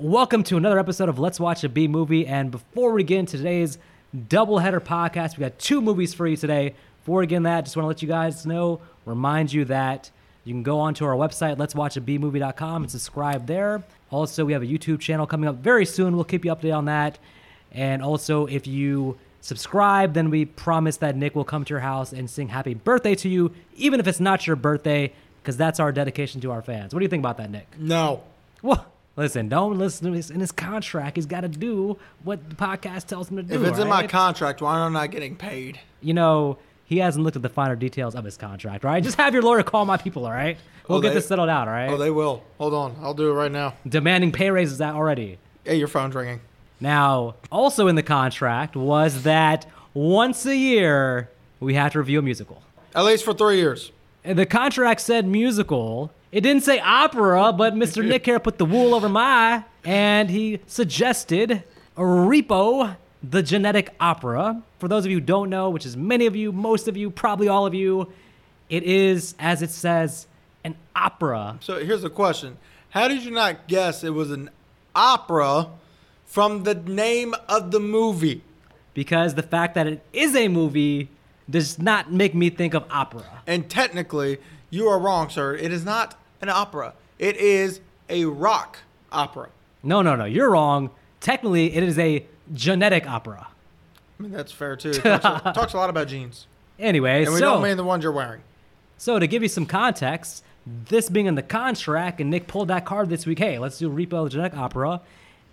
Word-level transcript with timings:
Welcome 0.00 0.44
to 0.44 0.56
another 0.56 0.78
episode 0.78 1.08
of 1.08 1.18
Let's 1.18 1.40
Watch 1.40 1.64
a 1.64 1.68
B 1.68 1.88
Movie. 1.88 2.24
And 2.24 2.52
before 2.52 2.92
we 2.92 3.02
get 3.02 3.18
into 3.18 3.36
today's 3.36 3.78
doubleheader 4.16 4.78
podcast, 4.78 5.36
we 5.36 5.40
got 5.40 5.58
two 5.58 5.80
movies 5.80 6.14
for 6.14 6.24
you 6.28 6.36
today. 6.36 6.76
Before 7.00 7.18
we 7.18 7.26
get 7.26 7.38
into 7.38 7.48
that, 7.48 7.64
just 7.64 7.76
want 7.76 7.82
to 7.82 7.88
let 7.88 8.00
you 8.00 8.06
guys 8.06 8.46
know, 8.46 8.80
remind 9.06 9.52
you 9.52 9.64
that 9.64 10.12
you 10.44 10.54
can 10.54 10.62
go 10.62 10.78
onto 10.78 11.04
our 11.04 11.14
website, 11.14 11.56
let'swatchabmovie.com, 11.56 12.82
and 12.82 12.90
subscribe 12.92 13.48
there. 13.48 13.82
Also, 14.12 14.44
we 14.44 14.52
have 14.52 14.62
a 14.62 14.66
YouTube 14.66 15.00
channel 15.00 15.26
coming 15.26 15.48
up 15.48 15.56
very 15.56 15.84
soon. 15.84 16.14
We'll 16.14 16.22
keep 16.22 16.44
you 16.44 16.54
updated 16.54 16.76
on 16.76 16.84
that. 16.84 17.18
And 17.72 18.00
also, 18.00 18.46
if 18.46 18.68
you 18.68 19.18
subscribe, 19.40 20.14
then 20.14 20.30
we 20.30 20.44
promise 20.44 20.98
that 20.98 21.16
Nick 21.16 21.34
will 21.34 21.42
come 21.42 21.64
to 21.64 21.70
your 21.70 21.80
house 21.80 22.12
and 22.12 22.30
sing 22.30 22.46
happy 22.46 22.74
birthday 22.74 23.16
to 23.16 23.28
you, 23.28 23.50
even 23.74 23.98
if 23.98 24.06
it's 24.06 24.20
not 24.20 24.46
your 24.46 24.54
birthday, 24.54 25.12
because 25.42 25.56
that's 25.56 25.80
our 25.80 25.90
dedication 25.90 26.40
to 26.42 26.52
our 26.52 26.62
fans. 26.62 26.94
What 26.94 27.00
do 27.00 27.04
you 27.04 27.10
think 27.10 27.22
about 27.22 27.38
that, 27.38 27.50
Nick? 27.50 27.66
No. 27.76 28.22
Well, 28.62 28.86
listen, 29.18 29.48
don't 29.48 29.78
listen 29.78 30.06
to 30.10 30.16
this 30.16 30.30
in 30.30 30.40
his 30.40 30.52
contract. 30.52 31.16
He's 31.16 31.26
got 31.26 31.42
to 31.42 31.48
do 31.48 31.98
what 32.24 32.48
the 32.48 32.54
podcast 32.56 33.06
tells 33.06 33.30
him 33.30 33.36
to 33.36 33.42
do. 33.42 33.54
If 33.54 33.62
it's 33.68 33.78
in 33.78 33.88
my 33.88 34.06
contract, 34.06 34.62
why 34.62 34.76
am 34.86 34.96
I 34.96 35.00
not 35.02 35.10
getting 35.10 35.36
paid? 35.36 35.80
you 36.00 36.14
know, 36.14 36.56
he 36.84 36.98
hasn't 36.98 37.22
looked 37.24 37.36
at 37.36 37.42
the 37.42 37.48
finer 37.48 37.74
details 37.76 38.14
of 38.14 38.24
his 38.24 38.36
contract, 38.38 38.84
right? 38.84 39.02
Just 39.02 39.16
have 39.18 39.34
your 39.34 39.42
lawyer 39.42 39.62
call 39.64 39.84
my 39.84 39.96
people, 39.98 40.24
all 40.24 40.30
right? 40.32 40.56
We'll 40.88 40.98
Oh, 40.98 41.00
get 41.02 41.08
they- 41.10 41.16
this 41.16 41.26
settled 41.28 41.48
out, 41.50 41.66
all 41.68 41.74
right? 41.74 41.90
Oh, 41.90 41.96
they 41.98 42.10
will. 42.10 42.42
Hold 42.56 42.72
on. 42.72 42.96
I'll 43.02 43.12
do 43.12 43.28
it 43.28 43.34
right 43.34 43.52
now. 43.52 43.74
Demanding 43.86 44.32
pay 44.32 44.50
raises 44.50 44.78
that 44.78 44.94
already. 44.94 45.36
Hey, 45.64 45.74
your 45.76 45.88
phone's 45.88 46.14
ringing. 46.14 46.40
Now, 46.80 47.34
also 47.52 47.88
in 47.88 47.96
the 47.96 48.02
contract 48.04 48.74
was 48.76 49.24
that 49.24 49.66
once 49.92 50.46
a 50.46 50.56
year 50.56 51.28
we 51.60 51.74
had 51.74 51.92
to 51.92 51.98
review 51.98 52.20
a 52.20 52.22
musical. 52.22 52.62
At 52.94 53.04
least 53.04 53.24
for 53.24 53.34
three 53.34 53.56
years. 53.56 53.90
And 54.24 54.38
the 54.38 54.46
contract 54.46 55.00
said 55.00 55.26
musical. 55.26 56.10
It 56.30 56.42
didn't 56.42 56.62
say 56.62 56.78
opera, 56.78 57.52
but 57.52 57.74
Mr. 57.74 58.06
Nick 58.06 58.26
here 58.26 58.38
put 58.38 58.58
the 58.58 58.66
wool 58.66 58.94
over 58.94 59.08
my 59.08 59.22
eye, 59.22 59.64
and 59.84 60.28
he 60.28 60.60
suggested 60.66 61.62
Repo, 61.96 62.96
the 63.22 63.42
genetic 63.42 63.94
opera. 63.98 64.62
For 64.78 64.88
those 64.88 65.04
of 65.04 65.10
you 65.10 65.16
who 65.16 65.22
don't 65.22 65.48
know, 65.48 65.70
which 65.70 65.86
is 65.86 65.96
many 65.96 66.26
of 66.26 66.36
you, 66.36 66.52
most 66.52 66.86
of 66.86 66.96
you, 66.96 67.10
probably 67.10 67.48
all 67.48 67.64
of 67.64 67.74
you, 67.74 68.12
it 68.68 68.82
is, 68.82 69.34
as 69.38 69.62
it 69.62 69.70
says, 69.70 70.26
an 70.64 70.76
opera. 70.94 71.58
So 71.60 71.82
here's 71.82 72.02
the 72.02 72.10
question 72.10 72.58
How 72.90 73.08
did 73.08 73.22
you 73.22 73.30
not 73.30 73.66
guess 73.66 74.04
it 74.04 74.10
was 74.10 74.30
an 74.30 74.50
opera 74.94 75.68
from 76.26 76.64
the 76.64 76.74
name 76.74 77.34
of 77.48 77.70
the 77.70 77.80
movie? 77.80 78.42
Because 78.92 79.34
the 79.34 79.42
fact 79.42 79.74
that 79.76 79.86
it 79.86 80.04
is 80.12 80.36
a 80.36 80.48
movie 80.48 81.08
does 81.48 81.78
not 81.78 82.12
make 82.12 82.34
me 82.34 82.50
think 82.50 82.74
of 82.74 82.84
opera. 82.90 83.24
And 83.46 83.70
technically, 83.70 84.38
you 84.70 84.88
are 84.88 84.98
wrong, 84.98 85.30
sir. 85.30 85.54
It 85.54 85.72
is 85.72 85.84
not 85.84 86.18
an 86.40 86.48
opera, 86.48 86.94
it 87.18 87.36
is 87.36 87.80
a 88.08 88.24
rock 88.24 88.78
opera. 89.12 89.48
No, 89.82 90.02
no, 90.02 90.16
no, 90.16 90.24
you're 90.24 90.50
wrong. 90.50 90.90
Technically, 91.20 91.74
it 91.74 91.82
is 91.82 91.98
a 91.98 92.24
genetic 92.52 93.08
opera. 93.08 93.48
I 94.18 94.22
mean, 94.22 94.32
that's 94.32 94.52
fair 94.52 94.76
too. 94.76 94.90
It 94.90 95.02
talks, 95.02 95.46
a, 95.46 95.52
talks 95.52 95.72
a 95.74 95.76
lot 95.76 95.90
about 95.90 96.08
genes. 96.08 96.46
Anyway, 96.78 97.24
And 97.24 97.32
we 97.32 97.38
so 97.38 97.54
don't 97.54 97.62
mean 97.62 97.76
the 97.76 97.84
ones 97.84 98.02
you're 98.02 98.12
wearing. 98.12 98.40
So 98.96 99.18
to 99.18 99.26
give 99.26 99.42
you 99.42 99.48
some 99.48 99.66
context, 99.66 100.42
this 100.66 101.08
being 101.08 101.26
in 101.26 101.34
the 101.34 101.42
contract, 101.42 102.20
and 102.20 102.30
Nick 102.30 102.46
pulled 102.46 102.68
that 102.68 102.84
card 102.84 103.08
this 103.08 103.26
week. 103.26 103.38
Hey, 103.38 103.58
let's 103.58 103.78
do 103.78 103.88
Repo 103.90 104.24
the 104.24 104.30
Genetic 104.30 104.58
Opera. 104.58 105.00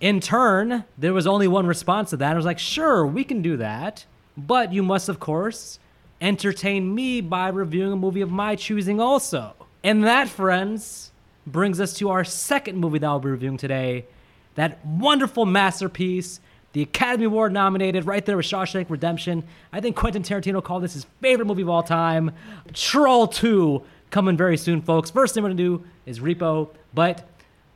In 0.01 0.19
turn, 0.19 0.83
there 0.97 1.13
was 1.13 1.25
only 1.25 1.47
one 1.47 1.67
response 1.67 2.09
to 2.09 2.17
that. 2.17 2.33
I 2.33 2.35
was 2.35 2.45
like, 2.45 2.59
sure, 2.59 3.05
we 3.05 3.23
can 3.23 3.41
do 3.41 3.57
that, 3.57 4.05
but 4.35 4.73
you 4.73 4.83
must, 4.83 5.09
of 5.09 5.19
course, 5.19 5.79
entertain 6.21 6.93
me 6.93 7.21
by 7.21 7.49
reviewing 7.49 7.91
a 7.91 7.95
movie 7.95 8.21
of 8.21 8.31
my 8.31 8.55
choosing 8.55 8.99
also. 8.99 9.53
And 9.83 10.03
that, 10.03 10.29
friends, 10.29 11.11
brings 11.45 11.79
us 11.79 11.93
to 11.95 12.09
our 12.09 12.23
second 12.23 12.77
movie 12.77 12.99
that 12.99 13.07
I'll 13.07 13.19
be 13.19 13.29
reviewing 13.29 13.57
today. 13.57 14.05
That 14.55 14.83
wonderful 14.85 15.45
masterpiece, 15.45 16.39
the 16.73 16.81
Academy 16.81 17.25
Award 17.25 17.53
nominated, 17.53 18.05
right 18.05 18.25
there 18.25 18.37
with 18.37 18.45
Shawshank 18.45 18.89
Redemption. 18.89 19.43
I 19.71 19.81
think 19.81 19.95
Quentin 19.95 20.23
Tarantino 20.23 20.63
called 20.63 20.83
this 20.83 20.93
his 20.93 21.05
favorite 21.21 21.45
movie 21.45 21.61
of 21.61 21.69
all 21.69 21.83
time. 21.83 22.31
Troll 22.73 23.27
2 23.27 23.83
coming 24.09 24.37
very 24.37 24.57
soon, 24.57 24.81
folks. 24.81 25.09
First 25.09 25.33
thing 25.33 25.43
we're 25.43 25.49
gonna 25.49 25.57
do 25.57 25.83
is 26.05 26.19
Repo, 26.19 26.69
but 26.93 27.27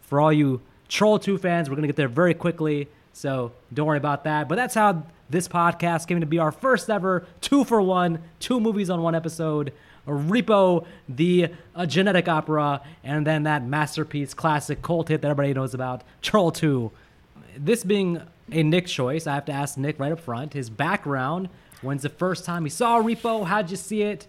for 0.01 0.19
all 0.19 0.33
you 0.33 0.61
Troll 0.87 1.19
2 1.19 1.37
fans, 1.37 1.69
we're 1.69 1.75
gonna 1.75 1.87
get 1.87 1.95
there 1.95 2.07
very 2.07 2.33
quickly, 2.33 2.87
so 3.13 3.51
don't 3.73 3.87
worry 3.87 3.97
about 3.97 4.23
that. 4.23 4.47
But 4.47 4.55
that's 4.55 4.75
how 4.75 5.03
this 5.29 5.47
podcast 5.47 6.07
came 6.07 6.19
to 6.19 6.25
be 6.25 6.39
our 6.39 6.51
first 6.51 6.89
ever 6.89 7.25
two 7.41 7.63
for 7.63 7.81
one, 7.81 8.21
two 8.39 8.59
movies 8.59 8.89
on 8.89 9.01
one 9.01 9.15
episode. 9.15 9.73
Repo, 10.07 10.87
the 11.07 11.49
uh, 11.75 11.85
genetic 11.85 12.27
opera, 12.27 12.81
and 13.03 13.27
then 13.27 13.43
that 13.43 13.63
masterpiece, 13.63 14.33
classic 14.33 14.81
cult 14.81 15.07
hit 15.09 15.21
that 15.21 15.27
everybody 15.27 15.53
knows 15.53 15.75
about, 15.75 16.01
Troll 16.21 16.51
2 16.51 16.91
this 17.59 17.83
being 17.83 18.21
a 18.51 18.63
Nick 18.63 18.87
choice, 18.87 19.27
I 19.27 19.35
have 19.35 19.45
to 19.45 19.51
ask 19.51 19.77
Nick 19.77 19.99
right 19.99 20.11
up 20.11 20.19
front 20.19 20.53
his 20.53 20.69
background. 20.69 21.49
When's 21.81 22.03
the 22.03 22.09
first 22.09 22.45
time 22.45 22.63
he 22.63 22.69
saw 22.69 23.01
Repo? 23.01 23.45
How'd 23.45 23.69
you 23.69 23.77
see 23.77 24.01
it? 24.01 24.27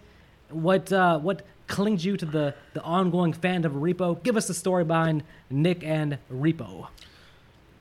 What 0.49 0.91
uh, 0.91 1.19
what 1.19 1.45
clinged 1.67 2.03
you 2.03 2.17
to 2.17 2.25
the 2.25 2.55
the 2.73 2.81
ongoing 2.81 3.33
fandom 3.33 3.65
of 3.65 3.71
Repo? 3.73 4.21
Give 4.21 4.37
us 4.37 4.47
the 4.47 4.53
story 4.53 4.83
behind 4.83 5.23
Nick 5.49 5.83
and 5.83 6.17
Repo. 6.31 6.87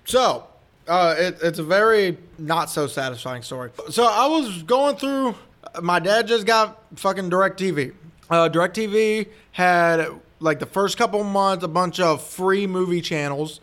So, 0.05 0.47
uh, 0.91 1.15
it, 1.17 1.39
it's 1.41 1.59
a 1.61 1.63
very 1.63 2.19
not 2.37 2.69
so 2.69 2.89
satisfying 2.89 3.43
story. 3.43 3.71
So, 3.91 4.05
I 4.05 4.27
was 4.27 4.63
going 4.65 4.97
through. 4.97 5.37
My 5.81 6.01
dad 6.01 6.27
just 6.27 6.47
got 6.47 6.83
fucking 6.97 7.31
DirecTV. 7.31 7.95
Uh, 8.29 8.49
DirecTV 8.49 9.29
had 9.53 10.09
like 10.41 10.59
the 10.59 10.67
first 10.67 10.99
couple 10.99 11.23
months 11.23 11.65
a 11.65 11.69
bunch 11.69 12.01
of 12.01 12.23
free 12.23 12.67
movie 12.67 13.01
channels, 13.01 13.61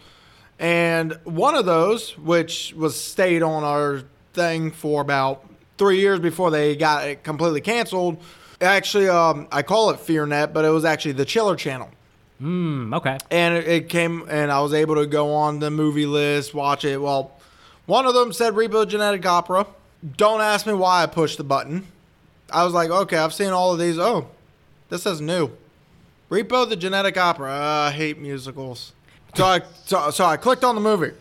and 0.57 1.19
one 1.25 1.55
of 1.55 1.65
those, 1.65 2.17
which 2.17 2.73
was 2.75 2.99
stayed 2.99 3.43
on 3.43 3.63
our 3.63 4.03
thing 4.33 4.71
for 4.71 5.01
about 5.01 5.45
three 5.77 5.99
years 5.99 6.19
before 6.19 6.49
they 6.49 6.75
got 6.77 7.07
it 7.07 7.23
completely 7.23 7.61
canceled. 7.61 8.21
Actually, 8.61 9.09
um, 9.09 9.47
I 9.51 9.63
call 9.63 9.89
it 9.89 9.99
FearNet, 9.99 10.53
but 10.53 10.63
it 10.63 10.69
was 10.69 10.85
actually 10.85 11.11
the 11.11 11.25
Chiller 11.25 11.55
Channel 11.55 11.89
Hmm. 12.39 12.93
Okay. 12.93 13.17
and 13.31 13.55
it, 13.55 13.89
came 13.89 14.27
and 14.29 14.51
I 14.51 14.61
was 14.61 14.73
able 14.73 14.95
to 14.95 15.07
go 15.07 15.33
on 15.33 15.59
the 15.59 15.71
movie 15.71 16.05
list, 16.05 16.53
watch 16.53 16.85
it. 16.85 17.01
Well, 17.01 17.31
one 17.87 18.05
of 18.05 18.13
them 18.13 18.31
said 18.31 18.53
Repo 18.53 18.87
Genetic 18.87 19.25
Opera. 19.25 19.65
Don't 20.17 20.41
ask 20.41 20.67
me 20.67 20.73
why 20.73 21.01
I 21.01 21.07
pushed 21.07 21.37
the 21.37 21.43
button. 21.43 21.87
I 22.51 22.63
was 22.63 22.73
like, 22.73 22.91
okay, 22.91 23.17
I've 23.17 23.33
seen 23.33 23.49
all 23.49 23.73
of 23.73 23.79
these. 23.79 23.97
Oh, 23.97 24.27
this 24.89 25.05
is 25.05 25.19
new. 25.19 25.51
Repo 26.29 26.69
the 26.69 26.75
Genetic 26.75 27.17
Opera. 27.17 27.51
Uh, 27.51 27.89
I 27.89 27.91
hate 27.91 28.19
musicals. 28.19 28.93
So 29.35 29.45
I 29.45 29.61
so, 29.85 30.11
so 30.11 30.25
I 30.25 30.37
clicked 30.37 30.63
on 30.63 30.75
the 30.75 30.81
movie. 30.81 31.11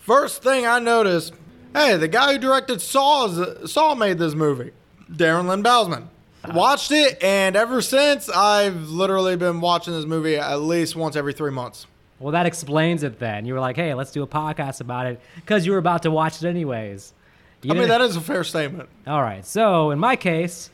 First 0.00 0.42
thing 0.42 0.66
I 0.66 0.78
noticed, 0.78 1.34
hey, 1.74 1.96
the 1.96 2.08
guy 2.08 2.32
who 2.32 2.38
directed 2.38 2.80
Saw 2.80 3.26
is, 3.26 3.70
Saw 3.70 3.94
made 3.94 4.18
this 4.18 4.34
movie, 4.34 4.70
Darren 5.10 5.48
Lynn 5.48 5.62
Bousman. 5.62 6.06
Watched 6.54 6.90
it, 6.92 7.22
and 7.22 7.56
ever 7.56 7.80
since 7.82 8.28
I've 8.28 8.88
literally 8.88 9.36
been 9.36 9.60
watching 9.60 9.92
this 9.92 10.04
movie 10.04 10.36
at 10.36 10.60
least 10.60 10.96
once 10.96 11.16
every 11.16 11.32
three 11.32 11.50
months. 11.50 11.86
Well, 12.20 12.32
that 12.32 12.46
explains 12.46 13.02
it 13.02 13.18
then. 13.18 13.46
You 13.46 13.54
were 13.54 13.60
like, 13.60 13.76
hey, 13.76 13.94
let's 13.94 14.10
do 14.10 14.22
a 14.22 14.26
podcast 14.26 14.80
about 14.80 15.06
it 15.06 15.20
because 15.36 15.64
you 15.64 15.72
were 15.72 15.78
about 15.78 16.02
to 16.02 16.10
watch 16.10 16.42
it 16.42 16.48
anyways. 16.48 17.14
You 17.62 17.72
I 17.72 17.74
mean, 17.74 17.88
that 17.88 18.00
is 18.00 18.16
a 18.16 18.20
fair 18.20 18.44
statement. 18.44 18.88
All 19.06 19.22
right. 19.22 19.44
So 19.44 19.90
in 19.90 19.98
my 19.98 20.16
case, 20.16 20.70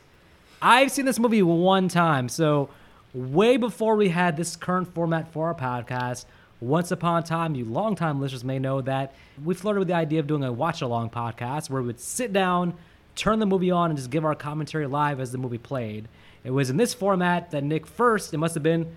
I've 0.61 0.91
seen 0.91 1.05
this 1.05 1.19
movie 1.19 1.43
one 1.43 1.87
time. 1.87 2.29
So 2.29 2.69
way 3.13 3.57
before 3.57 3.95
we 3.95 4.09
had 4.09 4.37
this 4.37 4.55
current 4.55 4.93
format 4.93 5.31
for 5.31 5.47
our 5.47 5.55
podcast, 5.55 6.25
once 6.61 6.91
upon 6.91 7.23
a 7.23 7.25
time, 7.25 7.53
you 7.55 7.65
longtime 7.65 8.21
listeners 8.21 8.43
may 8.43 8.59
know 8.59 8.81
that 8.81 9.13
we 9.43 9.53
flirted 9.53 9.79
with 9.79 9.87
the 9.87 9.93
idea 9.93 10.19
of 10.19 10.27
doing 10.27 10.43
a 10.43 10.51
watch 10.51 10.81
along 10.81 11.09
podcast 11.09 11.69
where 11.69 11.81
we 11.81 11.87
would 11.87 11.99
sit 11.99 12.33
down, 12.33 12.73
turn 13.15 13.39
the 13.39 13.45
movie 13.45 13.71
on, 13.71 13.89
and 13.89 13.97
just 13.97 14.09
give 14.09 14.25
our 14.25 14.35
commentary 14.35 14.87
live 14.87 15.19
as 15.19 15.31
the 15.31 15.37
movie 15.37 15.57
played. 15.57 16.07
It 16.43 16.51
was 16.51 16.69
in 16.69 16.77
this 16.77 16.93
format 16.93 17.51
that 17.51 17.63
Nick 17.63 17.87
first, 17.87 18.33
it 18.33 18.37
must 18.37 18.53
have 18.53 18.63
been 18.63 18.95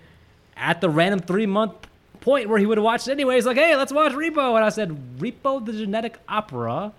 at 0.55 0.81
the 0.81 0.89
random 0.89 1.19
three 1.19 1.45
month 1.45 1.73
point 2.21 2.49
where 2.49 2.59
he 2.59 2.65
would 2.65 2.77
have 2.77 2.83
watched 2.83 3.07
it 3.07 3.11
anyway. 3.11 3.35
He's 3.35 3.45
like, 3.45 3.57
hey, 3.57 3.75
let's 3.75 3.93
watch 3.93 4.11
Repo. 4.11 4.55
And 4.55 4.63
I 4.63 4.69
said, 4.69 4.89
Repo 5.17 5.65
the 5.65 5.73
Genetic 5.73 6.19
Opera. 6.27 6.91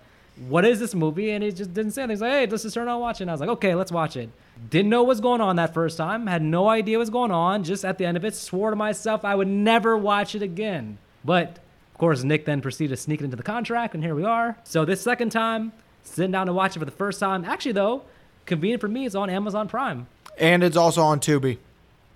What 0.47 0.65
is 0.65 0.79
this 0.79 0.95
movie? 0.95 1.31
And 1.31 1.43
he 1.43 1.51
just 1.51 1.73
didn't 1.73 1.91
say 1.91 2.03
anything. 2.03 2.15
He's 2.15 2.21
like, 2.21 2.31
hey, 2.31 2.47
let's 2.47 2.63
just 2.63 2.73
turn 2.73 2.87
on 2.87 2.99
watching. 2.99 3.29
I 3.29 3.31
was 3.31 3.41
like, 3.41 3.49
okay, 3.49 3.75
let's 3.75 3.91
watch 3.91 4.17
it. 4.17 4.29
Didn't 4.69 4.89
know 4.89 5.03
what 5.03 5.09
was 5.09 5.21
going 5.21 5.41
on 5.41 5.55
that 5.57 5.73
first 5.73 5.97
time. 5.97 6.27
Had 6.27 6.41
no 6.41 6.67
idea 6.67 6.97
what 6.97 7.01
was 7.01 7.09
going 7.09 7.31
on. 7.31 7.63
Just 7.63 7.85
at 7.85 7.97
the 7.97 8.05
end 8.05 8.17
of 8.17 8.25
it, 8.25 8.35
swore 8.35 8.69
to 8.71 8.75
myself 8.75 9.23
I 9.23 9.35
would 9.35 9.47
never 9.47 9.95
watch 9.97 10.35
it 10.35 10.41
again. 10.41 10.97
But 11.23 11.59
of 11.93 11.97
course, 11.97 12.23
Nick 12.23 12.45
then 12.45 12.61
proceeded 12.61 12.95
to 12.95 13.01
sneak 13.01 13.21
it 13.21 13.25
into 13.25 13.37
the 13.37 13.43
contract, 13.43 13.93
and 13.93 14.03
here 14.03 14.15
we 14.15 14.23
are. 14.23 14.57
So 14.63 14.85
this 14.85 15.01
second 15.01 15.31
time, 15.31 15.71
sitting 16.03 16.31
down 16.31 16.47
to 16.47 16.53
watch 16.53 16.75
it 16.75 16.79
for 16.79 16.85
the 16.85 16.91
first 16.91 17.19
time. 17.19 17.45
Actually, 17.45 17.73
though, 17.73 18.03
convenient 18.45 18.81
for 18.81 18.87
me, 18.87 19.05
it's 19.05 19.15
on 19.15 19.29
Amazon 19.29 19.67
Prime. 19.67 20.07
And 20.37 20.63
it's 20.63 20.77
also 20.77 21.01
on 21.01 21.19
Tubi. 21.19 21.57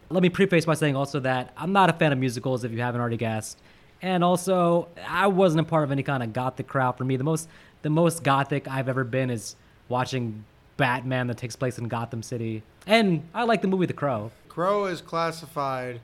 Let 0.09 0.21
me 0.21 0.29
preface 0.29 0.65
by 0.65 0.75
saying 0.75 0.95
also 0.95 1.19
that 1.21 1.53
I'm 1.57 1.73
not 1.73 1.89
a 1.89 1.93
fan 1.93 2.11
of 2.11 2.19
musicals, 2.19 2.63
if 2.63 2.71
you 2.71 2.81
haven't 2.81 3.01
already 3.01 3.17
guessed. 3.17 3.57
And 4.01 4.23
also, 4.23 4.87
I 5.07 5.27
wasn't 5.27 5.61
a 5.61 5.63
part 5.69 5.83
of 5.83 5.91
any 5.91 6.03
kind 6.03 6.21
of 6.21 6.33
gothic 6.33 6.67
crowd. 6.67 6.97
For 6.97 7.05
me, 7.05 7.17
the 7.17 7.23
most 7.23 7.49
the 7.81 7.89
most 7.89 8.23
gothic 8.23 8.67
I've 8.67 8.89
ever 8.89 9.03
been 9.03 9.29
is 9.29 9.55
watching 9.89 10.43
Batman 10.77 11.27
that 11.27 11.37
takes 11.37 11.55
place 11.55 11.77
in 11.77 11.87
Gotham 11.87 12.23
City. 12.23 12.63
And 12.87 13.23
I 13.33 13.43
like 13.43 13.61
the 13.61 13.67
movie 13.67 13.85
The 13.85 13.93
Crow. 13.93 14.31
Crow 14.49 14.85
is 14.85 15.01
classified 15.01 16.01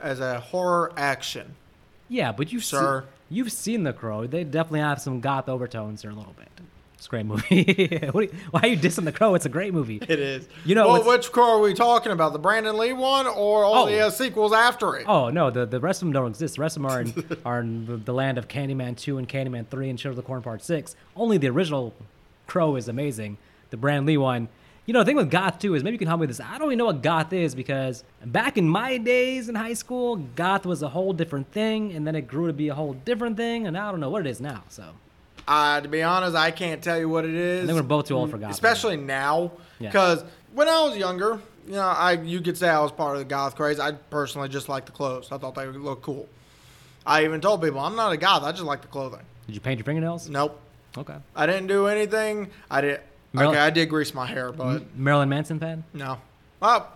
as 0.00 0.20
a 0.20 0.40
horror 0.40 0.92
action. 0.96 1.54
Yeah, 2.08 2.32
but 2.32 2.52
you've 2.52 2.64
Sir. 2.64 3.02
seen 3.02 3.08
You've 3.36 3.52
seen 3.52 3.82
The 3.82 3.92
Crow. 3.94 4.26
They 4.26 4.44
definitely 4.44 4.80
have 4.80 5.00
some 5.00 5.20
goth 5.20 5.48
overtones 5.48 6.02
there 6.02 6.10
a 6.10 6.14
little 6.14 6.34
bit. 6.34 6.48
It's 7.02 7.08
a 7.08 7.10
great 7.10 7.26
movie. 7.26 7.98
What 8.12 8.20
are 8.20 8.22
you- 8.22 8.32
why 8.52 8.60
are 8.60 8.66
you 8.68 8.76
dissing 8.76 9.04
The 9.04 9.10
Crow? 9.10 9.34
It's 9.34 9.44
a 9.44 9.48
great 9.48 9.74
movie. 9.74 9.96
It 9.96 10.20
is. 10.20 10.46
You 10.64 10.76
know, 10.76 10.86
well, 10.86 11.04
which 11.04 11.32
crow 11.32 11.56
are 11.56 11.60
we 11.60 11.74
talking 11.74 12.12
about? 12.12 12.32
The 12.32 12.38
Brandon 12.38 12.78
Lee 12.78 12.92
one 12.92 13.26
or 13.26 13.64
all 13.64 13.74
Oh. 13.82 13.86
the 13.86 13.98
uh, 13.98 14.10
sequels 14.10 14.52
after 14.52 14.94
it? 14.94 15.06
Oh 15.08 15.28
no, 15.28 15.50
the, 15.50 15.66
the 15.66 15.80
rest 15.80 16.00
of 16.00 16.06
them 16.06 16.12
don't 16.12 16.28
exist. 16.30 16.54
The 16.54 16.60
rest 16.60 16.76
of 16.76 16.82
them 16.84 16.92
are 16.92 17.00
in, 17.00 17.36
are 17.44 17.58
in 17.60 17.86
the, 17.86 17.96
the 17.96 18.12
land 18.14 18.38
of 18.38 18.46
Candyman 18.46 18.96
two 18.96 19.18
and 19.18 19.28
Candyman 19.28 19.66
three 19.66 19.90
and 19.90 19.98
Children 19.98 20.16
of 20.20 20.24
the 20.24 20.28
Corn 20.28 20.42
Part 20.42 20.62
six. 20.62 20.94
Only 21.16 21.38
the 21.38 21.48
original 21.48 21.92
Crow 22.46 22.76
is 22.76 22.86
amazing. 22.86 23.36
The 23.70 23.76
Brand 23.78 24.06
Lee 24.06 24.16
one. 24.16 24.48
You 24.86 24.92
know, 24.94 25.00
the 25.00 25.06
thing 25.06 25.16
with 25.16 25.30
goth 25.30 25.58
too 25.58 25.74
is 25.74 25.82
maybe 25.82 25.94
you 25.94 25.98
can 25.98 26.06
help 26.06 26.20
me 26.20 26.26
with 26.28 26.36
this. 26.36 26.46
I 26.46 26.56
don't 26.56 26.68
even 26.68 26.78
know 26.78 26.84
what 26.86 27.02
goth 27.02 27.32
is 27.32 27.56
because 27.56 28.04
back 28.24 28.56
in 28.56 28.68
my 28.68 28.96
days 28.98 29.48
in 29.48 29.56
high 29.56 29.74
school, 29.74 30.14
goth 30.36 30.64
was 30.66 30.82
a 30.84 30.88
whole 30.90 31.12
different 31.12 31.50
thing, 31.50 31.92
and 31.94 32.06
then 32.06 32.14
it 32.14 32.28
grew 32.28 32.46
to 32.46 32.52
be 32.52 32.68
a 32.68 32.74
whole 32.76 32.92
different 32.92 33.36
thing, 33.36 33.66
and 33.66 33.76
I 33.76 33.90
don't 33.90 33.98
know 33.98 34.10
what 34.10 34.24
it 34.24 34.30
is 34.30 34.40
now. 34.40 34.62
So 34.68 34.84
Uh, 35.48 35.80
to 35.80 35.88
be 35.88 36.02
honest, 36.02 36.36
I 36.36 36.50
can't 36.50 36.82
tell 36.82 36.98
you 36.98 37.08
what 37.08 37.24
it 37.24 37.34
is. 37.34 37.64
I 37.64 37.66
think 37.66 37.76
we're 37.76 37.82
both 37.82 38.06
too 38.06 38.16
old 38.16 38.30
for 38.30 38.38
goth. 38.38 38.50
especially 38.52 38.96
now 38.96 39.52
Yeah. 39.80 39.88
because 39.90 40.24
when 40.54 40.68
I 40.68 40.82
was 40.82 40.96
younger, 40.96 41.40
you 41.66 41.74
know, 41.74 41.80
I 41.82 42.12
you 42.12 42.40
could 42.40 42.56
say 42.56 42.68
I 42.68 42.80
was 42.80 42.92
part 42.92 43.14
of 43.16 43.18
the 43.20 43.24
goth 43.24 43.56
craze. 43.56 43.80
I 43.80 43.92
personally 43.92 44.48
just 44.48 44.68
liked 44.68 44.86
the 44.86 44.92
clothes. 44.92 45.30
I 45.32 45.38
thought 45.38 45.54
they 45.54 45.66
would 45.66 45.76
look 45.76 46.02
cool. 46.02 46.28
I 47.04 47.24
even 47.24 47.40
told 47.40 47.62
people 47.62 47.80
I'm 47.80 47.96
not 47.96 48.12
a 48.12 48.16
goth. 48.16 48.44
I 48.44 48.52
just 48.52 48.62
like 48.64 48.82
the 48.82 48.88
clothing. 48.88 49.20
Did 49.46 49.54
you 49.56 49.60
paint 49.60 49.78
your 49.78 49.84
fingernails? 49.84 50.28
Nope, 50.28 50.58
Okay. 50.96 51.16
I 51.34 51.46
didn't 51.46 51.66
do 51.66 51.86
anything. 51.88 52.50
I 52.70 52.80
did. 52.80 53.00
Merl- 53.34 53.48
Okay, 53.48 53.58
I 53.58 53.70
did 53.70 53.88
grease 53.88 54.12
my 54.14 54.26
hair, 54.26 54.52
but 54.52 54.94
Marilyn 54.96 55.28
Manson 55.28 55.58
fan? 55.58 55.82
no. 55.94 56.18
Well, 56.60 56.86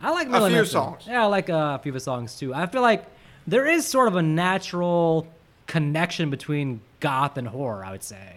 I 0.00 0.10
like 0.12 0.28
Marilyn 0.28 0.50
few 0.52 0.56
Manson. 0.58 0.72
songs. 0.72 1.02
Yeah, 1.08 1.22
I 1.24 1.26
like 1.26 1.50
uh, 1.50 1.76
a 1.76 1.82
few 1.82 1.90
of 1.90 1.94
his 1.94 2.04
songs 2.04 2.38
too. 2.38 2.54
I 2.54 2.66
feel 2.66 2.82
like 2.82 3.04
there 3.46 3.66
is 3.66 3.86
sort 3.86 4.06
of 4.08 4.14
a 4.16 4.22
natural 4.22 5.26
connection 5.66 6.30
between 6.30 6.80
goth 7.00 7.36
and 7.36 7.48
horror. 7.48 7.84
I 7.84 7.92
would 7.92 8.02
say 8.02 8.34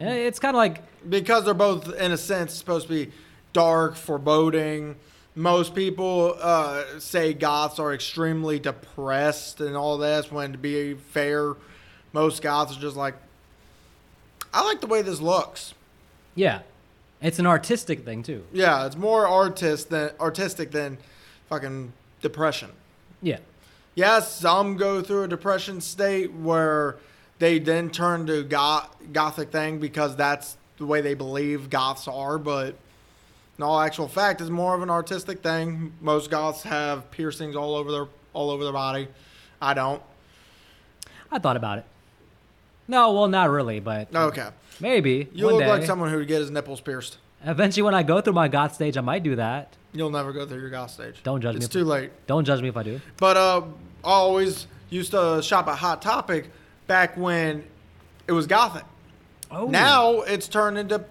Eh, 0.00 0.12
it's 0.26 0.40
kind 0.40 0.56
of 0.56 0.58
like 0.58 0.82
because 1.08 1.44
they're 1.44 1.54
both 1.54 1.94
in 1.94 2.10
a 2.10 2.16
sense 2.16 2.52
supposed 2.52 2.88
to 2.88 3.06
be 3.06 3.12
dark, 3.52 3.94
foreboding. 3.94 4.96
Most 5.36 5.74
people 5.74 6.36
uh, 6.40 6.82
say 6.98 7.32
goths 7.32 7.78
are 7.78 7.94
extremely 7.94 8.58
depressed 8.58 9.60
and 9.60 9.76
all 9.76 9.96
this. 9.98 10.30
When 10.32 10.50
to 10.52 10.58
be 10.58 10.94
fair, 10.94 11.54
most 12.12 12.42
goths 12.42 12.76
are 12.76 12.80
just 12.80 12.96
like, 12.96 13.14
I 14.52 14.64
like 14.64 14.80
the 14.80 14.86
way 14.88 15.02
this 15.02 15.20
looks. 15.20 15.74
yeah, 16.34 16.60
it's 17.20 17.38
an 17.38 17.46
artistic 17.46 18.04
thing 18.04 18.22
too. 18.24 18.44
Yeah, 18.52 18.86
it's 18.86 18.96
more 18.96 19.26
artist 19.28 19.90
than 19.90 20.10
artistic 20.20 20.72
than 20.72 20.98
fucking 21.48 21.92
depression. 22.20 22.70
Yeah, 23.22 23.38
Yes, 23.94 24.32
some 24.34 24.76
go 24.76 25.02
through 25.02 25.22
a 25.24 25.28
depression 25.28 25.80
state 25.80 26.32
where 26.32 26.96
they 27.38 27.58
then 27.58 27.90
turn 27.90 28.26
to 28.26 28.42
goth, 28.42 28.94
gothic 29.12 29.50
thing 29.52 29.78
because 29.78 30.16
that's 30.16 30.56
the 30.78 30.86
way 30.86 31.00
they 31.00 31.14
believe 31.14 31.70
goths 31.70 32.08
are. 32.08 32.38
But 32.38 32.74
in 33.56 33.62
all 33.64 33.80
actual 33.80 34.08
fact, 34.08 34.40
it's 34.40 34.50
more 34.50 34.74
of 34.74 34.82
an 34.82 34.90
artistic 34.90 35.42
thing. 35.42 35.92
Most 36.00 36.30
goths 36.30 36.62
have 36.64 37.10
piercings 37.10 37.54
all 37.54 37.74
over 37.76 37.92
their 37.92 38.06
all 38.32 38.50
over 38.50 38.64
their 38.64 38.72
body. 38.72 39.06
I 39.62 39.74
don't. 39.74 40.02
I 41.30 41.38
thought 41.38 41.56
about 41.56 41.78
it. 41.78 41.84
No, 42.86 43.12
well, 43.12 43.28
not 43.28 43.48
really, 43.50 43.80
but 43.80 44.14
Okay, 44.14 44.48
maybe 44.80 45.28
you 45.32 45.46
look 45.48 45.60
day. 45.60 45.68
like 45.68 45.84
someone 45.84 46.10
who 46.10 46.18
would 46.18 46.28
get 46.28 46.40
his 46.40 46.50
nipples 46.50 46.80
pierced. 46.80 47.18
Eventually, 47.44 47.82
when 47.82 47.94
I 47.94 48.02
go 48.02 48.20
through 48.20 48.32
my 48.34 48.48
goth 48.48 48.74
stage, 48.74 48.96
I 48.96 49.00
might 49.00 49.22
do 49.22 49.36
that. 49.36 49.74
You'll 49.94 50.10
never 50.10 50.32
go 50.32 50.44
through 50.44 50.60
your 50.60 50.70
goth 50.70 50.90
stage. 50.90 51.22
Don't 51.22 51.40
judge 51.40 51.54
me 51.54 51.58
It's 51.58 51.66
if- 51.66 51.72
too 51.72 51.84
late. 51.84 52.10
Don't 52.26 52.44
judge 52.44 52.60
me 52.60 52.68
if 52.68 52.76
I 52.76 52.82
do. 52.82 53.00
But 53.18 53.36
uh, 53.36 53.60
I 54.04 54.08
always 54.10 54.66
used 54.90 55.12
to 55.12 55.40
shop 55.42 55.68
at 55.68 55.78
Hot 55.78 56.02
Topic 56.02 56.50
back 56.86 57.16
when 57.16 57.64
it 58.26 58.32
was 58.32 58.46
gothic. 58.46 58.84
Oh, 59.50 59.66
Now 59.66 60.20
it's 60.22 60.48
turned 60.48 60.76
into 60.78 61.04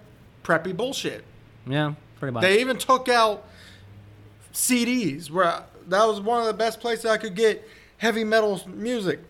preppy 0.44 0.76
bullshit. 0.76 1.24
yeah, 1.66 1.94
pretty 2.20 2.32
much. 2.34 2.42
They 2.42 2.60
even 2.60 2.76
took 2.76 3.08
out 3.08 3.44
CDs 4.52 5.30
where 5.30 5.62
that 5.88 6.04
was 6.06 6.20
one 6.20 6.40
of 6.40 6.46
the 6.46 6.52
best 6.54 6.80
places 6.80 7.06
I 7.06 7.16
could 7.16 7.34
get 7.34 7.66
heavy 7.96 8.24
metal 8.24 8.60
music. 8.68 9.20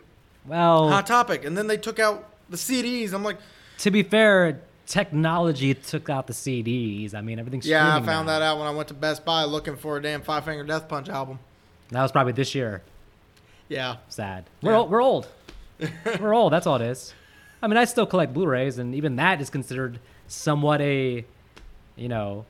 well, 0.46 0.88
Hot 0.88 1.06
Topic, 1.06 1.44
and 1.44 1.56
then 1.56 1.66
they 1.66 1.76
took 1.76 1.98
out 1.98 2.28
the 2.50 2.56
CDs. 2.56 3.12
I'm 3.12 3.22
like, 3.22 3.38
to 3.78 3.90
be 3.90 4.02
fair, 4.02 4.60
technology 4.86 5.74
took 5.74 6.08
out 6.10 6.26
the 6.26 6.32
CDs. 6.32 7.14
I 7.14 7.20
mean, 7.20 7.38
everything's 7.38 7.66
yeah, 7.66 7.96
I 7.96 8.00
found 8.02 8.26
now. 8.26 8.38
that 8.38 8.42
out 8.42 8.58
when 8.58 8.66
I 8.66 8.70
went 8.70 8.88
to 8.88 8.94
Best 8.94 9.24
Buy 9.24 9.44
looking 9.44 9.76
for 9.76 9.96
a 9.96 10.02
damn 10.02 10.22
Five 10.22 10.44
Finger 10.44 10.64
Death 10.64 10.88
Punch 10.88 11.08
album. 11.08 11.38
That 11.90 12.02
was 12.02 12.12
probably 12.12 12.32
this 12.32 12.54
year. 12.54 12.82
Yeah, 13.68 13.96
Sad. 14.08 14.44
We're 14.62 14.72
Yeah. 14.72 14.78
old, 14.78 14.90
we're 14.90 15.02
old. 15.02 15.28
we're 16.20 16.34
old. 16.34 16.52
That's 16.52 16.66
all 16.66 16.76
it 16.76 16.82
is. 16.82 17.14
I 17.62 17.66
mean, 17.66 17.78
I 17.78 17.84
still 17.86 18.04
collect 18.06 18.34
Blu-rays, 18.34 18.78
and 18.78 18.94
even 18.94 19.16
that 19.16 19.40
is 19.40 19.48
considered 19.48 19.98
somewhat 20.28 20.80
a, 20.82 21.24
you 21.96 22.08
know, 22.08 22.44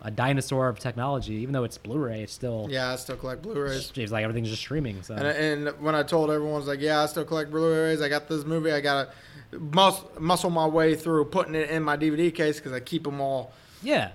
a 0.00 0.10
dinosaur 0.10 0.68
of 0.68 0.78
technology. 0.78 1.34
Even 1.34 1.52
though 1.52 1.64
it's 1.64 1.76
Blu-ray, 1.76 2.22
it's 2.22 2.32
still 2.32 2.66
yeah, 2.70 2.92
I 2.92 2.96
still 2.96 3.16
collect 3.16 3.42
Blu-rays. 3.42 3.92
it's 3.94 4.12
like 4.12 4.24
everything's 4.24 4.48
just 4.48 4.62
streaming. 4.62 5.02
So 5.02 5.14
And, 5.14 5.26
and 5.68 5.80
when 5.82 5.94
I 5.94 6.02
told 6.02 6.30
everyone, 6.30 6.54
I 6.54 6.58
was 6.58 6.66
like, 6.66 6.80
yeah, 6.80 7.02
I 7.02 7.06
still 7.06 7.24
collect 7.26 7.50
Blu-rays. 7.50 8.00
I 8.00 8.08
got 8.08 8.26
this 8.28 8.44
movie. 8.44 8.72
I 8.72 8.80
got 8.80 9.04
to 9.04 9.12
mus- 9.58 10.04
muscle 10.18 10.50
my 10.50 10.66
way 10.66 10.94
through 10.94 11.26
putting 11.26 11.54
it 11.54 11.70
in 11.70 11.82
my 11.82 11.96
DVD 11.96 12.34
case 12.34 12.56
because 12.58 12.72
I 12.72 12.80
keep 12.80 13.04
them 13.04 13.20
all 13.20 13.52
yeah, 13.84 14.12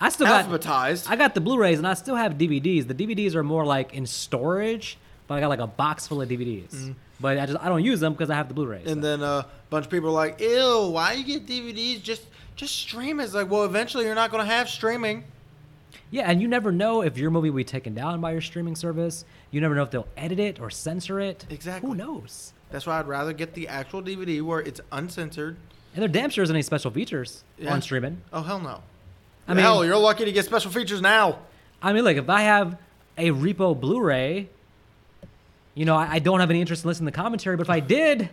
I 0.00 0.08
still 0.08 0.26
got 0.26 0.46
alphabetized. 0.46 1.08
I 1.08 1.16
got 1.16 1.34
the 1.34 1.40
Blu-rays, 1.40 1.78
and 1.78 1.86
I 1.86 1.94
still 1.94 2.16
have 2.16 2.34
DVDs. 2.34 2.88
The 2.88 2.94
DVDs 2.94 3.34
are 3.34 3.44
more 3.44 3.66
like 3.66 3.92
in 3.94 4.06
storage, 4.06 4.96
but 5.26 5.34
I 5.34 5.40
got 5.40 5.48
like 5.48 5.60
a 5.60 5.66
box 5.66 6.08
full 6.08 6.22
of 6.22 6.28
DVDs. 6.28 6.94
But 7.20 7.38
I 7.38 7.44
just 7.46 7.62
I 7.62 7.68
don't 7.68 7.84
use 7.84 8.00
them 8.00 8.14
because 8.14 8.30
I 8.30 8.34
have 8.34 8.48
the 8.48 8.54
Blu-rays. 8.54 8.90
And 8.90 9.04
then 9.04 9.22
uh, 9.22 9.42
a 9.44 9.46
bunch 9.68 9.84
of 9.84 9.90
people 9.90 10.08
are 10.08 10.12
like, 10.12 10.40
ew, 10.40 10.88
why 10.90 11.12
you 11.12 11.24
get 11.24 11.46
DVDs? 11.46 12.02
Just 12.02 12.22
just 12.56 12.74
stream 12.74 13.20
it. 13.20 13.24
It's 13.24 13.34
like, 13.34 13.50
well, 13.50 13.64
eventually 13.64 14.06
you're 14.06 14.14
not 14.14 14.30
going 14.30 14.42
to 14.44 14.50
have 14.50 14.68
streaming. 14.68 15.24
Yeah, 16.10 16.22
and 16.30 16.42
you 16.42 16.48
never 16.48 16.72
know 16.72 17.02
if 17.02 17.16
your 17.16 17.30
movie 17.30 17.50
will 17.50 17.58
be 17.58 17.64
taken 17.64 17.94
down 17.94 18.20
by 18.20 18.32
your 18.32 18.40
streaming 18.40 18.74
service. 18.74 19.24
You 19.52 19.60
never 19.60 19.74
know 19.74 19.82
if 19.84 19.90
they'll 19.90 20.08
edit 20.16 20.40
it 20.40 20.60
or 20.60 20.68
censor 20.70 21.20
it. 21.20 21.46
Exactly. 21.50 21.88
Who 21.88 21.94
knows? 21.94 22.52
That's 22.70 22.86
why 22.86 22.98
I'd 22.98 23.06
rather 23.06 23.32
get 23.32 23.54
the 23.54 23.68
actual 23.68 24.02
DVD 24.02 24.42
where 24.42 24.60
it's 24.60 24.80
uncensored. 24.90 25.56
And 25.94 26.02
there 26.02 26.08
damn 26.08 26.30
sure 26.30 26.42
isn't 26.44 26.54
any 26.54 26.62
special 26.62 26.90
features 26.90 27.44
Yeah. 27.58 27.72
on 27.72 27.82
streaming. 27.82 28.22
Oh, 28.32 28.42
hell 28.42 28.58
no. 28.60 28.80
I 29.48 29.54
mean, 29.54 29.62
hell, 29.62 29.84
you're 29.84 29.96
lucky 29.96 30.24
to 30.24 30.32
get 30.32 30.44
special 30.44 30.70
features 30.70 31.00
now. 31.00 31.38
I 31.82 31.92
mean, 31.92 32.04
look, 32.04 32.16
if 32.16 32.28
I 32.28 32.42
have 32.42 32.76
a 33.18 33.30
repo 33.30 33.78
Blu-ray, 33.78 34.48
you 35.74 35.84
know, 35.84 35.96
I, 35.96 36.14
I 36.14 36.18
don't 36.18 36.40
have 36.40 36.50
any 36.50 36.60
interest 36.60 36.84
in 36.84 36.88
listening 36.88 37.06
to 37.06 37.12
the 37.16 37.22
commentary. 37.22 37.56
But 37.56 37.66
if 37.66 37.70
I 37.70 37.80
did, 37.80 38.28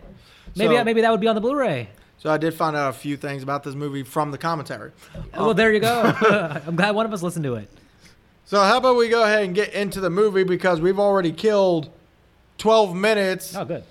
maybe 0.56 0.76
So- 0.76 0.84
maybe 0.84 1.00
that 1.02 1.10
would 1.10 1.20
be 1.20 1.28
on 1.28 1.34
the 1.34 1.40
Blu-ray. 1.40 1.88
So 2.18 2.30
I 2.30 2.36
did 2.36 2.52
find 2.52 2.76
out 2.76 2.90
a 2.90 2.92
few 2.92 3.16
things 3.16 3.42
about 3.42 3.62
this 3.62 3.74
movie 3.74 4.02
from 4.02 4.30
the 4.32 4.38
commentary. 4.38 4.90
well, 5.36 5.54
there 5.54 5.72
you 5.72 5.80
go. 5.80 6.14
I'm 6.66 6.76
glad 6.76 6.94
one 6.94 7.06
of 7.06 7.12
us 7.12 7.22
listened 7.22 7.44
to 7.44 7.54
it. 7.54 7.70
So 8.44 8.60
how 8.60 8.78
about 8.78 8.96
we 8.96 9.08
go 9.08 9.22
ahead 9.22 9.44
and 9.44 9.54
get 9.54 9.72
into 9.72 10.00
the 10.00 10.10
movie 10.10 10.42
because 10.42 10.80
we've 10.80 10.98
already 10.98 11.32
killed 11.32 11.90
12 12.58 12.94
minutes. 12.94 13.54
Oh, 13.54 13.64
good. 13.64 13.84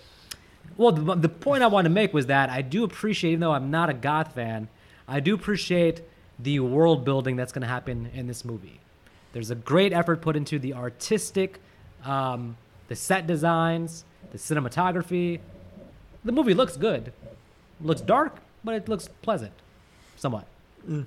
Well, 0.76 0.92
the, 0.92 1.16
the 1.16 1.30
point 1.30 1.64
I 1.64 1.68
wanted 1.68 1.90
to 1.90 1.96
make 1.96 2.14
was 2.14 2.28
that 2.28 2.50
I 2.50 2.62
do 2.62 2.84
appreciate, 2.84 3.32
even 3.32 3.40
though 3.40 3.54
I'm 3.54 3.72
not 3.72 3.90
a 3.90 3.94
goth 3.94 4.36
fan, 4.36 4.68
I 5.08 5.20
do 5.20 5.34
appreciate 5.34 6.02
the 6.38 6.60
world 6.60 7.04
building 7.04 7.36
that's 7.36 7.52
going 7.52 7.62
to 7.62 7.68
happen 7.68 8.12
in 8.14 8.28
this 8.28 8.46
movie. 8.46 8.80
There's 9.34 9.50
a 9.50 9.56
great 9.56 9.94
effort 9.94 10.22
put 10.22 10.36
into 10.36 10.60
the 10.60 10.74
artistic, 10.74 11.60
um, 12.04 12.58
the 12.90 12.96
set 12.96 13.26
designs, 13.26 14.06
the 14.32 14.38
cinematography. 14.38 15.40
The 16.24 16.32
movie 16.32 16.54
looks 16.54 16.78
good. 16.78 17.14
Looks 17.82 18.02
dark, 18.02 18.38
but 18.64 18.76
it 18.76 18.90
looks 18.90 19.10
pleasant, 19.22 19.54
somewhat. 20.16 20.46
Mm. 20.88 21.06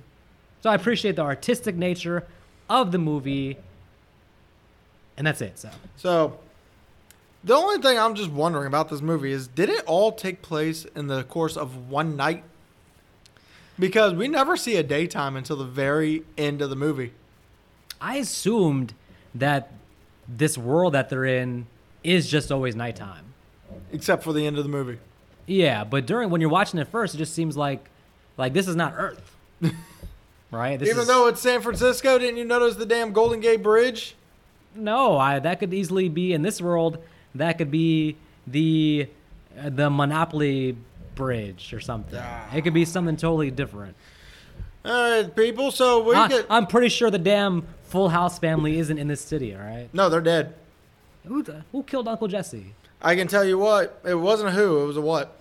So 0.62 0.70
I 0.70 0.74
appreciate 0.74 1.16
the 1.16 1.22
artistic 1.22 1.74
nature 1.74 2.26
of 2.68 2.92
the 2.92 2.98
movie, 2.98 3.56
and 5.16 5.26
that's 5.26 5.40
it. 5.40 5.58
So 5.58 5.70
So 5.96 6.38
the 7.42 7.54
only 7.54 7.80
thing 7.80 7.98
I'm 7.98 8.14
just 8.14 8.30
wondering 8.30 8.66
about 8.66 8.88
this 8.88 9.00
movie 9.00 9.32
is 9.32 9.48
did 9.48 9.68
it 9.68 9.84
all 9.86 10.12
take 10.12 10.42
place 10.42 10.84
in 10.94 11.06
the 11.06 11.24
course 11.24 11.56
of 11.56 11.88
one 11.88 12.16
night? 12.16 12.44
Because 13.78 14.12
we 14.12 14.28
never 14.28 14.56
see 14.56 14.76
a 14.76 14.82
daytime 14.82 15.36
until 15.36 15.56
the 15.56 15.64
very 15.64 16.22
end 16.36 16.60
of 16.60 16.68
the 16.68 16.76
movie. 16.76 17.12
I 18.00 18.16
assumed 18.16 18.92
that 19.34 19.72
this 20.28 20.58
world 20.58 20.94
that 20.94 21.08
they're 21.08 21.24
in 21.24 21.66
is 22.04 22.28
just 22.28 22.52
always 22.52 22.76
nighttime. 22.76 23.32
Except 23.92 24.22
for 24.22 24.32
the 24.32 24.46
end 24.46 24.58
of 24.58 24.64
the 24.64 24.70
movie. 24.70 24.98
Yeah, 25.46 25.84
but 25.84 26.06
during 26.06 26.30
when 26.30 26.40
you're 26.40 26.50
watching 26.50 26.78
it 26.80 26.88
first, 26.88 27.14
it 27.14 27.18
just 27.18 27.34
seems 27.34 27.56
like 27.56 27.88
like 28.36 28.52
this 28.52 28.68
is 28.68 28.76
not 28.76 28.94
Earth, 28.96 29.36
right? 30.50 30.78
This 30.78 30.88
Even 30.88 31.02
is- 31.02 31.06
though 31.08 31.26
it's 31.28 31.40
San 31.40 31.60
Francisco, 31.60 32.18
didn't 32.18 32.36
you 32.36 32.44
notice 32.44 32.76
the 32.76 32.86
damn 32.86 33.12
Golden 33.12 33.40
Gate 33.40 33.62
Bridge? 33.62 34.14
no, 34.74 35.18
I 35.18 35.40
that 35.40 35.58
could 35.58 35.74
easily 35.74 36.08
be 36.08 36.32
in 36.32 36.42
this 36.42 36.60
world. 36.60 36.98
That 37.34 37.58
could 37.58 37.70
be 37.72 38.16
the 38.46 39.08
uh, 39.60 39.68
the 39.70 39.90
Monopoly 39.90 40.76
Bridge 41.16 41.72
or 41.74 41.80
something. 41.80 42.20
Ah. 42.22 42.54
It 42.54 42.62
could 42.62 42.74
be 42.74 42.84
something 42.84 43.16
totally 43.16 43.50
different. 43.50 43.96
All 44.84 44.92
right, 45.22 45.34
people. 45.36 45.70
So 45.72 46.02
we 46.04 46.14
I, 46.14 46.28
get. 46.28 46.46
I'm 46.48 46.66
pretty 46.68 46.88
sure 46.88 47.10
the 47.10 47.18
damn 47.18 47.66
Full 47.84 48.08
House 48.08 48.38
family 48.38 48.78
isn't 48.78 48.96
in 48.96 49.08
this 49.08 49.20
city. 49.20 49.54
All 49.54 49.60
right, 49.60 49.88
no, 49.92 50.08
they're 50.08 50.20
dead. 50.20 50.54
who 51.26 51.44
who 51.72 51.82
killed 51.82 52.06
Uncle 52.08 52.28
Jesse? 52.28 52.72
I 53.02 53.16
can 53.16 53.28
tell 53.28 53.44
you 53.44 53.58
what, 53.58 54.00
it 54.04 54.14
wasn't 54.14 54.50
a 54.50 54.52
who, 54.52 54.82
it 54.82 54.86
was 54.86 54.96
a 54.96 55.00
what? 55.00 55.36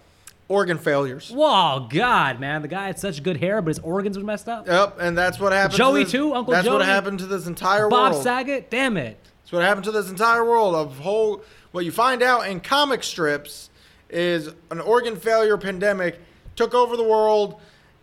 Organ 0.47 0.77
failures. 0.79 1.29
Whoa, 1.29 1.87
God, 1.91 2.39
man, 2.39 2.61
the 2.63 2.67
guy 2.67 2.87
had 2.87 2.97
such 2.97 3.21
good 3.21 3.37
hair, 3.37 3.61
but 3.61 3.69
his 3.69 3.79
organs 3.79 4.17
were 4.17 4.23
messed 4.23 4.49
up. 4.49 4.65
Yep, 4.65 4.97
and 4.99 5.15
that's 5.17 5.39
what 5.39 5.51
happened. 5.51 5.77
Joey 5.77 5.99
to 5.99 6.05
this, 6.05 6.11
too? 6.11 6.33
Uncle 6.33 6.53
That's 6.53 6.67
what 6.67 6.79
Joey? 6.79 6.85
happened 6.85 7.19
to 7.19 7.27
this 7.27 7.45
entire 7.45 7.87
Bob 7.87 8.13
world. 8.13 8.13
Bob 8.13 8.23
Saget, 8.23 8.71
damn 8.71 8.97
it. 8.97 9.17
That's 9.43 9.51
what 9.51 9.61
happened 9.63 9.85
to 9.85 9.91
this 9.91 10.09
entire 10.09 10.43
world 10.43 10.73
of 10.73 10.97
whole. 10.99 11.43
What 11.71 11.85
you 11.85 11.91
find 11.91 12.23
out 12.23 12.47
in 12.47 12.61
comic 12.61 13.03
strips 13.03 13.69
is 14.09 14.49
an 14.71 14.79
organ 14.79 15.15
failure 15.15 15.57
pandemic 15.57 16.19
took 16.55 16.73
over 16.73 16.97
the 16.97 17.03
world, 17.03 17.59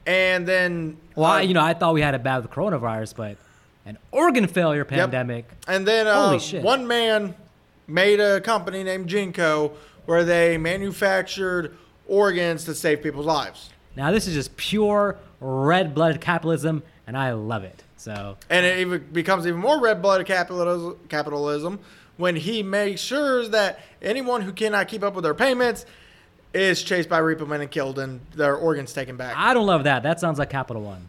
and 0.06 0.46
then 0.46 0.98
Well, 1.16 1.26
I, 1.26 1.38
uh, 1.38 1.42
you 1.42 1.54
know, 1.54 1.62
I 1.62 1.74
thought 1.74 1.94
we 1.94 2.00
had 2.00 2.14
it 2.14 2.22
bad 2.22 2.42
with 2.42 2.50
coronavirus, 2.52 3.16
but 3.16 3.36
an 3.84 3.98
organ 4.12 4.46
failure 4.46 4.84
pandemic. 4.84 5.46
Yep. 5.48 5.64
And 5.76 5.86
then 5.86 6.06
uh, 6.06 6.26
Holy 6.26 6.38
shit. 6.38 6.62
one 6.62 6.86
man 6.86 7.34
made 7.86 8.20
a 8.20 8.40
company 8.40 8.82
named 8.82 9.08
GeneCo 9.08 9.72
where 10.06 10.24
they 10.24 10.58
manufactured 10.58 11.76
organs 12.06 12.64
to 12.64 12.74
save 12.74 13.02
people's 13.02 13.26
lives. 13.26 13.70
Now, 13.96 14.10
this 14.10 14.26
is 14.26 14.34
just 14.34 14.56
pure 14.56 15.16
red 15.40 15.94
blooded 15.94 16.20
capitalism, 16.20 16.82
and 17.06 17.16
I 17.16 17.32
love 17.32 17.64
it. 17.64 17.82
So, 17.96 18.36
And 18.50 18.64
it 18.64 18.78
even 18.78 19.04
becomes 19.12 19.46
even 19.46 19.58
more 19.58 19.80
red-blooded 19.80 20.26
capitalism, 20.28 20.96
capitalism 21.08 21.80
when 22.18 22.36
he 22.36 22.62
makes 22.62 23.00
sure 23.00 23.48
that 23.48 23.80
anyone 24.00 24.42
who 24.42 24.52
cannot 24.52 24.86
keep 24.86 25.02
up 25.02 25.14
with 25.14 25.24
their 25.24 25.34
payments 25.34 25.86
is 26.54 26.82
chased 26.82 27.08
by 27.08 27.20
repo 27.20 27.46
men 27.48 27.60
and 27.60 27.70
killed 27.70 27.98
and 27.98 28.20
their 28.34 28.54
organs 28.54 28.92
taken 28.92 29.16
back. 29.16 29.34
I 29.36 29.52
don't 29.54 29.66
love 29.66 29.84
that. 29.84 30.02
That 30.04 30.20
sounds 30.20 30.38
like 30.38 30.50
Capital 30.50 30.82
One. 30.82 31.08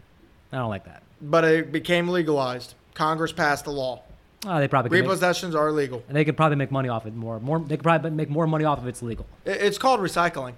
I 0.52 0.56
don't 0.56 0.70
like 0.70 0.84
that. 0.86 1.02
But 1.22 1.44
it 1.44 1.72
became 1.72 2.08
legalized. 2.08 2.74
Congress 2.94 3.32
passed 3.32 3.64
the 3.64 3.70
law. 3.70 4.02
Oh, 4.46 4.58
they 4.60 4.68
probably 4.68 4.90
could 4.90 5.04
make, 5.04 5.10
Repossessions 5.10 5.54
are 5.56 5.68
illegal. 5.68 6.02
they 6.08 6.24
could 6.24 6.36
probably 6.36 6.56
make 6.56 6.70
money 6.70 6.88
off 6.88 7.06
it 7.06 7.14
more. 7.14 7.40
More, 7.40 7.58
they 7.58 7.76
could 7.76 7.82
probably 7.82 8.10
make 8.10 8.30
more 8.30 8.46
money 8.46 8.64
off 8.64 8.78
if 8.78 8.86
it's 8.86 9.02
legal. 9.02 9.26
It's 9.44 9.78
called 9.78 9.98
recycling. 10.00 10.54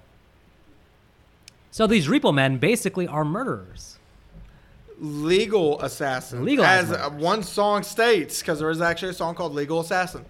So 1.70 1.86
these 1.86 2.06
repo 2.08 2.34
men 2.34 2.58
basically 2.58 3.06
are 3.06 3.24
murderers. 3.24 3.96
Legal 4.98 5.80
assassin. 5.80 6.44
Legal 6.44 6.64
as 6.64 6.88
murders. 6.90 7.06
uh, 7.06 7.10
one 7.10 7.42
song 7.42 7.82
states, 7.82 8.40
because 8.40 8.58
there 8.58 8.68
is 8.70 8.80
actually 8.82 9.10
a 9.10 9.14
song 9.14 9.34
called 9.34 9.54
Legal 9.54 9.80
Assassin. 9.80 10.24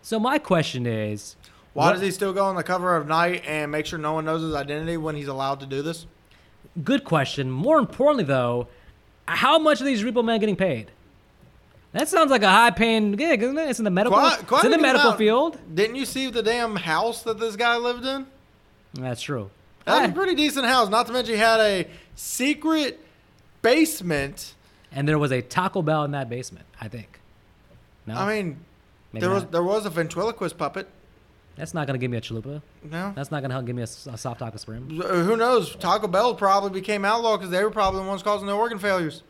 So 0.00 0.18
my 0.18 0.38
question 0.38 0.86
is, 0.86 1.36
Why 1.74 1.86
what- 1.86 1.92
does 1.94 2.00
he 2.02 2.10
still 2.10 2.32
go 2.32 2.44
on 2.46 2.56
the 2.56 2.62
cover 2.62 2.96
of 2.96 3.06
Night 3.06 3.44
and 3.46 3.70
make 3.70 3.84
sure 3.84 3.98
no 3.98 4.14
one 4.14 4.24
knows 4.24 4.40
his 4.42 4.54
identity 4.54 4.96
when 4.96 5.16
he's 5.16 5.28
allowed 5.28 5.60
to 5.60 5.66
do 5.66 5.82
this? 5.82 6.06
Good 6.82 7.04
question. 7.04 7.50
More 7.50 7.78
importantly, 7.78 8.24
though, 8.24 8.68
how 9.26 9.58
much 9.58 9.82
are 9.82 9.84
these 9.84 10.02
repo 10.02 10.24
men 10.24 10.40
getting 10.40 10.56
paid? 10.56 10.90
That 11.92 12.08
sounds 12.08 12.30
like 12.30 12.42
a 12.42 12.48
high-paying 12.50 13.12
gig, 13.12 13.42
isn't 13.42 13.58
it? 13.58 13.68
It's 13.68 13.80
in 13.80 13.84
the 13.84 13.90
medical. 13.90 14.16
Quite- 14.18 14.46
quite 14.46 14.58
it's 14.58 14.64
in 14.66 14.70
the 14.70 14.78
medical 14.78 15.08
amount. 15.08 15.18
field. 15.18 15.58
Didn't 15.74 15.96
you 15.96 16.04
see 16.04 16.30
the 16.30 16.42
damn 16.42 16.76
house 16.76 17.22
that 17.22 17.38
this 17.40 17.56
guy 17.56 17.76
lived 17.76 18.04
in? 18.04 18.26
That's 18.94 19.20
true. 19.22 19.50
That's 19.84 20.08
Ah, 20.08 20.10
a 20.10 20.14
pretty 20.14 20.34
decent 20.36 20.66
house. 20.66 20.88
Not 20.88 21.06
to 21.08 21.12
mention 21.12 21.34
he 21.34 21.40
had 21.40 21.58
a 21.60 21.88
secret 22.14 23.00
basement. 23.62 24.54
and 24.92 25.06
there 25.08 25.18
was 25.18 25.30
a 25.32 25.40
Taco 25.42 25.82
Bell 25.82 26.04
in 26.04 26.10
that 26.12 26.28
basement. 26.28 26.66
I 26.80 26.88
think. 26.88 27.18
No, 28.06 28.14
I 28.14 28.34
mean, 28.34 28.58
maybe 29.12 29.20
there 29.26 29.30
was 29.34 29.44
there 29.46 29.62
was 29.62 29.86
a 29.86 29.90
ventriloquist 29.90 30.58
puppet. 30.58 30.88
That's 31.56 31.74
not 31.74 31.86
gonna 31.86 31.98
give 31.98 32.10
me 32.10 32.16
a 32.16 32.20
chalupa. 32.20 32.62
No, 32.82 33.12
That's 33.14 33.30
not 33.30 33.42
gonna 33.42 33.54
help 33.54 33.66
give 33.66 33.76
me 33.76 33.82
a 33.82 33.86
soft 33.86 34.38
taco 34.40 34.56
supreme. 34.56 35.00
Uh, 35.02 35.22
who 35.24 35.36
knows? 35.36 35.76
Taco 35.76 36.06
Bell 36.08 36.34
probably 36.34 36.70
became 36.70 37.04
outlaw 37.04 37.36
because 37.36 37.50
they 37.50 37.62
were 37.62 37.70
probably 37.70 38.00
the 38.02 38.06
ones 38.08 38.22
causing 38.22 38.46
the 38.46 38.54
organ 38.54 38.78
failures. 38.78 39.22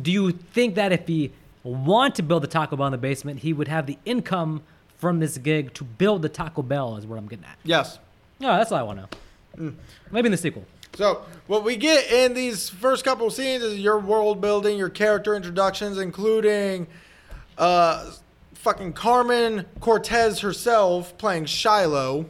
Do 0.00 0.10
you 0.10 0.32
think 0.32 0.74
that 0.76 0.92
if 0.92 1.06
he 1.06 1.32
want 1.62 2.14
to 2.16 2.22
build 2.22 2.44
a 2.44 2.46
Taco 2.46 2.76
Bell 2.76 2.86
in 2.86 2.92
the 2.92 2.98
basement, 2.98 3.40
he 3.40 3.52
would 3.52 3.68
have 3.68 3.86
the 3.86 3.98
income 4.04 4.62
from 4.96 5.20
this 5.20 5.38
gig 5.38 5.72
to 5.74 5.84
build 5.84 6.22
the 6.22 6.28
Taco 6.28 6.62
Bell? 6.62 6.96
Is 6.96 7.06
what 7.06 7.18
I'm 7.18 7.26
getting 7.26 7.44
at. 7.44 7.58
Yes. 7.64 7.98
No, 8.38 8.48
that's 8.56 8.72
all 8.72 8.78
I 8.78 8.82
want 8.82 9.10
to 9.56 9.64
know. 9.64 9.74
Maybe 10.10 10.26
in 10.26 10.32
the 10.32 10.38
sequel. 10.38 10.64
So 10.94 11.22
what 11.46 11.64
we 11.64 11.76
get 11.76 12.10
in 12.10 12.34
these 12.34 12.68
first 12.68 13.04
couple 13.04 13.30
scenes 13.30 13.62
is 13.62 13.78
your 13.78 13.98
world 13.98 14.40
building, 14.40 14.76
your 14.76 14.88
character 14.88 15.34
introductions, 15.36 15.98
including 15.98 16.86
uh, 17.58 18.10
fucking 18.54 18.92
Carmen 18.92 19.66
Cortez 19.80 20.40
herself 20.40 21.16
playing 21.16 21.44
Shilo. 21.44 22.26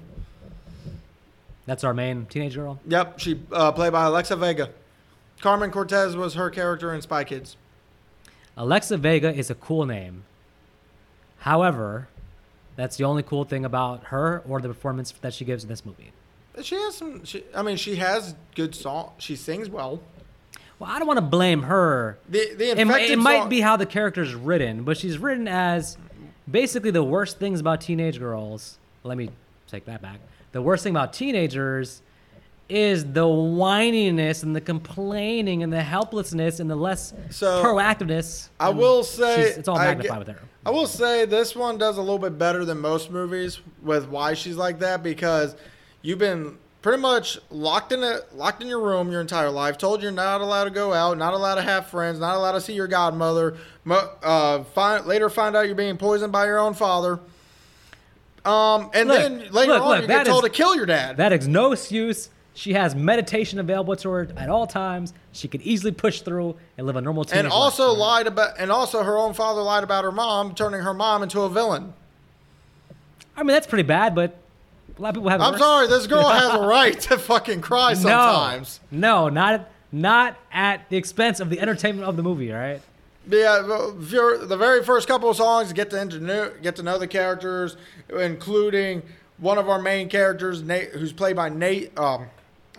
That's 1.67 1.85
our 1.85 1.95
main 1.95 2.27
teenage 2.27 2.55
girl. 2.55 2.81
Yep, 2.87 3.19
she 3.19 3.41
uh, 3.53 3.73
played 3.73 3.93
by 3.93 4.05
Alexa 4.05 4.37
Vega. 4.37 4.71
Carmen 5.41 5.71
Cortez 5.71 6.17
was 6.17 6.35
her 6.35 6.51
character 6.51 6.93
in 6.93 7.01
Spy 7.01 7.25
Kids. 7.25 7.57
Alexa 8.57 8.97
Vega 8.99 9.33
is 9.35 9.51
a 9.51 9.55
cool 9.55 9.87
name. 9.87 10.25
However, 11.39 12.09
that's 12.77 12.97
the 12.97 13.05
only 13.05 13.23
cool 13.23 13.45
thing 13.45 13.65
about 13.65 14.05
her 14.05 14.43
or 14.47 14.61
the 14.61 14.69
performance 14.69 15.13
that 15.21 15.33
she 15.35 15.45
gives 15.45 15.63
in 15.65 15.69
this 15.69 15.85
movie. 15.85 16.13
She 16.63 16.75
has 16.75 16.97
some. 16.97 17.25
She, 17.25 17.45
I 17.55 17.63
mean, 17.63 17.77
she 17.77 17.97
has 17.97 18.35
good 18.55 18.75
song. 18.75 19.13
She 19.19 19.37
sings 19.37 19.71
well. 19.71 20.01
Well, 20.79 20.91
I 20.91 20.99
don't 20.99 21.07
want 21.07 21.19
to 21.19 21.23
blame 21.25 21.63
her. 21.63 22.19
The 22.29 22.55
the 22.55 22.71
It, 22.73 22.79
infected 22.79 23.11
it 23.13 23.19
might 23.19 23.41
song- 23.41 23.49
be 23.49 23.61
how 23.61 23.77
the 23.77 23.87
character's 23.87 24.35
written, 24.35 24.83
but 24.83 24.97
she's 24.99 25.17
written 25.19 25.47
as 25.49 25.97
basically 26.51 26.91
the 26.91 27.05
worst 27.05 27.39
things 27.39 27.61
about 27.61 27.81
teenage 27.81 28.19
girls. 28.19 28.79
Let 29.05 29.17
me 29.17 29.31
take 29.69 29.85
that 29.87 30.03
back. 30.03 30.19
The 30.53 30.61
worst 30.61 30.83
thing 30.83 30.91
about 30.93 31.13
teenagers 31.13 32.03
is 32.71 33.05
the 33.05 33.23
whininess 33.27 34.43
and 34.43 34.55
the 34.55 34.61
complaining 34.61 35.63
and 35.63 35.73
the 35.73 35.83
helplessness 35.83 36.61
and 36.61 36.71
the 36.71 36.77
less 36.77 37.13
So, 37.31 37.63
proactiveness. 37.63 38.49
I 38.59 38.71
will 38.71 39.03
say 39.05 39.43
it's 39.43 39.69
all 39.69 39.77
magnified 39.79 40.11
get- 40.11 40.19
with 40.19 40.29
her. 40.29 40.43
I 40.65 40.71
will 40.71 40.87
say 40.87 41.25
this 41.25 41.57
one 41.57 41.79
does 41.79 41.97
a 41.97 42.01
little 42.01 42.19
bit 42.19 42.37
better 42.39 42.65
than 42.67 42.79
most 42.81 43.11
movies 43.11 43.61
with 43.83 44.09
why 44.09 44.35
she's 44.35 44.57
like 44.57 44.79
that 44.81 45.03
because 45.03 45.57
you've 46.03 46.19
been 46.19 46.59
pretty 46.83 47.01
much 47.01 47.39
locked 47.51 47.93
in 47.93 48.03
a 48.03 48.21
locked 48.35 48.63
in 48.63 48.69
your 48.69 48.81
room 48.81 49.11
your 49.11 49.23
entire 49.23 49.51
life, 49.51 49.79
told 49.79 50.03
you're 50.03 50.13
not 50.13 50.41
allowed 50.43 50.65
to 50.65 50.71
go 50.71 50.93
out, 50.93 51.17
not 51.17 51.33
allowed 51.35 51.55
to 51.57 51.63
have 51.63 51.87
friends, 51.87 52.19
not 52.21 52.37
allowed 52.37 52.53
to 52.53 52.61
see 52.61 52.75
your 52.75 52.87
godmother. 52.89 53.57
Uh, 53.91 54.63
find, 54.65 55.07
later 55.07 55.29
find 55.31 55.57
out 55.57 55.67
you're 55.67 55.75
being 55.75 55.97
poisoned 55.97 56.31
by 56.33 56.45
your 56.45 56.59
own 56.59 56.75
father. 56.75 57.21
Um, 58.45 58.91
and 58.95 59.09
Look, 59.09 59.19
then 59.19 59.39
later 59.51 59.73
look, 59.73 59.83
on 59.83 59.89
look, 59.89 60.03
you 60.03 60.07
get 60.09 60.27
told 60.27 60.45
is- 60.45 60.51
to 60.51 60.57
kill 60.57 60.75
your 60.77 60.87
dad. 60.87 61.17
That 61.19 61.33
is 61.33 61.47
no 61.49 61.73
excuse. 61.73 62.31
She 62.61 62.75
has 62.75 62.95
meditation 62.95 63.59
available 63.59 63.97
to 63.97 64.11
her 64.11 64.29
at 64.37 64.51
all 64.51 64.67
times. 64.67 65.15
She 65.33 65.49
could 65.49 65.63
easily 65.63 65.93
push 65.93 66.21
through 66.21 66.57
and 66.77 66.87
live 66.87 66.95
a 66.95 67.01
normal 67.01 67.25
teenage 67.25 67.45
and 67.45 67.49
life. 67.49 67.55
also 67.55 67.95
lied 67.95 68.27
about, 68.27 68.59
and 68.59 68.71
also 68.71 69.03
her 69.03 69.17
own 69.17 69.33
father 69.33 69.63
lied 69.63 69.83
about 69.83 70.05
her 70.05 70.13
mom, 70.13 70.55
turning 70.55 70.83
her 70.83 70.93
mom 70.93 71.23
into 71.23 71.41
a 71.41 71.49
villain. 71.49 71.95
I 73.35 73.45
mean, 73.45 73.55
that's 73.55 73.67
pretty 73.67 73.85
bad, 73.85 74.15
but 74.15 74.37
a 74.99 75.01
lot 75.01 75.09
of 75.09 75.15
people 75.15 75.31
have. 75.31 75.41
I'm 75.41 75.53
worse. 75.53 75.61
sorry, 75.63 75.87
this 75.87 76.07
girl 76.07 76.29
has 76.29 76.53
a 76.53 76.67
right 76.67 77.01
to 77.01 77.17
fucking 77.17 77.63
cry 77.63 77.95
sometimes. 77.95 78.81
No, 78.91 79.31
no, 79.31 79.31
not 79.31 79.71
not 79.91 80.37
at 80.53 80.87
the 80.91 80.99
expense 80.99 81.41
of 81.41 81.49
the 81.49 81.61
entertainment 81.61 82.07
of 82.07 82.19
the 82.19 82.23
movie. 82.23 82.53
All 82.53 82.59
right. 82.59 82.83
Yeah, 83.27 83.67
well, 83.67 83.93
the 83.93 84.57
very 84.59 84.85
first 84.85 85.09
couple 85.09 85.31
of 85.31 85.37
songs 85.39 85.73
get 85.73 85.89
to 85.93 86.05
know, 86.05 86.53
get 86.61 86.77
to 86.77 86.83
know 86.83 86.99
the 86.99 87.09
characters, 87.09 87.79
including 88.11 89.03
one 89.39 89.57
of 89.57 89.71
our 89.71 89.81
main 89.81 90.11
characters, 90.11 90.63
Nate, 90.63 90.91
who's 90.91 91.15
played 91.15 91.37
by 91.37 91.49
Nate. 91.49 91.99
Um, 91.99 92.27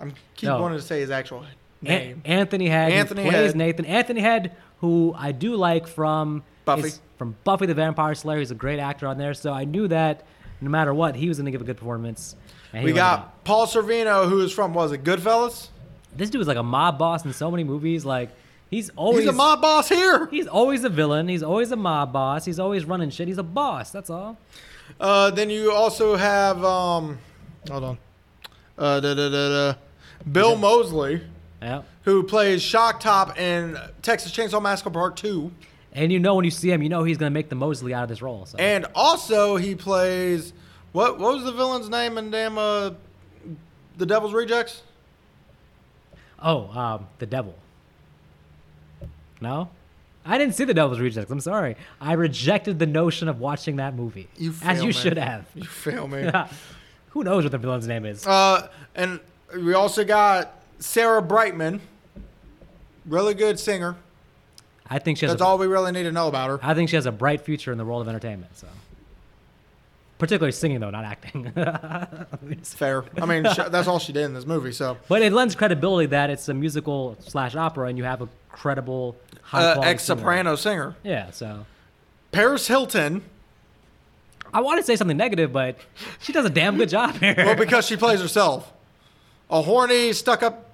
I'm 0.02 0.14
keep 0.36 0.48
No. 0.50 0.62
wanting 0.62 0.80
to 0.80 0.84
say 0.84 1.00
his 1.02 1.10
actual 1.12 1.42
An- 1.42 1.48
name. 1.82 2.22
Anthony 2.26 2.68
Head. 2.68 2.92
Anthony 2.92 3.24
plays 3.24 3.34
Head. 3.52 3.56
Nathan. 3.56 3.86
Anthony 3.86 4.22
Head, 4.22 4.56
who 4.82 5.14
I 5.18 5.32
do 5.32 5.56
like 5.56 5.88
from 5.88 6.44
Buffy. 6.66 6.88
is 6.88 7.00
from 7.18 7.36
Buffy 7.44 7.66
the 7.68 7.74
Vampire 7.74 8.16
Slayer. 8.16 8.40
He's 8.40 8.52
a 8.52 8.56
great 8.56 8.80
actor 8.80 9.08
on 9.08 9.18
there, 9.18 9.34
so 9.34 9.54
I 9.54 9.64
knew 9.66 9.88
that 9.90 10.24
no 10.60 10.70
matter 10.70 10.94
what, 10.94 11.16
he 11.16 11.28
was 11.28 11.38
going 11.38 11.46
to 11.46 11.52
give 11.52 11.62
a 11.62 11.66
good 11.66 11.78
performance. 11.78 12.36
we 12.74 12.92
got 12.94 13.44
Paul 13.44 13.68
Sorvino, 13.68 14.28
who 14.28 14.42
is 14.42 14.52
from 14.52 14.74
was 14.74 14.92
it 14.92 15.04
Goodfellas? 15.04 15.68
this 16.16 16.30
dude 16.30 16.42
is 16.42 16.48
like 16.48 16.58
a 16.58 16.64
mob 16.64 16.98
boss 17.00 17.24
in 17.26 17.32
so 17.34 17.50
many 17.50 17.64
movies. 17.64 18.04
Like 18.06 18.30
he's 18.70 18.90
always 18.92 19.20
He's 19.22 19.30
a 19.30 19.34
mob 19.34 19.62
boss 19.62 19.88
here. 19.90 20.28
He's 20.32 20.48
always 20.48 20.84
a 20.84 20.90
villain. 20.90 21.28
He's 21.28 21.42
always 21.44 21.72
a 21.72 21.76
mob 21.78 22.12
boss. 22.12 22.44
He's 22.46 22.60
always 22.60 22.86
running 22.86 23.10
shit. 23.12 23.28
He's 23.28 23.38
a 23.38 23.44
boss. 23.44 23.92
That's 23.92 24.10
all. 24.10 24.38
Uh, 25.00 25.32
then 25.32 25.50
you 25.50 25.72
also 25.72 26.16
have 26.18 26.64
um, 26.66 27.18
hold 27.70 27.84
on, 27.84 27.98
uh, 28.78 29.00
da, 29.00 29.14
da, 29.14 29.30
da, 29.30 29.50
da, 29.72 29.78
Bill 30.30 30.56
Moseley, 30.58 31.22
Yeah. 31.62 31.84
who 32.04 32.24
plays 32.24 32.64
Chop 32.64 33.00
Top 33.00 33.38
in 33.40 33.78
Texas 34.02 34.32
Chainsaw 34.32 34.62
Massacre 34.62 34.90
Part 34.90 35.18
Two. 35.18 35.52
And 35.94 36.12
you 36.12 36.20
know 36.20 36.36
when 36.36 36.46
you 36.46 36.52
see 36.52 36.72
him, 36.72 36.82
you 36.82 36.90
know 36.90 37.04
he's 37.04 37.18
gonna 37.18 37.32
make 37.32 37.50
the 37.50 37.56
Mosley 37.56 37.94
out 37.94 38.04
of 38.04 38.10
this 38.10 38.22
role. 38.22 38.46
So. 38.46 38.58
And 38.58 38.86
also 38.96 39.58
he 39.58 39.76
plays 39.76 40.54
what 40.94 41.20
what 41.20 41.34
was 41.36 41.44
the 41.44 41.52
villain's 41.52 41.90
name 41.90 42.18
in 42.18 42.32
damn 42.32 42.58
uh 42.58 42.92
The 43.98 44.06
Devil's 44.06 44.34
Rejects? 44.34 44.84
oh, 46.44 46.70
um, 46.78 47.08
the 47.20 47.26
devil. 47.28 47.56
No, 49.42 49.70
I 50.26 50.38
didn't 50.38 50.56
see 50.56 50.64
the 50.66 50.74
Devil's 50.74 51.00
Rejects. 51.00 51.30
I'm 51.32 51.40
sorry. 51.40 51.76
I 52.00 52.14
rejected 52.14 52.80
the 52.80 52.86
notion 52.88 53.28
of 53.28 53.40
watching 53.40 53.76
that 53.78 53.96
movie. 53.96 54.28
You 54.38 54.54
as 54.64 54.80
you 54.80 54.86
man. 54.86 54.92
should 54.94 55.18
have. 55.18 55.46
You 55.56 55.64
feel 55.64 56.08
me? 56.08 56.30
Who 57.10 57.24
knows 57.24 57.44
what 57.44 57.52
the 57.52 57.58
villain's 57.58 57.88
name 57.88 58.06
is? 58.06 58.26
uh 58.26 58.70
and 58.96 59.20
we 59.56 59.74
also 59.74 60.04
got 60.04 60.54
Sarah 60.80 61.22
Brightman. 61.22 61.82
Really 63.06 63.34
good 63.34 63.60
singer. 63.60 63.96
I 64.88 65.00
think 65.00 65.18
she 65.18 65.26
has. 65.26 65.34
That's 65.34 65.42
A, 65.42 65.46
all 65.46 65.58
we 65.58 65.68
really 65.68 65.92
need 65.92 66.04
to 66.04 66.12
know 66.12 66.28
about 66.28 66.50
her. 66.50 66.60
I 66.62 66.74
think 66.74 66.90
she 66.90 66.96
has 66.98 67.06
a 67.06 67.12
bright 67.12 67.42
future 67.42 67.72
in 67.72 67.78
the 67.78 67.86
world 67.86 68.02
of 68.02 68.08
entertainment. 68.08 68.58
So 68.58 68.68
particularly 70.22 70.52
singing 70.52 70.80
though, 70.80 70.92
not 70.92 71.04
acting. 71.04 71.52
It's 72.50 72.74
fair. 72.76 73.04
I 73.20 73.26
mean, 73.26 73.44
sh- 73.52 73.70
that's 73.70 73.88
all 73.88 73.98
she 73.98 74.14
did 74.14 74.26
in 74.26 74.36
this 74.36 74.46
movie. 74.46 74.72
So, 74.72 74.98
but 75.08 75.24
it 75.24 75.34
lends 75.34 75.56
credibility 75.56 76.06
that 76.08 76.30
it's 76.30 76.48
a 76.48 76.54
musical 76.54 77.18
slash 77.22 77.56
opera, 77.56 77.88
and 77.88 77.98
you 77.98 78.04
have 78.04 78.22
a 78.22 78.30
credible 78.50 79.16
high 79.42 79.64
uh, 79.64 79.82
ex 79.82 80.04
soprano 80.04 80.56
singer. 80.56 80.96
Yeah, 81.04 81.32
so 81.32 81.66
Paris 82.32 82.68
Hilton. 82.68 83.24
I 84.54 84.60
want 84.62 84.80
to 84.80 84.86
say 84.86 84.96
something 84.96 85.18
negative, 85.18 85.52
but 85.52 85.80
she 86.20 86.34
does 86.34 86.46
a 86.46 86.50
damn 86.50 86.78
good 86.78 86.90
job 86.90 87.16
here. 87.16 87.34
Well, 87.38 87.56
because 87.56 87.88
she 87.88 87.96
plays 87.96 88.22
herself. 88.22 88.72
A 89.52 89.62
horny, 89.62 90.14
stuck 90.14 90.42
up 90.42 90.70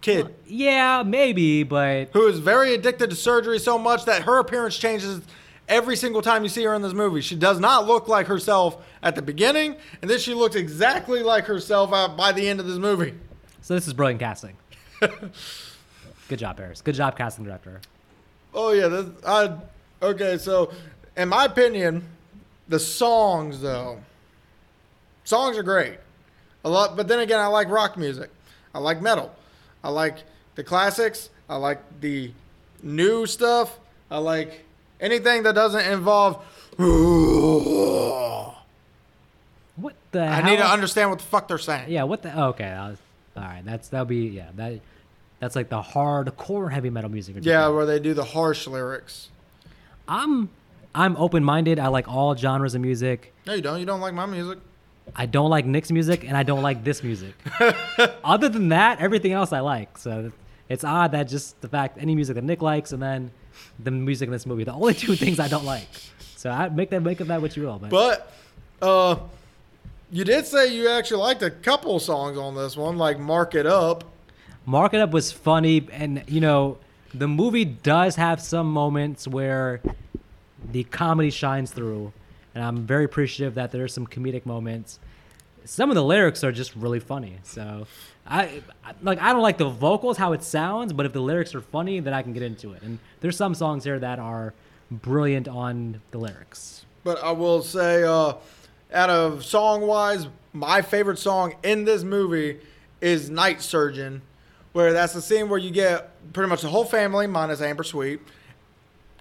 kid 0.00 0.32
yeah, 0.46 1.02
maybe, 1.04 1.62
but 1.62 2.10
who 2.12 2.26
is 2.26 2.38
very 2.38 2.74
addicted 2.74 3.10
to 3.10 3.16
surgery 3.16 3.58
so 3.58 3.78
much 3.78 4.04
that 4.06 4.22
her 4.22 4.38
appearance 4.38 4.76
changes 4.76 5.20
every 5.68 5.96
single 5.96 6.22
time 6.22 6.42
you 6.42 6.48
see 6.48 6.64
her 6.64 6.74
in 6.74 6.82
this 6.82 6.94
movie. 6.94 7.20
She 7.20 7.36
does 7.36 7.60
not 7.60 7.86
look 7.86 8.08
like 8.08 8.26
herself 8.26 8.84
at 9.02 9.14
the 9.14 9.22
beginning, 9.22 9.76
and 10.00 10.10
then 10.10 10.18
she 10.18 10.34
looks 10.34 10.56
exactly 10.56 11.22
like 11.22 11.44
herself 11.44 11.90
by 12.16 12.32
the 12.32 12.48
end 12.48 12.60
of 12.60 12.66
this 12.66 12.78
movie. 12.78 13.14
so 13.60 13.74
this 13.74 13.86
is 13.86 13.92
brilliant 13.92 14.20
casting. 14.20 14.56
good 15.00 16.38
job, 16.38 16.56
Paris. 16.56 16.80
Good 16.80 16.94
job, 16.94 17.16
casting 17.16 17.44
director. 17.44 17.80
Oh 18.54 18.72
yeah, 18.72 18.88
this, 18.88 19.06
I 19.26 19.54
okay. 20.02 20.38
So, 20.38 20.72
in 21.16 21.28
my 21.28 21.44
opinion, 21.44 22.02
the 22.68 22.78
songs 22.78 23.60
though, 23.60 24.00
songs 25.24 25.58
are 25.58 25.62
great. 25.62 25.98
A 26.64 26.68
lot, 26.68 26.96
but 26.96 27.08
then 27.08 27.20
again, 27.20 27.38
I 27.40 27.46
like 27.46 27.68
rock 27.68 27.96
music. 27.96 28.30
I 28.74 28.78
like 28.78 29.00
metal. 29.00 29.34
I 29.82 29.90
like 29.90 30.18
the 30.54 30.64
classics. 30.64 31.30
I 31.48 31.56
like 31.56 32.00
the 32.00 32.32
new 32.82 33.26
stuff. 33.26 33.78
I 34.10 34.18
like 34.18 34.64
anything 35.00 35.44
that 35.44 35.54
doesn't 35.54 35.86
involve. 35.86 36.44
What 39.76 39.94
the? 40.10 40.22
I 40.22 40.42
need 40.42 40.56
to 40.56 40.66
understand 40.66 41.10
what 41.10 41.20
the 41.20 41.24
fuck 41.24 41.46
they're 41.46 41.56
saying. 41.56 41.84
Yeah, 41.88 42.02
what 42.02 42.22
the? 42.22 42.34
oh, 42.34 42.48
okay, 42.48 42.68
was, 42.70 42.98
all 43.36 43.44
right. 43.44 43.64
That's 43.64 43.88
that'll 43.88 44.06
be 44.06 44.26
yeah. 44.26 44.48
That 44.56 44.80
that's 45.38 45.54
like 45.54 45.68
the 45.68 45.80
hardcore 45.80 46.72
heavy 46.72 46.90
metal 46.90 47.10
music. 47.10 47.36
Yeah, 47.40 47.68
where 47.68 47.86
they 47.86 48.00
do 48.00 48.12
the 48.12 48.24
harsh 48.24 48.66
lyrics. 48.66 49.28
I'm 50.08 50.48
I'm 50.94 51.16
open 51.16 51.44
minded. 51.44 51.78
I 51.78 51.88
like 51.88 52.08
all 52.08 52.34
genres 52.34 52.74
of 52.74 52.80
music. 52.80 53.32
No, 53.46 53.54
you 53.54 53.62
don't. 53.62 53.78
You 53.78 53.86
don't 53.86 54.00
like 54.00 54.14
my 54.14 54.26
music. 54.26 54.58
I 55.14 55.26
don't 55.26 55.50
like 55.50 55.66
Nick's 55.66 55.90
music, 55.90 56.24
and 56.24 56.36
I 56.36 56.42
don't 56.42 56.62
like 56.62 56.84
this 56.84 57.02
music. 57.02 57.34
Other 58.24 58.48
than 58.48 58.68
that, 58.70 59.00
everything 59.00 59.32
else 59.32 59.52
I 59.52 59.60
like. 59.60 59.98
So 59.98 60.32
it's 60.68 60.84
odd 60.84 61.12
that 61.12 61.24
just 61.24 61.60
the 61.60 61.68
fact 61.68 61.98
any 62.00 62.14
music 62.14 62.34
that 62.36 62.44
Nick 62.44 62.62
likes, 62.62 62.92
and 62.92 63.02
then 63.02 63.30
the 63.78 63.90
music 63.90 64.26
in 64.26 64.32
this 64.32 64.46
movie, 64.46 64.64
the 64.64 64.72
only 64.72 64.94
two 64.94 65.16
things 65.16 65.40
I 65.40 65.48
don't 65.48 65.64
like. 65.64 65.88
So 66.36 66.50
I 66.50 66.68
make 66.68 66.90
that 66.90 67.00
make 67.00 67.20
of 67.20 67.28
that 67.28 67.40
what 67.42 67.56
you 67.56 67.64
will. 67.64 67.78
But, 67.78 67.90
But 67.90 68.32
uh, 68.86 69.16
you 70.10 70.24
did 70.24 70.46
say 70.46 70.74
you 70.74 70.88
actually 70.88 71.20
liked 71.20 71.42
a 71.42 71.50
couple 71.50 71.98
songs 71.98 72.38
on 72.38 72.54
this 72.54 72.76
one, 72.76 72.96
like 72.96 73.18
"Mark 73.18 73.54
It 73.54 73.66
Up." 73.66 74.04
Mark 74.64 74.94
It 74.94 75.00
Up 75.00 75.10
was 75.10 75.32
funny, 75.32 75.88
and 75.92 76.22
you 76.26 76.40
know 76.40 76.78
the 77.14 77.28
movie 77.28 77.64
does 77.64 78.16
have 78.16 78.40
some 78.40 78.70
moments 78.72 79.26
where 79.26 79.80
the 80.70 80.84
comedy 80.84 81.30
shines 81.30 81.70
through, 81.70 82.12
and 82.58 82.66
I'm 82.66 82.84
very 82.84 83.04
appreciative 83.04 83.54
that 83.54 83.70
there's 83.70 83.94
some 83.94 84.04
comedic 84.04 84.44
moments. 84.44 84.98
Some 85.64 85.90
of 85.90 85.94
the 85.94 86.02
lyrics 86.02 86.42
are 86.42 86.50
just 86.50 86.74
really 86.74 86.98
funny. 86.98 87.38
So 87.44 87.86
I 88.26 88.62
I- 88.84 88.94
like 89.00 89.20
I 89.20 89.32
don't 89.32 89.42
like 89.42 89.58
the 89.58 89.68
vocals 89.68 90.16
how 90.16 90.32
it 90.32 90.42
sounds, 90.42 90.92
but 90.92 91.06
if 91.06 91.12
the 91.12 91.20
lyrics 91.20 91.54
are 91.54 91.60
funny, 91.60 92.00
then 92.00 92.12
I 92.12 92.22
can 92.22 92.32
get 92.32 92.42
into 92.42 92.72
it. 92.72 92.82
And 92.82 92.98
there's 93.20 93.36
some 93.36 93.54
songs 93.54 93.84
here 93.84 94.00
that 94.00 94.18
are 94.18 94.54
brilliant 94.90 95.46
on 95.46 96.00
the 96.10 96.18
lyrics. 96.18 96.84
But 97.04 97.22
I 97.22 97.30
will 97.30 97.62
say, 97.62 98.02
uh, 98.02 98.32
out 98.92 99.10
of 99.10 99.44
song 99.44 99.82
wise, 99.82 100.26
my 100.52 100.82
favorite 100.82 101.20
song 101.20 101.54
in 101.62 101.84
this 101.84 102.02
movie 102.02 102.58
is 103.00 103.30
Night 103.30 103.62
Surgeon, 103.62 104.20
where 104.72 104.92
that's 104.92 105.12
the 105.12 105.22
scene 105.22 105.48
where 105.48 105.60
you 105.60 105.70
get 105.70 106.10
pretty 106.32 106.48
much 106.50 106.62
the 106.62 106.68
whole 106.70 106.84
family, 106.84 107.28
minus 107.28 107.60
Amber 107.60 107.84
Sweet, 107.84 108.18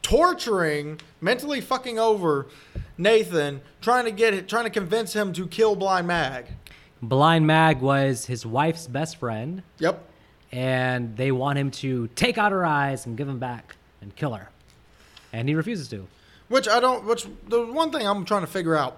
torturing, 0.01 0.99
mentally 1.21 1.61
fucking 1.61 1.99
over 1.99 2.47
Nathan, 2.97 3.61
trying 3.81 4.05
to 4.05 4.11
get 4.11 4.47
trying 4.47 4.63
to 4.65 4.69
convince 4.69 5.13
him 5.13 5.33
to 5.33 5.47
kill 5.47 5.75
Blind 5.75 6.07
Mag. 6.07 6.45
Blind 7.01 7.45
Mag 7.45 7.81
was 7.81 8.25
his 8.25 8.45
wife's 8.45 8.87
best 8.87 9.17
friend. 9.17 9.61
Yep. 9.79 10.03
and 10.51 11.15
they 11.17 11.31
want 11.31 11.59
him 11.59 11.69
to 11.71 12.07
take 12.15 12.37
out 12.37 12.51
her 12.51 12.65
eyes 12.65 13.05
and 13.05 13.17
give 13.17 13.27
them 13.27 13.37
back 13.39 13.75
and 14.01 14.15
kill 14.15 14.33
her. 14.33 14.49
And 15.33 15.47
he 15.49 15.55
refuses 15.55 15.87
to. 15.89 16.07
Which 16.47 16.67
I 16.67 16.79
don't. 16.79 17.05
Which 17.05 17.27
the 17.49 17.65
one 17.65 17.91
thing 17.91 18.07
I'm 18.07 18.23
trying 18.25 18.41
to 18.41 18.47
figure 18.47 18.75
out. 18.75 18.97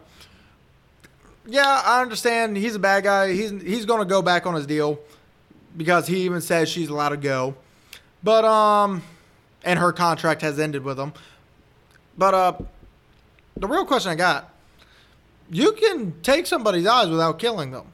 Yeah, 1.46 1.82
I 1.84 2.02
understand. 2.02 2.56
He's 2.58 2.76
a 2.76 2.80
bad 2.80 3.04
guy. 3.04 3.34
He's 3.34 3.50
he's 3.50 3.86
going 3.86 4.00
to 4.00 4.06
go 4.06 4.22
back 4.22 4.46
on 4.46 4.54
his 4.54 4.68
deal 4.68 5.00
because 5.76 6.06
he 6.08 6.22
even 6.22 6.42
says 6.42 6.70
she's 6.70 6.90
allowed 6.90 7.10
to 7.10 7.18
go. 7.18 7.56
But 8.24 8.46
um, 8.46 9.02
and 9.64 9.80
her 9.80 9.92
contract 9.92 10.42
has 10.44 10.60
ended 10.60 10.84
with 10.84 11.00
him. 11.00 11.14
But 12.18 12.34
uh, 12.36 12.54
the 13.60 13.68
real 13.68 13.86
question 13.86 14.12
I 14.12 14.16
got: 14.16 14.54
You 15.50 15.74
can 15.74 16.14
take 16.22 16.48
somebody's 16.48 16.88
eyes 16.88 17.10
without 17.10 17.40
killing 17.40 17.72
them. 17.72 17.86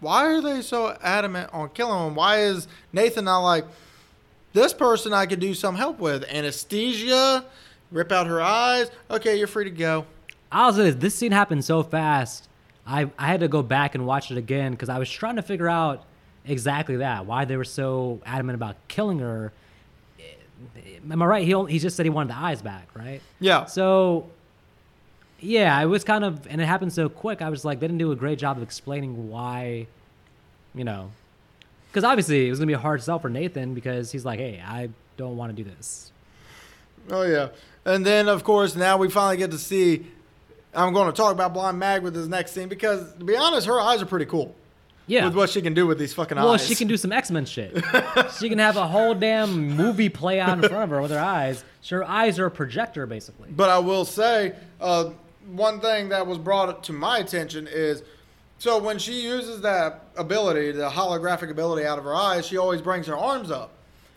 Why 0.00 0.26
are 0.26 0.40
they 0.40 0.62
so 0.62 0.96
adamant 1.02 1.50
on 1.52 1.70
killing 1.70 2.04
them? 2.04 2.14
Why 2.14 2.40
is 2.40 2.68
Nathan 2.92 3.24
not 3.24 3.40
like? 3.40 3.64
this 4.52 4.72
person 4.72 5.12
I 5.12 5.26
could 5.26 5.40
do 5.40 5.54
some 5.54 5.76
help 5.76 5.98
with. 5.98 6.24
Anesthesia, 6.24 7.44
rip 7.90 8.12
out 8.12 8.26
her 8.26 8.40
eyes. 8.40 8.90
Okay, 9.10 9.36
you're 9.36 9.46
free 9.46 9.64
to 9.64 9.70
go. 9.70 10.06
I'll 10.50 10.72
say 10.72 10.84
this, 10.84 10.94
this 10.96 11.14
scene 11.14 11.32
happened 11.32 11.64
so 11.64 11.82
fast. 11.82 12.48
I, 12.86 13.10
I 13.18 13.26
had 13.26 13.40
to 13.40 13.48
go 13.48 13.62
back 13.62 13.94
and 13.94 14.06
watch 14.06 14.30
it 14.30 14.38
again 14.38 14.72
because 14.72 14.88
I 14.88 14.98
was 14.98 15.10
trying 15.10 15.36
to 15.36 15.42
figure 15.42 15.68
out 15.68 16.04
exactly 16.46 16.96
that. 16.96 17.26
Why 17.26 17.44
they 17.44 17.56
were 17.56 17.64
so 17.64 18.20
adamant 18.24 18.54
about 18.54 18.76
killing 18.88 19.18
her. 19.18 19.52
Am 21.10 21.22
I 21.22 21.26
right? 21.26 21.44
He, 21.44 21.54
only, 21.54 21.72
he 21.72 21.78
just 21.78 21.96
said 21.96 22.06
he 22.06 22.10
wanted 22.10 22.30
the 22.30 22.38
eyes 22.38 22.62
back, 22.62 22.88
right? 22.94 23.20
Yeah. 23.40 23.66
So, 23.66 24.28
yeah, 25.40 25.80
it 25.80 25.86
was 25.86 26.04
kind 26.04 26.24
of, 26.24 26.46
and 26.48 26.60
it 26.60 26.66
happened 26.66 26.92
so 26.92 27.08
quick. 27.08 27.42
I 27.42 27.48
was 27.48 27.64
like, 27.64 27.80
they 27.80 27.86
didn't 27.86 27.98
do 27.98 28.12
a 28.12 28.16
great 28.16 28.38
job 28.38 28.56
of 28.56 28.62
explaining 28.62 29.30
why, 29.30 29.86
you 30.74 30.84
know, 30.84 31.10
because 31.88 32.04
obviously 32.04 32.46
it 32.46 32.50
was 32.50 32.58
gonna 32.58 32.66
be 32.66 32.74
a 32.74 32.78
hard 32.78 33.02
sell 33.02 33.18
for 33.18 33.30
Nathan 33.30 33.74
because 33.74 34.12
he's 34.12 34.24
like, 34.24 34.38
hey, 34.38 34.62
I 34.64 34.90
don't 35.16 35.36
want 35.36 35.54
to 35.54 35.62
do 35.62 35.68
this. 35.68 36.12
Oh 37.10 37.22
yeah. 37.22 37.48
And 37.84 38.04
then 38.04 38.28
of 38.28 38.44
course 38.44 38.76
now 38.76 38.96
we 38.96 39.08
finally 39.10 39.36
get 39.36 39.50
to 39.52 39.58
see. 39.58 40.06
I'm 40.74 40.92
going 40.92 41.06
to 41.10 41.16
talk 41.16 41.32
about 41.32 41.54
Blind 41.54 41.78
Mag 41.78 42.02
with 42.02 42.14
this 42.14 42.26
next 42.26 42.52
scene 42.52 42.68
because 42.68 43.14
to 43.14 43.24
be 43.24 43.36
honest, 43.36 43.66
her 43.66 43.80
eyes 43.80 44.02
are 44.02 44.06
pretty 44.06 44.26
cool. 44.26 44.54
Yeah. 45.08 45.24
With 45.24 45.34
what 45.34 45.50
she 45.50 45.62
can 45.62 45.74
do 45.74 45.86
with 45.86 45.98
these 45.98 46.14
fucking 46.14 46.36
well, 46.36 46.50
eyes. 46.50 46.60
Well, 46.60 46.68
she 46.68 46.74
can 46.74 46.86
do 46.86 46.96
some 46.96 47.12
X 47.12 47.30
Men 47.30 47.46
shit. 47.46 47.82
she 48.38 48.48
can 48.48 48.58
have 48.58 48.76
a 48.76 48.86
whole 48.86 49.14
damn 49.14 49.70
movie 49.70 50.10
play 50.10 50.38
out 50.38 50.62
in 50.62 50.68
front 50.68 50.84
of 50.84 50.90
her 50.90 51.02
with 51.02 51.10
her 51.10 51.18
eyes. 51.18 51.64
So 51.80 51.96
her 51.96 52.04
eyes 52.04 52.38
are 52.38 52.46
a 52.46 52.50
projector, 52.50 53.06
basically. 53.06 53.48
But 53.50 53.70
I 53.70 53.78
will 53.78 54.04
say, 54.04 54.54
uh, 54.80 55.10
one 55.50 55.80
thing 55.80 56.10
that 56.10 56.26
was 56.26 56.38
brought 56.38 56.84
to 56.84 56.92
my 56.92 57.18
attention 57.18 57.66
is 57.66 58.02
so 58.58 58.78
when 58.78 58.98
she 58.98 59.20
uses 59.20 59.60
that 59.60 60.02
ability, 60.16 60.72
the 60.72 60.90
holographic 60.90 61.50
ability 61.50 61.86
out 61.86 61.98
of 61.98 62.04
her 62.04 62.14
eyes, 62.14 62.44
she 62.46 62.56
always 62.56 62.82
brings 62.82 63.06
her 63.06 63.16
arms 63.16 63.52
up. 63.52 63.70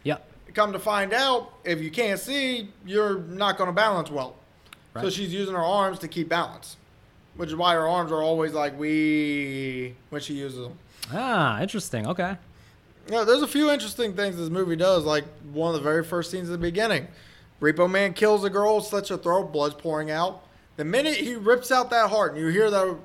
Yep. 0.03 0.27
Come 0.55 0.73
to 0.73 0.79
find 0.79 1.13
out, 1.13 1.53
if 1.63 1.79
you 1.79 1.91
can't 1.91 2.19
see, 2.19 2.69
you're 2.85 3.19
not 3.19 3.57
going 3.57 3.67
to 3.67 3.73
balance 3.73 4.09
well. 4.09 4.35
Right. 4.93 5.03
So 5.03 5.09
she's 5.11 5.31
using 5.31 5.53
her 5.53 5.63
arms 5.63 5.99
to 5.99 6.07
keep 6.07 6.27
balance, 6.27 6.75
which 7.35 7.49
is 7.49 7.55
why 7.55 7.73
her 7.73 7.87
arms 7.87 8.11
are 8.11 8.21
always 8.21 8.53
like 8.53 8.77
we 8.77 9.95
when 10.09 10.21
she 10.21 10.33
uses 10.35 10.59
them. 10.59 10.77
Ah, 11.11 11.61
interesting. 11.61 12.07
Okay. 12.07 12.37
Yeah, 13.09 13.23
there's 13.23 13.41
a 13.41 13.47
few 13.47 13.69
interesting 13.69 14.13
things 14.13 14.37
this 14.37 14.49
movie 14.49 14.75
does. 14.75 15.03
Like 15.05 15.25
one 15.51 15.73
of 15.73 15.81
the 15.81 15.83
very 15.83 16.03
first 16.03 16.31
scenes 16.31 16.49
at 16.49 16.53
the 16.53 16.57
beginning, 16.57 17.07
Repo 17.59 17.89
Man 17.89 18.13
kills 18.13 18.43
a 18.43 18.49
girl, 18.49 18.79
slits 18.81 19.09
her 19.09 19.17
throat, 19.17 19.51
blood's 19.51 19.75
pouring 19.75 20.11
out. 20.11 20.43
The 20.77 20.85
minute 20.85 21.17
he 21.17 21.35
rips 21.35 21.71
out 21.71 21.89
that 21.89 22.09
heart, 22.09 22.33
and 22.33 22.41
you 22.41 22.47
hear 22.47 22.69
the 22.69 22.97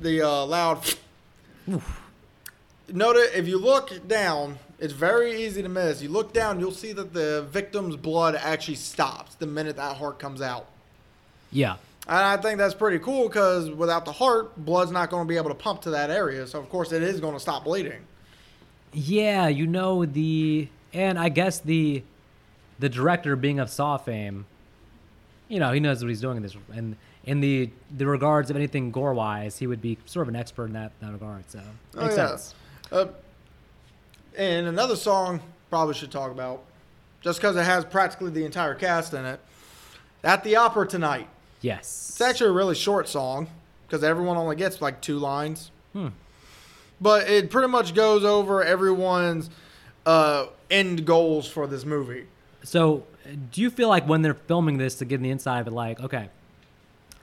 the 0.00 0.22
uh, 0.22 0.46
loud. 0.46 0.82
Note 2.92 3.16
it, 3.16 3.34
if 3.34 3.46
you 3.46 3.58
look 3.58 4.08
down, 4.08 4.58
it's 4.80 4.92
very 4.92 5.44
easy 5.44 5.62
to 5.62 5.68
miss. 5.68 6.02
You 6.02 6.08
look 6.08 6.32
down, 6.32 6.58
you'll 6.58 6.72
see 6.72 6.92
that 6.92 7.12
the 7.12 7.46
victim's 7.50 7.96
blood 7.96 8.34
actually 8.34 8.74
stops 8.76 9.34
the 9.36 9.46
minute 9.46 9.76
that 9.76 9.96
heart 9.96 10.18
comes 10.18 10.40
out. 10.40 10.66
Yeah. 11.52 11.76
And 12.10 12.18
I 12.18 12.36
think 12.38 12.58
that's 12.58 12.74
pretty 12.74 12.98
cool 12.98 13.28
because 13.28 13.70
without 13.70 14.04
the 14.04 14.10
heart, 14.10 14.56
blood's 14.56 14.90
not 14.90 15.10
going 15.10 15.24
to 15.24 15.28
be 15.28 15.36
able 15.36 15.50
to 15.50 15.54
pump 15.54 15.82
to 15.82 15.90
that 15.90 16.10
area. 16.10 16.44
So 16.44 16.58
of 16.58 16.68
course 16.68 16.90
it 16.90 17.02
is 17.04 17.20
going 17.20 17.34
to 17.34 17.40
stop 17.40 17.62
bleeding. 17.62 18.00
Yeah, 18.92 19.46
you 19.46 19.68
know 19.68 20.04
the 20.04 20.68
and 20.92 21.16
I 21.16 21.28
guess 21.28 21.60
the 21.60 22.02
the 22.80 22.88
director 22.88 23.36
being 23.36 23.60
of 23.60 23.70
Saw 23.70 23.96
fame, 23.96 24.46
you 25.46 25.60
know, 25.60 25.70
he 25.70 25.78
knows 25.78 26.02
what 26.02 26.08
he's 26.08 26.20
doing 26.20 26.36
in 26.38 26.42
this 26.42 26.56
and 26.74 26.96
in 27.24 27.40
the 27.40 27.70
the 27.96 28.06
regards 28.06 28.50
of 28.50 28.56
anything 28.56 28.90
gore 28.90 29.14
wise, 29.14 29.58
he 29.58 29.68
would 29.68 29.80
be 29.80 29.96
sort 30.06 30.24
of 30.26 30.34
an 30.34 30.36
expert 30.40 30.64
in 30.64 30.72
that, 30.72 30.90
that 31.00 31.12
regard. 31.12 31.48
So 31.48 31.60
Oh, 31.96 32.02
makes 32.02 32.16
yeah. 32.16 32.26
sense. 32.28 32.54
Uh, 32.90 33.06
and 34.36 34.66
another 34.66 34.96
song 34.96 35.40
probably 35.68 35.94
should 35.94 36.10
talk 36.10 36.32
about, 36.32 36.64
just 37.20 37.40
because 37.40 37.54
it 37.54 37.62
has 37.64 37.84
practically 37.84 38.30
the 38.32 38.44
entire 38.44 38.74
cast 38.74 39.14
in 39.14 39.24
it. 39.24 39.38
At 40.24 40.42
the 40.42 40.56
opera 40.56 40.88
tonight. 40.88 41.28
Yes. 41.60 42.08
It's 42.10 42.20
actually 42.20 42.50
a 42.50 42.52
really 42.52 42.74
short 42.74 43.08
song 43.08 43.48
because 43.86 44.02
everyone 44.04 44.36
only 44.36 44.56
gets 44.56 44.80
like 44.80 45.00
two 45.00 45.18
lines. 45.18 45.70
Hmm. 45.92 46.08
But 47.00 47.28
it 47.28 47.50
pretty 47.50 47.68
much 47.68 47.94
goes 47.94 48.24
over 48.24 48.62
everyone's 48.62 49.50
uh, 50.06 50.46
end 50.70 51.04
goals 51.06 51.46
for 51.48 51.66
this 51.66 51.84
movie. 51.84 52.26
So, 52.62 53.04
do 53.52 53.60
you 53.60 53.70
feel 53.70 53.88
like 53.88 54.06
when 54.08 54.22
they're 54.22 54.34
filming 54.34 54.78
this 54.78 54.96
to 54.96 55.04
get 55.04 55.20
the 55.22 55.30
inside 55.30 55.60
of 55.60 55.66
it, 55.66 55.72
like, 55.72 56.00
okay, 56.00 56.28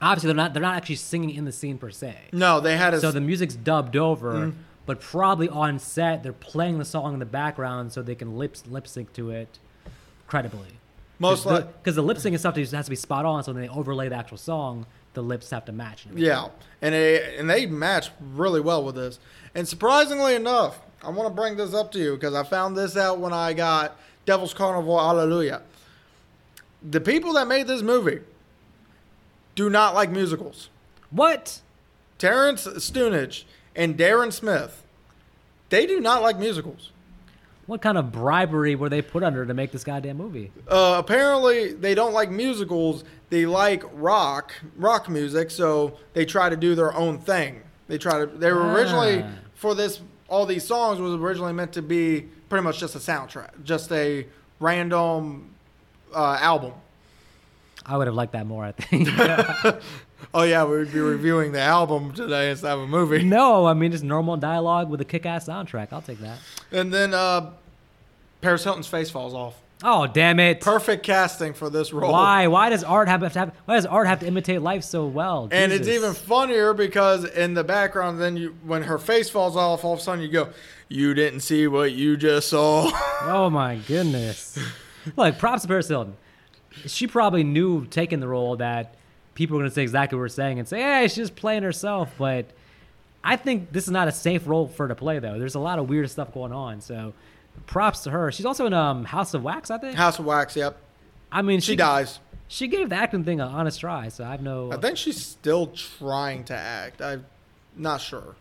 obviously 0.02 0.28
they're 0.28 0.36
not 0.36 0.52
they're 0.52 0.62
not 0.62 0.76
actually 0.76 0.96
singing 0.96 1.30
in 1.30 1.44
the 1.44 1.52
scene 1.52 1.78
per 1.78 1.90
se. 1.90 2.16
No, 2.32 2.60
they 2.60 2.76
had 2.76 2.94
a 2.94 3.00
So 3.00 3.10
the 3.12 3.20
music's 3.20 3.54
dubbed 3.54 3.96
over, 3.96 4.32
Mm-hmm. 4.34 4.58
but 4.86 5.00
probably 5.00 5.48
on 5.48 5.78
set 5.78 6.22
they're 6.22 6.32
playing 6.32 6.78
the 6.78 6.84
song 6.84 7.12
in 7.14 7.18
the 7.20 7.26
background 7.26 7.92
so 7.92 8.02
they 8.02 8.14
can 8.14 8.36
lip 8.36 8.56
lip 8.68 8.86
sync 8.88 9.12
to 9.14 9.30
it 9.30 9.58
credibly. 10.26 10.68
Most 11.18 11.46
like 11.46 11.82
because 11.82 11.96
the, 11.96 12.02
lip 12.02 12.18
sync 12.18 12.34
and 12.34 12.40
stuff 12.40 12.56
has 12.56 12.70
to 12.70 12.90
be 12.90 12.96
spot 12.96 13.24
on. 13.24 13.42
So 13.42 13.52
when 13.52 13.62
they 13.62 13.68
overlay 13.68 14.08
the 14.08 14.14
actual 14.14 14.38
song, 14.38 14.86
the 15.14 15.22
lips 15.22 15.50
have 15.50 15.64
to 15.64 15.72
match. 15.72 16.06
and. 16.06 16.18
Yeah, 16.18 16.48
and 16.80 16.94
they 16.94 17.36
and 17.36 17.50
they 17.50 17.66
match 17.66 18.10
really 18.20 18.60
well 18.60 18.84
with 18.84 18.94
this. 18.94 19.18
And 19.54 19.66
surprisingly 19.66 20.34
enough, 20.34 20.80
I 21.02 21.10
want 21.10 21.28
to 21.28 21.34
bring 21.34 21.56
this 21.56 21.74
up 21.74 21.90
to 21.92 21.98
you 21.98 22.14
because 22.14 22.34
I 22.34 22.44
found 22.44 22.76
this 22.76 22.96
out 22.96 23.18
when 23.18 23.32
I 23.32 23.52
got 23.52 23.96
Devil's 24.26 24.54
Carnival 24.54 24.98
Hallelujah. 24.98 25.62
The 26.82 27.00
people 27.00 27.32
that 27.32 27.48
made 27.48 27.66
this 27.66 27.82
movie 27.82 28.20
do 29.56 29.68
not 29.68 29.94
like 29.94 30.10
musicals. 30.10 30.68
What? 31.10 31.60
Terrance 32.18 32.66
Zdunich 32.66 33.44
and 33.74 33.96
Darren 33.96 34.32
Smith, 34.32 34.84
they 35.70 35.86
do 35.86 36.00
not 36.00 36.22
like 36.22 36.38
musicals. 36.38 36.90
What 37.68 37.82
kind 37.82 37.98
of 37.98 38.10
bribery 38.10 38.76
were 38.76 38.88
they 38.88 39.02
put 39.02 39.22
under 39.22 39.44
to 39.44 39.52
make 39.52 39.72
this 39.72 39.84
goddamn 39.84 40.16
movie? 40.16 40.50
Uh, 40.66 40.96
apparently, 40.98 41.74
they 41.74 41.94
don't 41.94 42.14
like 42.14 42.30
musicals. 42.30 43.04
They 43.28 43.44
like 43.44 43.82
rock, 43.92 44.54
rock 44.78 45.10
music. 45.10 45.50
So 45.50 45.98
they 46.14 46.24
try 46.24 46.48
to 46.48 46.56
do 46.56 46.74
their 46.74 46.94
own 46.94 47.18
thing. 47.18 47.60
They 47.86 47.98
try 47.98 48.20
to. 48.20 48.26
They 48.26 48.50
were 48.54 48.72
originally 48.72 49.22
Ah. 49.22 49.28
for 49.54 49.74
this. 49.74 50.00
All 50.28 50.46
these 50.46 50.64
songs 50.64 50.98
was 50.98 51.12
originally 51.12 51.52
meant 51.52 51.72
to 51.74 51.82
be 51.82 52.28
pretty 52.48 52.64
much 52.64 52.78
just 52.80 52.94
a 52.94 52.98
soundtrack, 52.98 53.62
just 53.64 53.92
a 53.92 54.26
random 54.60 55.50
uh, 56.14 56.38
album. 56.40 56.72
I 57.84 57.98
would 57.98 58.06
have 58.06 58.16
liked 58.16 58.32
that 58.32 58.46
more. 58.46 58.64
I 58.64 58.72
think. 58.72 59.08
Oh 60.34 60.42
yeah, 60.42 60.64
we 60.64 60.78
would 60.78 60.92
be 60.92 61.00
reviewing 61.00 61.52
the 61.52 61.60
album 61.60 62.12
today 62.12 62.50
instead 62.50 62.72
of 62.72 62.80
a 62.80 62.86
movie. 62.86 63.22
no, 63.22 63.66
I 63.66 63.74
mean 63.74 63.92
just 63.92 64.04
normal 64.04 64.36
dialogue 64.36 64.90
with 64.90 65.00
a 65.00 65.04
kick-ass 65.04 65.46
soundtrack. 65.48 65.88
I'll 65.92 66.02
take 66.02 66.18
that. 66.20 66.38
And 66.72 66.92
then 66.92 67.14
uh, 67.14 67.50
Paris 68.40 68.64
Hilton's 68.64 68.86
face 68.88 69.10
falls 69.10 69.34
off. 69.34 69.54
Oh 69.84 70.08
damn 70.08 70.40
it! 70.40 70.60
Perfect 70.60 71.04
casting 71.04 71.54
for 71.54 71.70
this 71.70 71.92
role. 71.92 72.10
Why? 72.10 72.48
Why 72.48 72.68
does 72.68 72.82
art 72.82 73.06
have 73.06 73.20
to 73.20 73.38
have? 73.38 73.54
Why 73.64 73.76
does 73.76 73.86
art 73.86 74.08
have 74.08 74.18
to 74.20 74.26
imitate 74.26 74.60
life 74.60 74.82
so 74.82 75.06
well? 75.06 75.48
And 75.52 75.70
it's 75.72 75.86
even 75.86 76.14
funnier 76.14 76.74
because 76.74 77.24
in 77.24 77.54
the 77.54 77.62
background, 77.62 78.20
then 78.20 78.36
you 78.36 78.56
when 78.64 78.82
her 78.82 78.98
face 78.98 79.30
falls 79.30 79.56
off, 79.56 79.84
all 79.84 79.92
of 79.92 80.00
a 80.00 80.02
sudden 80.02 80.20
you 80.24 80.30
go, 80.32 80.48
"You 80.88 81.14
didn't 81.14 81.40
see 81.40 81.68
what 81.68 81.92
you 81.92 82.16
just 82.16 82.48
saw." 82.48 82.90
Oh 83.22 83.50
my 83.50 83.76
goodness! 83.86 84.58
Look, 85.16 85.38
props 85.38 85.62
to 85.62 85.68
Paris 85.68 85.86
Hilton. 85.86 86.16
She 86.86 87.06
probably 87.06 87.44
knew 87.44 87.86
taking 87.86 88.18
the 88.18 88.28
role 88.28 88.56
that 88.56 88.94
people 89.38 89.56
are 89.56 89.60
going 89.60 89.70
to 89.70 89.74
say 89.74 89.82
exactly 89.82 90.16
what 90.16 90.22
we're 90.22 90.28
saying 90.28 90.58
and 90.58 90.66
say, 90.66 90.82
"Hey, 90.82 91.06
she's 91.06 91.14
just 91.16 91.36
playing 91.36 91.62
herself." 91.62 92.10
But 92.18 92.46
I 93.22 93.36
think 93.36 93.72
this 93.72 93.84
is 93.84 93.90
not 93.92 94.08
a 94.08 94.12
safe 94.12 94.46
role 94.48 94.66
for 94.66 94.84
her 94.84 94.88
to 94.88 94.96
play, 94.96 95.20
though. 95.20 95.38
There's 95.38 95.54
a 95.54 95.60
lot 95.60 95.78
of 95.78 95.88
weird 95.88 96.10
stuff 96.10 96.34
going 96.34 96.52
on. 96.52 96.80
So, 96.80 97.14
props 97.66 98.00
to 98.00 98.10
her. 98.10 98.32
She's 98.32 98.44
also 98.44 98.66
in 98.66 98.72
um, 98.72 99.04
House 99.04 99.34
of 99.34 99.44
Wax, 99.44 99.70
I 99.70 99.78
think. 99.78 99.94
House 99.94 100.18
of 100.18 100.24
Wax. 100.24 100.56
Yep, 100.56 100.76
I 101.30 101.42
mean, 101.42 101.60
she 101.60 101.76
dies. 101.76 102.18
She 102.48 102.66
gave 102.66 102.88
the 102.88 102.96
acting 102.96 103.22
thing 103.24 103.40
an 103.40 103.46
honest 103.48 103.78
try, 103.78 104.08
so 104.08 104.24
I 104.24 104.32
have 104.32 104.42
no. 104.42 104.72
I 104.72 104.76
think 104.76 104.96
she's 104.96 105.24
still 105.24 105.68
trying 105.68 106.42
to 106.44 106.54
act. 106.54 107.00
I'm 107.00 107.24
not 107.76 108.00
sure. 108.00 108.34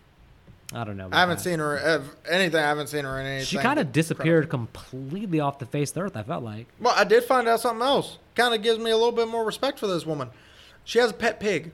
I 0.73 0.83
don't 0.83 0.97
know. 0.97 1.09
I 1.11 1.19
haven't 1.19 1.33
about 1.33 1.43
seen 1.43 1.59
her 1.59 2.01
anything. 2.27 2.59
I 2.59 2.67
haven't 2.67 2.87
seen 2.87 3.05
her 3.05 3.19
in 3.19 3.25
that. 3.25 3.31
anything. 3.31 3.45
She 3.45 3.57
kind 3.57 3.79
of 3.79 3.87
that- 3.87 3.93
disappeared 3.93 4.49
completely 4.49 5.39
off 5.39 5.59
the 5.59 5.65
face 5.67 5.91
of 5.91 5.95
the 5.95 6.01
earth. 6.01 6.17
I 6.17 6.23
felt 6.23 6.43
like. 6.43 6.65
Well, 6.79 6.93
I 6.97 7.03
did 7.03 7.23
find 7.23 7.47
out 7.47 7.61
something 7.61 7.85
else. 7.85 8.17
Kind 8.35 8.55
of 8.55 8.63
gives 8.63 8.79
me 8.79 8.89
a 8.89 8.97
little 8.97 9.11
bit 9.11 9.27
more 9.27 9.45
respect 9.45 9.77
for 9.77 9.85
this 9.85 10.05
woman. 10.05 10.29
She 10.87 10.99
has 10.99 11.11
a 11.11 11.13
pet 11.13 11.37
pig. 11.41 11.71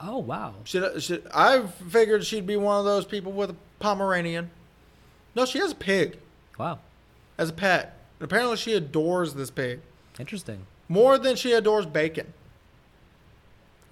Oh 0.00 0.18
wow. 0.18 0.54
She, 0.64 0.82
she, 0.98 1.20
I 1.32 1.64
figured 1.88 2.24
she'd 2.26 2.44
be 2.44 2.56
one 2.56 2.76
of 2.76 2.84
those 2.84 3.04
people 3.04 3.30
with 3.30 3.50
a 3.50 3.56
Pomeranian. 3.78 4.50
No, 5.36 5.44
she 5.44 5.60
has 5.60 5.70
a 5.70 5.76
pig 5.76 6.18
Wow. 6.58 6.80
as 7.38 7.50
a 7.50 7.52
pet. 7.52 7.96
And 8.18 8.24
apparently, 8.24 8.56
she 8.56 8.72
adores 8.74 9.34
this 9.34 9.52
pig 9.52 9.78
Interesting. 10.18 10.66
more 10.88 11.18
than 11.18 11.36
she 11.36 11.52
adores 11.52 11.86
bacon. 11.86 12.32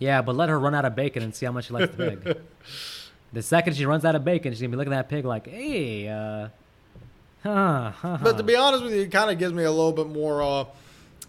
Yeah, 0.00 0.20
but 0.20 0.34
let 0.34 0.48
her 0.48 0.58
run 0.58 0.74
out 0.74 0.84
of 0.84 0.96
bacon 0.96 1.22
and 1.22 1.32
see 1.32 1.46
how 1.46 1.52
much 1.52 1.66
she 1.66 1.72
likes 1.72 1.94
the 1.94 2.10
pig. 2.16 2.36
the 3.32 3.42
second 3.42 3.76
she 3.76 3.86
runs 3.86 4.04
out 4.04 4.16
of 4.16 4.24
bacon, 4.24 4.52
she's 4.52 4.60
gonna 4.60 4.70
be 4.70 4.76
looking 4.78 4.92
at 4.92 5.08
that 5.08 5.14
pig 5.14 5.24
like, 5.24 5.46
"Hey, 5.46 6.08
uh, 6.08 6.48
huh, 7.44 7.90
huh, 7.90 8.18
But 8.20 8.36
to 8.36 8.42
be 8.42 8.56
honest 8.56 8.82
with 8.82 8.94
you, 8.94 9.02
it 9.02 9.12
kind 9.12 9.30
of 9.30 9.38
gives 9.38 9.52
me 9.54 9.62
a 9.62 9.70
little 9.70 9.92
bit 9.92 10.08
more 10.08 10.42
uh, 10.42 10.64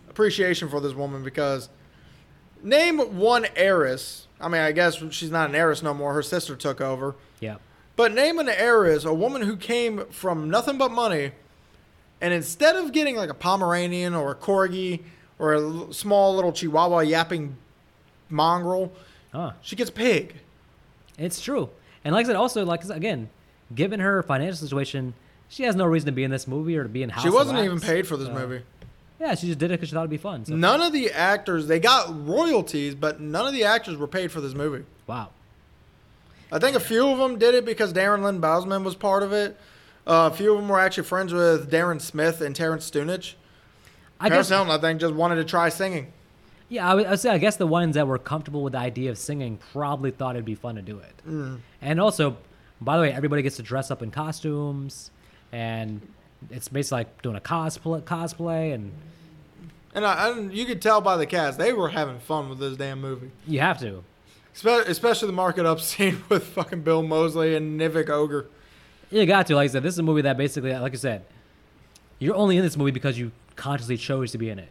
appreciation 0.10 0.70
for 0.70 0.80
this 0.82 0.96
woman 0.96 1.24
because 1.24 1.70
name 2.64 3.00
one 3.18 3.46
heiress. 3.56 4.28
I 4.40 4.48
mean, 4.48 4.62
I 4.62 4.72
guess 4.72 5.02
she's 5.12 5.32
not 5.32 5.50
an 5.50 5.56
heiress 5.56 5.82
no 5.82 5.94
more. 5.94 6.14
Her 6.14 6.22
sister 6.24 6.56
took 6.56 6.80
over. 6.82 7.16
yeah, 7.40 7.56
But 7.96 8.14
name 8.14 8.38
an 8.40 8.50
heiress, 8.50 9.04
a 9.06 9.14
woman 9.14 9.42
who 9.42 9.56
came 9.58 10.06
from 10.08 10.50
nothing 10.50 10.78
but 10.78 10.92
money, 10.92 11.32
and 12.22 12.34
instead 12.34 12.76
of 12.76 12.92
getting 12.92 13.16
like 13.16 13.30
a 13.30 13.34
Pomeranian 13.34 14.14
or 14.14 14.32
a 14.32 14.36
Corgi 14.36 15.02
or 15.40 15.54
a 15.54 15.94
small 15.94 16.36
little 16.36 16.52
Chihuahua 16.52 17.00
yapping 17.00 17.56
mongrel, 18.30 18.92
huh." 19.32 19.52
she 19.62 19.76
gets 19.76 19.90
a 19.90 19.94
pig. 19.94 20.36
It's 21.18 21.42
true. 21.42 21.70
And 22.04 22.14
like 22.14 22.26
I 22.26 22.30
said, 22.30 22.36
also 22.36 22.64
like 22.66 22.84
again, 22.90 23.30
given 23.74 24.00
her 24.00 24.22
financial 24.24 24.58
situation, 24.58 25.14
she 25.50 25.64
has 25.64 25.76
no 25.76 25.86
reason 25.86 26.06
to 26.08 26.12
be 26.12 26.24
in 26.24 26.32
this 26.32 26.48
movie 26.48 26.78
or 26.78 26.84
to 26.84 26.90
be 26.90 27.04
in 27.04 27.10
House. 27.10 27.24
she 27.24 27.30
wasn't 27.30 27.60
even 27.60 27.80
paid 27.80 28.08
for 28.08 28.18
this 28.18 28.28
So, 28.28 28.34
movie. 28.34 28.62
Yeah, 29.20 29.34
she 29.36 29.48
just 29.48 29.58
did 29.60 29.72
it 29.72 29.76
because 29.76 29.90
she 29.90 29.94
thought 29.94 30.02
it'd 30.02 30.10
be 30.12 30.18
fun. 30.18 30.46
So, 30.46 30.56
None 30.56 30.80
of 30.82 30.94
the 30.94 31.12
actors, 31.12 31.66
they 31.68 31.80
got 31.80 32.28
royalties, 32.28 32.94
but 32.94 33.20
none 33.20 33.48
of 33.48 33.54
the 33.54 33.64
actors 33.64 33.98
were 33.98 34.08
paid 34.08 34.32
for 34.32 34.42
this 34.42 34.54
movie. 34.54 34.86
wow. 35.08 35.30
I 36.50 36.60
think 36.60 36.78
a 36.78 36.80
few 36.80 37.10
of 37.10 37.18
them 37.18 37.38
did 37.38 37.56
it 37.56 37.66
because 37.66 37.92
Darren 37.92 38.24
Lynn 38.24 38.40
Bousman 38.40 38.86
was 38.86 38.96
part 38.96 39.22
of 39.22 39.34
it. 39.34 39.58
Uh, 40.06 40.30
a 40.32 40.36
few 40.36 40.54
of 40.54 40.60
them 40.62 40.70
were 40.70 40.80
actually 40.80 41.04
friends 41.04 41.34
with 41.34 41.70
Darren 41.70 42.00
Smith 42.00 42.40
and 42.40 42.56
Terrance 42.56 42.90
Zdunich. 42.90 43.34
I 44.18 44.30
Paris 44.30 44.48
guess. 44.48 44.56
Hilton, 44.56 44.72
I 44.72 44.78
think, 44.78 45.02
just 45.02 45.14
wanted 45.14 45.36
to 45.36 45.44
try 45.44 45.68
singing. 45.68 46.14
Yeah, 46.70 46.90
I 46.90 46.96
would, 46.96 47.06
I 47.06 47.10
would 47.10 47.20
say 47.20 47.32
I 47.32 47.38
guess 47.38 47.58
the 47.58 47.68
ones 47.68 47.96
that 47.96 48.08
were 48.08 48.18
comfortable 48.18 48.64
with 48.64 48.72
the 48.74 48.80
idea 48.80 49.10
of 49.12 49.18
singing 49.18 49.60
probably 49.74 50.12
thought 50.12 50.36
it'd 50.38 50.46
be 50.46 50.56
fun 50.56 50.76
to 50.76 50.82
do 50.82 51.00
it. 51.00 51.14
Mm. 51.28 51.60
And 51.82 52.00
also, 52.00 52.38
by 52.80 52.96
the 52.96 53.02
way, 53.02 53.12
everybody 53.12 53.42
gets 53.42 53.58
to 53.58 53.62
dress 53.64 53.92
up 53.92 54.02
in 54.02 54.10
costumes, 54.12 55.12
and 55.52 56.00
it's 56.50 56.68
basically 56.68 57.00
like 57.00 57.22
doing 57.22 57.36
a 57.36 57.42
cosplay, 57.42 58.02
cosplay, 58.04 58.74
and 58.74 58.92
And 59.94 60.06
I, 60.06 60.30
I, 60.30 60.40
you 60.40 60.66
could 60.66 60.82
tell 60.82 61.02
by 61.02 61.18
the 61.18 61.26
cast, 61.26 61.58
they 61.58 61.74
were 61.74 61.90
having 61.90 62.20
fun 62.20 62.50
with 62.50 62.60
this 62.60 62.78
damn 62.78 63.02
movie. 63.02 63.32
you 63.48 63.60
have 63.60 63.80
to. 63.80 64.04
Espe- 64.56 64.88
Especially 64.88 65.28
the 65.28 65.34
Mark 65.34 65.58
It 65.58 65.66
Up 65.66 65.80
scene 65.82 66.24
with 66.30 66.44
fucking 66.44 66.82
Bill 66.82 67.04
Moseley 67.04 67.56
and 67.56 67.80
Nivek 67.80 68.10
Ogre. 68.10 68.48
You 69.12 69.26
got 69.26 69.48
to. 69.48 69.56
Like 69.56 69.70
I 69.70 69.74
said, 69.74 69.84
this 69.84 69.94
is 69.94 70.00
a 70.00 70.04
movie 70.04 70.22
that 70.24 70.38
basically, 70.38 70.74
like 70.74 70.94
I 70.94 70.98
said, 70.98 71.26
you're 72.20 72.36
only 72.36 72.58
in 72.58 72.64
this 72.64 72.76
movie 72.78 72.92
because 72.92 73.18
you 73.18 73.32
consciously 73.56 73.98
chose 73.98 74.32
to 74.32 74.38
be 74.38 74.50
in 74.50 74.60
it. 74.60 74.70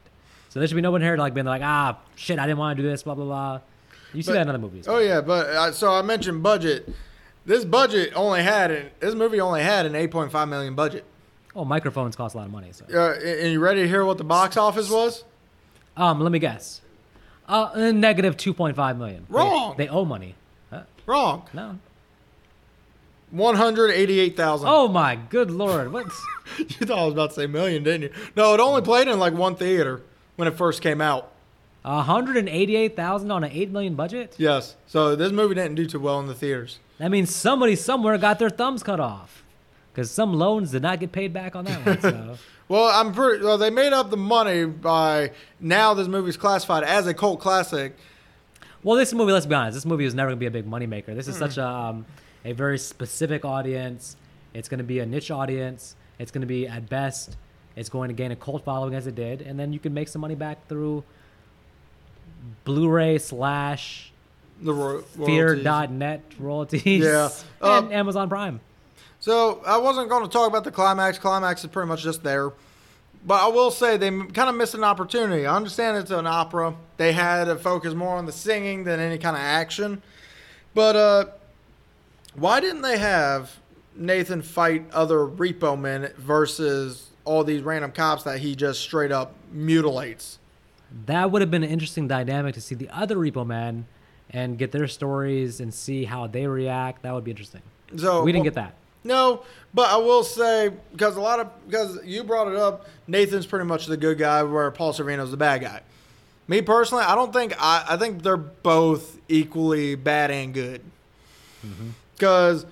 So 0.51 0.59
there 0.61 0.67
should 0.69 0.75
be 0.75 0.81
no 0.81 0.91
one 0.91 1.01
here 1.03 1.17
like 1.17 1.35
being 1.35 1.47
like, 1.47 1.63
ah, 1.65 1.99
shit, 2.17 2.39
I 2.39 2.47
didn't 2.47 2.59
want 2.59 2.77
to 2.77 2.83
do 2.83 2.89
this, 2.89 3.03
blah 3.03 3.15
blah 3.15 3.25
blah. 3.25 3.61
You 4.13 4.23
see 4.23 4.29
But- 4.31 4.35
that 4.35 4.43
in 4.43 4.49
other 4.49 4.59
movies. 4.59 4.87
Oh 4.89 4.99
yeah, 4.99 5.21
but 5.21 5.47
uh, 5.49 5.73
so 5.73 5.93
I 5.93 6.03
mentioned 6.03 6.43
budget. 6.43 6.89
This 7.45 7.65
budget 7.65 8.13
only 8.17 8.43
had 8.43 8.71
an, 8.73 8.91
this 9.01 9.15
movie 9.15 9.39
only 9.41 9.63
had 9.63 9.87
an 9.87 9.93
8.5 9.93 10.49
million 10.49 10.75
budget. 10.75 11.05
Oh, 11.57 11.65
microphones 11.65 12.15
cost 12.15 12.35
a 12.35 12.39
lot 12.39 12.47
of 12.47 12.53
money. 12.53 12.69
So, 12.73 12.85
Uh, 12.95 13.15
and 13.19 13.51
you 13.51 13.59
ready 13.59 13.81
to 13.83 13.89
hear 13.89 14.05
what 14.05 14.19
the 14.19 14.25
box 14.25 14.57
office 14.59 14.91
was? 14.91 15.25
um, 15.97 16.21
let 16.21 16.31
me 16.31 16.39
guess. 16.39 16.83
Uh, 17.49 17.91
negative 17.95 18.37
two 18.37 18.53
point 18.53 18.77
five 18.77 18.99
million. 18.99 19.25
They- 19.31 19.35
Wrong. 19.37 19.75
They, 19.79 19.89
owe 19.89 20.05
money. 20.05 20.35
Huh? 20.71 20.83
Wrong. 21.07 21.45
No. 21.55 21.79
188,000. 23.31 24.69
Oh 24.69 24.87
my 24.89 25.17
good 25.17 25.51
lord! 25.51 25.93
What? 25.93 26.07
you 26.59 26.65
thought 26.87 26.99
I 26.99 27.05
was 27.05 27.13
about 27.15 27.31
to 27.31 27.35
say 27.37 27.47
million, 27.47 27.83
didn't 27.83 28.03
you? 28.03 28.11
No, 28.37 28.55
it 28.55 28.61
only 28.61 28.83
played 28.83 29.09
in 29.09 29.19
like 29.19 29.33
one 29.35 29.57
theater 29.57 30.01
when 30.37 30.47
it 30.47 30.57
first 30.57 30.81
came 30.81 31.01
out. 31.01 31.33
One 31.83 32.05
hundred 32.05 32.37
and 32.37 32.49
eighty-eight 32.49 32.95
thousand 32.95 33.31
on 33.33 33.43
an 33.45 33.51
eight 33.53 33.71
million 33.71 33.95
budget. 33.95 34.35
Yes. 34.39 34.77
So 34.87 35.17
this 35.17 35.33
movie 35.33 35.55
didn't 35.57 35.75
do 35.75 35.87
too 35.87 36.01
well 36.01 36.21
in 36.21 36.27
the 36.27 36.35
theaters. 36.35 36.79
That 36.99 37.11
means 37.11 37.35
somebody 37.35 37.75
somewhere 37.77 38.17
got 38.17 38.39
their 38.39 38.51
thumbs 38.51 38.83
cut 38.83 39.01
off, 39.01 39.43
because 39.97 40.11
some 40.11 40.35
loans 40.35 40.73
did 40.73 40.83
not 40.83 41.01
get 41.01 41.11
paid 41.11 41.33
back 41.33 41.57
on 41.57 41.65
that 41.65 41.87
one. 41.87 42.01
So. 42.03 42.37
Well, 42.69 42.91
I'm 42.93 43.15
pretty. 43.15 43.45
Well, 43.45 43.59
they 43.59 43.71
made 43.71 43.93
up 43.93 44.11
the 44.11 44.17
money 44.17 44.65
by 44.67 45.31
now. 45.61 45.95
This 45.95 46.09
movie's 46.09 46.37
classified 46.37 46.83
as 46.83 47.07
a 47.07 47.15
cult 47.15 47.39
classic. 47.39 47.97
Well, 48.83 48.97
this 48.99 49.13
movie, 49.13 49.31
let's 49.31 49.47
be 49.47 49.55
honest, 49.55 49.77
this 49.77 49.87
movie 49.87 50.05
is 50.05 50.15
never 50.17 50.31
going 50.31 50.37
to 50.37 50.41
be 50.41 50.47
a 50.47 50.51
big 50.51 50.67
moneymaker. 50.69 51.15
This 51.15 51.29
is 51.29 51.37
such 51.37 51.59
a, 51.59 51.65
um, 51.65 52.07
a 52.45 52.51
very 52.55 52.77
specific 52.77 53.45
audience. 53.45 54.17
It's 54.53 54.69
going 54.69 54.79
to 54.79 54.85
be 54.85 54.99
a 54.99 55.07
niche 55.07 55.31
audience. 55.31 55.95
It's 56.19 56.33
going 56.33 56.41
to 56.41 56.47
be, 56.49 56.67
at 56.67 56.89
best, 56.89 57.37
it's 57.77 57.89
going 57.89 58.09
to 58.09 58.15
gain 58.15 58.33
a 58.33 58.37
cult 58.37 58.65
following 58.65 58.95
as 58.97 59.07
it 59.07 59.15
did. 59.15 59.43
And 59.43 59.61
then 59.61 59.73
you 59.73 59.79
can 59.79 59.95
make 59.95 60.09
some 60.09 60.21
money 60.21 60.35
back 60.35 60.67
through 60.67 61.05
Blu-ray 62.65 63.19
slash 63.19 64.11
The 64.61 64.73
ro- 64.75 65.05
royalties. 65.17 65.63
fear.net 65.63 66.21
royalties. 66.41 66.85
Yeah. 66.85 67.29
and 67.61 67.87
Um, 67.87 67.93
Amazon 67.93 68.29
Prime. 68.29 68.59
So 69.27 69.61
I 69.67 69.77
wasn't 69.79 70.09
going 70.09 70.23
to 70.23 70.29
talk 70.29 70.49
about 70.49 70.63
the 70.63 70.71
climax. 70.71 71.19
Climax 71.19 71.65
is 71.65 71.71
pretty 71.71 71.89
much 71.89 72.05
just 72.05 72.23
there. 72.23 72.53
But 73.27 73.43
I 73.43 73.49
will 73.49 73.73
say 73.73 73.97
they 73.97 74.09
kind 74.09 74.49
of 74.49 74.55
missed 74.55 74.75
an 74.75 74.85
opportunity. 74.85 75.47
I 75.47 75.57
understand 75.57 75.97
it's 75.97 76.13
an 76.13 76.29
opera. 76.29 76.77
They 76.97 77.13
had 77.13 77.47
to 77.47 77.57
focus 77.57 77.93
more 77.93 78.15
on 78.19 78.27
the 78.27 78.31
singing 78.31 78.85
than 78.85 79.01
any 79.01 79.19
kind 79.19 79.35
of 79.35 79.43
action. 79.43 80.01
But 80.75 80.95
uh, 80.95 81.25
why 82.37 82.61
didn't 82.61 82.83
they 82.83 82.99
have 82.99 83.57
Nathan 83.97 84.43
fight 84.43 84.89
other 84.93 85.19
repo 85.19 85.77
men 85.77 86.13
versus 86.19 87.11
all 87.25 87.43
these 87.43 87.63
random 87.63 87.91
cops 87.91 88.23
that 88.23 88.39
he 88.39 88.55
just 88.55 88.81
straight 88.81 89.11
up 89.11 89.35
mutilates? 89.51 90.39
That 91.07 91.33
would 91.33 91.43
have 91.43 91.51
been 91.51 91.65
an 91.65 91.71
interesting 91.71 92.07
dynamic 92.07 92.55
to 92.55 92.61
see 92.61 92.77
the 92.77 92.89
other 92.91 93.17
Repo 93.17 93.45
Men 93.45 93.89
and 94.31 94.57
get 94.57 94.71
their 94.71 94.87
stories 94.87 95.59
and 95.59 95.75
see 95.75 96.05
how 96.05 96.29
they 96.29 96.47
react. 96.47 97.03
That 97.03 97.13
would 97.13 97.25
be 97.25 97.33
interesting. 97.33 97.63
So 97.97 98.23
we 98.23 98.31
didn't 98.31 98.45
well, 98.45 98.53
get 98.53 98.55
that. 98.55 98.75
No, 99.07 99.43
but 99.73 99.91
I 99.91 99.97
will 99.97 100.25
say 100.25 100.73
because 100.93 101.17
a 101.17 101.21
lot 101.21 101.41
of 101.41 101.49
because 101.67 101.99
you 102.05 102.25
brought 102.25 102.49
it 102.49 102.57
up, 102.57 102.87
Nathan's 103.07 103.47
pretty 103.47 103.65
much 103.65 103.87
the 103.87 103.97
good 103.97 104.19
guy, 104.19 104.43
where 104.43 104.71
Paul 104.71 104.93
Sorvino's 104.93 105.31
the 105.31 105.37
bad 105.37 105.61
guy. 105.61 105.81
Me 106.49 106.63
personally, 106.63 107.05
I 107.05 107.15
don't 107.15 107.33
think 107.33 107.55
I, 107.59 107.85
I 107.91 107.97
think 107.97 108.23
they're 108.23 108.37
both 108.37 109.19
equally 109.29 109.95
bad 109.95 110.31
and 110.31 110.55
good. 110.55 110.81
Mm-hmm. 111.67 111.89
Because 112.15 112.65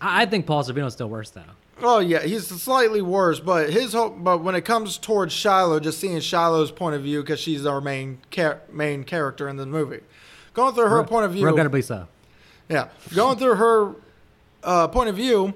I, 0.00 0.22
I 0.22 0.26
think 0.26 0.46
Paul 0.46 0.62
Sorvino's 0.64 0.92
still 0.92 1.08
worse 1.08 1.30
though. 1.30 1.42
oh 1.82 1.98
yeah, 2.00 2.22
he's 2.22 2.46
slightly 2.46 3.02
worse, 3.02 3.40
but 3.40 3.70
his 3.70 3.92
whole, 3.92 4.10
but 4.10 4.42
when 4.42 4.54
it 4.54 4.64
comes 4.64 4.98
towards 4.98 5.34
Shilo, 5.34 5.80
just 5.80 5.98
seeing 6.00 6.18
Shilo's 6.18 6.70
point 6.70 6.94
of 6.96 7.02
view 7.02 7.22
because 7.22 7.40
she's 7.40 7.64
our 7.64 7.80
main 7.80 8.18
char- 8.30 8.60
main 8.72 9.04
character 9.04 9.48
in 9.48 9.56
the 9.56 9.66
movie, 9.66 10.00
going 10.52 10.74
through 10.74 10.88
her 10.88 11.04
point 11.04 11.24
of 11.26 11.32
view, 11.32 11.46
Regrettably 11.46 11.82
so. 11.82 12.08
Yeah, 12.68 12.88
going 13.14 13.38
through 13.38 13.54
her 13.54 13.94
uh, 14.66 14.88
point 14.88 15.08
of 15.08 15.16
view, 15.16 15.54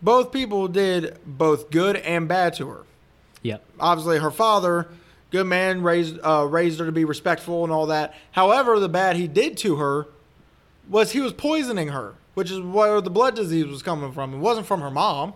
both 0.00 0.32
people 0.32 0.68
did 0.68 1.18
both 1.26 1.70
good 1.70 1.96
and 1.96 2.26
bad 2.28 2.54
to 2.54 2.68
her. 2.68 2.84
Yep. 3.42 3.64
Obviously, 3.78 4.18
her 4.18 4.30
father, 4.30 4.88
good 5.30 5.46
man, 5.46 5.82
raised 5.82 6.18
uh, 6.22 6.46
raised 6.48 6.78
her 6.78 6.86
to 6.86 6.92
be 6.92 7.04
respectful 7.04 7.64
and 7.64 7.72
all 7.72 7.86
that. 7.86 8.14
However, 8.30 8.78
the 8.78 8.88
bad 8.88 9.16
he 9.16 9.26
did 9.28 9.56
to 9.58 9.76
her 9.76 10.06
was 10.88 11.12
he 11.12 11.20
was 11.20 11.32
poisoning 11.32 11.88
her, 11.88 12.14
which 12.34 12.50
is 12.50 12.60
where 12.60 13.00
the 13.00 13.10
blood 13.10 13.34
disease 13.34 13.66
was 13.66 13.82
coming 13.82 14.12
from. 14.12 14.34
It 14.34 14.38
wasn't 14.38 14.66
from 14.66 14.80
her 14.80 14.90
mom. 14.90 15.34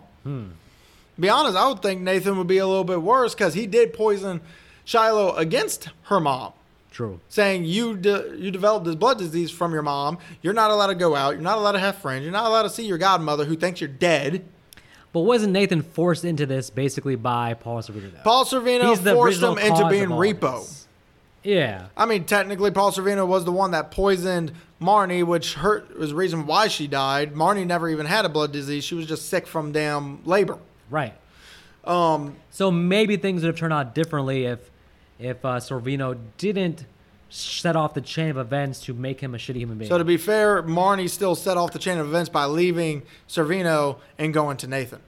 To 1.15 1.21
be 1.21 1.29
honest, 1.29 1.57
I 1.57 1.67
would 1.67 1.81
think 1.81 2.01
Nathan 2.01 2.37
would 2.37 2.47
be 2.47 2.57
a 2.57 2.67
little 2.67 2.83
bit 2.83 3.01
worse 3.01 3.33
because 3.33 3.53
he 3.53 3.65
did 3.65 3.93
poison 3.93 4.41
Shilo 4.85 5.37
against 5.37 5.89
her 6.03 6.19
mom 6.19 6.53
True. 6.97 7.19
saying 7.29 7.65
you 7.65 7.95
de- 7.95 8.37
you 8.39 8.49
developed 8.49 8.85
this 8.87 8.95
blood 8.95 9.19
disease 9.19 9.51
from 9.51 9.71
your 9.71 9.83
mom. 9.83 10.17
You're 10.41 10.55
not 10.55 10.71
allowed 10.71 10.87
to 10.87 10.95
go 10.95 11.15
out. 11.15 11.33
You're 11.35 11.41
not 11.43 11.59
allowed 11.59 11.73
to 11.73 11.79
have 11.79 11.97
friends. 11.97 12.23
You're 12.23 12.31
not 12.31 12.47
allowed 12.47 12.63
to 12.63 12.71
see 12.71 12.87
your 12.87 12.97
godmother 12.97 13.45
who 13.45 13.55
thinks 13.55 13.79
you're 13.79 13.87
dead. 13.87 14.43
But 15.13 15.19
wasn't 15.19 15.53
Nathan 15.53 15.83
forced 15.83 16.25
into 16.25 16.47
this 16.47 16.71
basically 16.71 17.15
by 17.15 17.53
Paul 17.53 17.83
though? 17.83 18.01
Paul 18.23 18.45
Sorvino 18.45 18.89
He's 18.89 18.99
forced 18.99 19.43
him 19.43 19.59
into 19.59 19.87
being 19.89 20.09
repo. 20.09 20.61
this. 20.61 20.87
Yeah. 21.43 21.85
I 21.95 22.07
mean, 22.07 22.23
technically, 22.25 22.71
Paul 22.71 22.91
Sorvino 22.91 23.27
was 23.27 23.45
the 23.45 23.51
one 23.51 23.69
that 23.71 23.91
poisoned 23.91 24.51
Marni, 24.81 25.23
which 25.23 25.53
hurt 25.53 25.99
was 25.99 26.09
the 26.09 26.15
reason 26.15 26.47
why 26.47 26.67
she 26.67 26.87
died. 26.87 27.35
Marni 27.35 27.63
never 27.63 27.87
even 27.89 28.07
had 28.07 28.25
a 28.25 28.29
blood 28.29 28.51
disease. 28.51 28.83
She 28.83 28.95
was 28.95 29.05
just 29.05 29.29
sick 29.29 29.45
from 29.45 29.71
damn 29.71 30.25
labor. 30.25 30.57
Right. 30.89 31.13
Um, 31.85 32.37
So 32.49 32.71
maybe 32.71 33.17
things 33.17 33.43
would 33.43 33.49
have 33.49 33.55
turned 33.55 33.73
out 33.73 33.93
differently 33.93 34.45
if 34.45 34.71
if 35.19 35.43
uh, 35.43 35.57
Sorvino 35.57 36.17
didn't 36.37 36.85
set 37.29 37.75
off 37.75 37.93
the 37.93 38.01
chain 38.01 38.29
of 38.29 38.37
events 38.37 38.81
to 38.85 38.93
make 38.93 39.19
him 39.19 39.35
a 39.35 39.37
shitty 39.37 39.57
human 39.57 39.77
being. 39.77 39.89
so 39.89 39.97
to 39.97 40.05
be 40.05 40.17
fair, 40.17 40.63
Marni 40.63 41.09
still 41.09 41.35
set 41.35 41.57
off 41.57 41.71
the 41.73 41.79
chain 41.79 41.97
of 41.97 42.07
events 42.07 42.29
by 42.29 42.45
leaving 42.45 43.03
Sorvino 43.27 43.97
and 44.17 44.33
going 44.33 44.57
to 44.57 44.67
Nathan. 44.67 45.01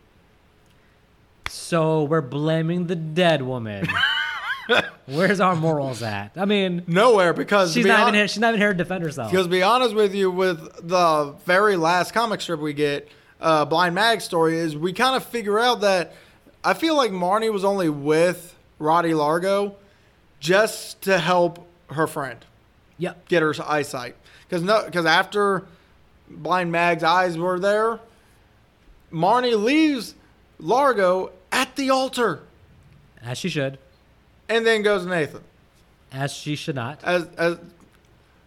So 1.47 2.03
we're 2.03 2.21
blaming 2.21 2.87
the 2.87 2.95
dead 2.95 3.41
woman. 3.41 3.87
Where's 5.07 5.39
our 5.39 5.55
morals 5.55 6.03
at? 6.03 6.33
I 6.35 6.45
mean, 6.45 6.83
Nowhere 6.85 7.33
because 7.33 7.73
she's 7.73 7.83
be 7.83 7.89
not 7.89 7.99
hon- 7.99 8.07
even 8.09 8.15
here. 8.15 8.27
She's 8.27 8.39
not 8.39 8.49
even 8.49 8.59
here 8.59 8.71
to 8.73 8.77
defend 8.77 9.03
herself. 9.03 9.31
Because 9.31 9.47
to 9.47 9.51
be 9.51 9.63
honest 9.63 9.95
with 9.95 10.13
you, 10.13 10.29
with 10.29 10.87
the 10.87 11.35
very 11.45 11.75
last 11.75 12.13
comic 12.13 12.41
strip 12.41 12.59
we 12.59 12.73
get, 12.73 13.07
uh, 13.41 13.65
Blind 13.65 13.95
Mag 13.95 14.21
story 14.21 14.57
is 14.57 14.77
we 14.77 14.93
kind 14.93 15.15
of 15.15 15.23
figure 15.25 15.57
out 15.59 15.81
that 15.81 16.13
I 16.63 16.75
feel 16.75 16.95
like 16.95 17.11
Marni 17.11 17.51
was 17.51 17.63
only 17.63 17.89
with 17.89 18.55
Rotti 18.77 19.15
Largo 19.15 19.75
just 20.39 21.01
to 21.03 21.17
help 21.19 21.67
her 21.91 22.07
friend 22.07 22.45
Yep. 22.97 23.27
get 23.27 23.41
her 23.41 23.53
eyesight. 23.65 24.15
Because 24.47 24.63
no, 24.63 24.83
because 24.85 25.05
after 25.05 25.65
Blind 26.29 26.71
Mag's 26.71 27.03
eyes 27.03 27.37
were 27.37 27.59
there, 27.59 27.99
Marni 29.11 29.61
leaves 29.61 30.15
Largo 30.59 31.31
at 31.51 31.75
the 31.75 31.89
altar 31.89 32.41
As 33.23 33.37
she 33.37 33.49
should. 33.49 33.79
and 34.47 34.65
then 34.65 34.81
goes 34.81 35.03
to 35.03 35.09
Nathan. 35.09 35.43
As 36.11 36.31
she 36.33 36.55
should 36.55 36.75
not. 36.75 37.03
as 37.03 37.27
as 37.37 37.57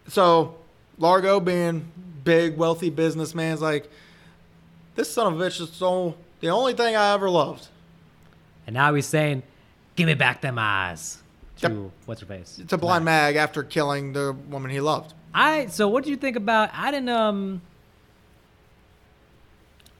so 0.09 0.57
Largo 0.99 1.41
being 1.41 1.91
big 2.25 2.57
wealthy 2.57 2.91
businessman 2.91 3.55
is 3.55 3.61
like 3.63 3.89
this 4.95 5.13
son 5.13 5.33
of 5.33 5.41
a 5.41 5.45
bitch 5.45 5.61
is 5.61 5.71
so 5.73 6.15
the 6.41 6.49
only 6.49 6.75
thing 6.75 6.95
I 6.97 7.15
ever 7.15 7.31
loved. 7.31 7.69
And 8.67 8.75
now 8.75 8.93
he's 8.95 9.07
saying, 9.07 9.43
"Give 9.97 10.07
me 10.07 10.15
back 10.15 10.41
them 10.41 10.59
eyes." 10.59 11.22
To 11.63 11.69
Yep. 11.69 11.91
what's 12.07 12.21
her 12.21 12.27
face? 12.27 12.59
It's 12.61 12.73
a 12.73 12.79
blind 12.79 13.05
mag 13.05 13.37
after 13.37 13.63
killing 13.63 14.13
the 14.13 14.37
woman 14.49 14.71
he 14.71 14.81
loved. 14.81 15.15
I 15.35 15.67
so 15.67 15.89
what 15.89 16.05
do 16.05 16.11
you 16.11 16.17
think 16.17 16.37
about? 16.37 16.71
I 16.75 16.91
didn't 16.91 17.09
um. 17.09 17.63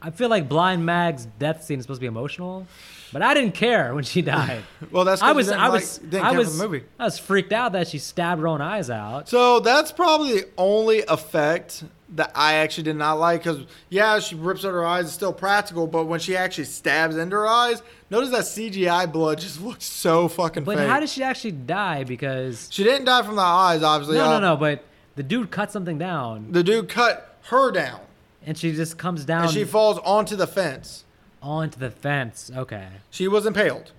I 0.01 0.09
feel 0.11 0.27
like 0.27 0.49
Blind 0.49 0.85
Mag's 0.85 1.25
death 1.39 1.63
scene 1.63 1.79
is 1.79 1.85
supposed 1.85 1.99
to 1.99 2.01
be 2.01 2.07
emotional, 2.07 2.67
but 3.13 3.21
I 3.21 3.33
didn't 3.33 3.53
care 3.53 3.95
when 3.95 4.03
she 4.03 4.21
died. 4.21 4.61
Well, 4.91 5.05
that's 5.05 5.21
I 5.21 5.31
was 5.31 5.49
I 5.49 5.69
was 5.69 5.97
didn't 5.99 6.25
I 6.25 6.31
was 6.33 6.59
movie. 6.61 6.83
I 6.99 7.05
was 7.05 7.17
freaked 7.17 7.53
out 7.53 7.71
that 7.71 7.87
she 7.87 7.99
stabbed 7.99 8.41
her 8.41 8.47
own 8.49 8.59
eyes 8.61 8.89
out. 8.89 9.29
So 9.29 9.61
that's 9.61 9.93
probably 9.93 10.41
the 10.41 10.49
only 10.57 11.03
effect 11.07 11.85
that 12.15 12.31
I 12.35 12.55
actually 12.55 12.83
did 12.83 12.95
not 12.95 13.13
like 13.19 13.43
because 13.43 13.65
yeah, 13.89 14.19
she 14.19 14.35
rips 14.35 14.63
out 14.65 14.71
her 14.71 14.85
eyes. 14.85 15.05
It's 15.05 15.13
still 15.13 15.33
practical, 15.33 15.87
but 15.87 16.05
when 16.05 16.19
she 16.19 16.35
actually 16.35 16.65
stabs 16.65 17.17
into 17.17 17.35
her 17.35 17.47
eyes, 17.47 17.81
notice 18.09 18.29
that 18.31 18.41
CGI 18.41 19.11
blood 19.11 19.39
just 19.39 19.61
looks 19.63 19.85
so 19.85 20.27
fucking 20.27 20.63
But 20.63 20.77
fake. 20.77 20.87
how 20.87 20.99
did 20.99 21.09
she 21.09 21.23
actually 21.23 21.51
die? 21.53 22.03
Because 22.03 22.67
she 22.71 22.83
didn't 22.83 23.05
die 23.05 23.23
from 23.23 23.35
the 23.35 23.41
eyes, 23.41 23.83
obviously. 23.83 24.17
no, 24.17 24.25
Uh, 24.25 24.39
no, 24.39 24.53
no. 24.53 24.57
But 24.57 24.83
the 25.15 25.23
dude 25.23 25.51
cut 25.51 25.71
something 25.71 25.97
down, 25.97 26.51
The 26.51 26.63
dude 26.63 26.89
cut 26.89 27.37
her 27.49 27.71
down, 27.71 27.99
and 28.45 28.57
she 28.57 28.71
just 28.73 28.97
comes 28.97 29.25
down 29.25 29.43
and 29.43 29.51
she 29.51 29.63
falls 29.63 29.97
onto 29.99 30.35
the 30.35 30.47
fence. 30.47 31.03
onto 31.41 31.77
the 31.79 31.91
fence. 31.91 32.51
Okay, 32.55 32.87
She 33.09 33.27
was 33.27 33.45
impaled. 33.45 33.91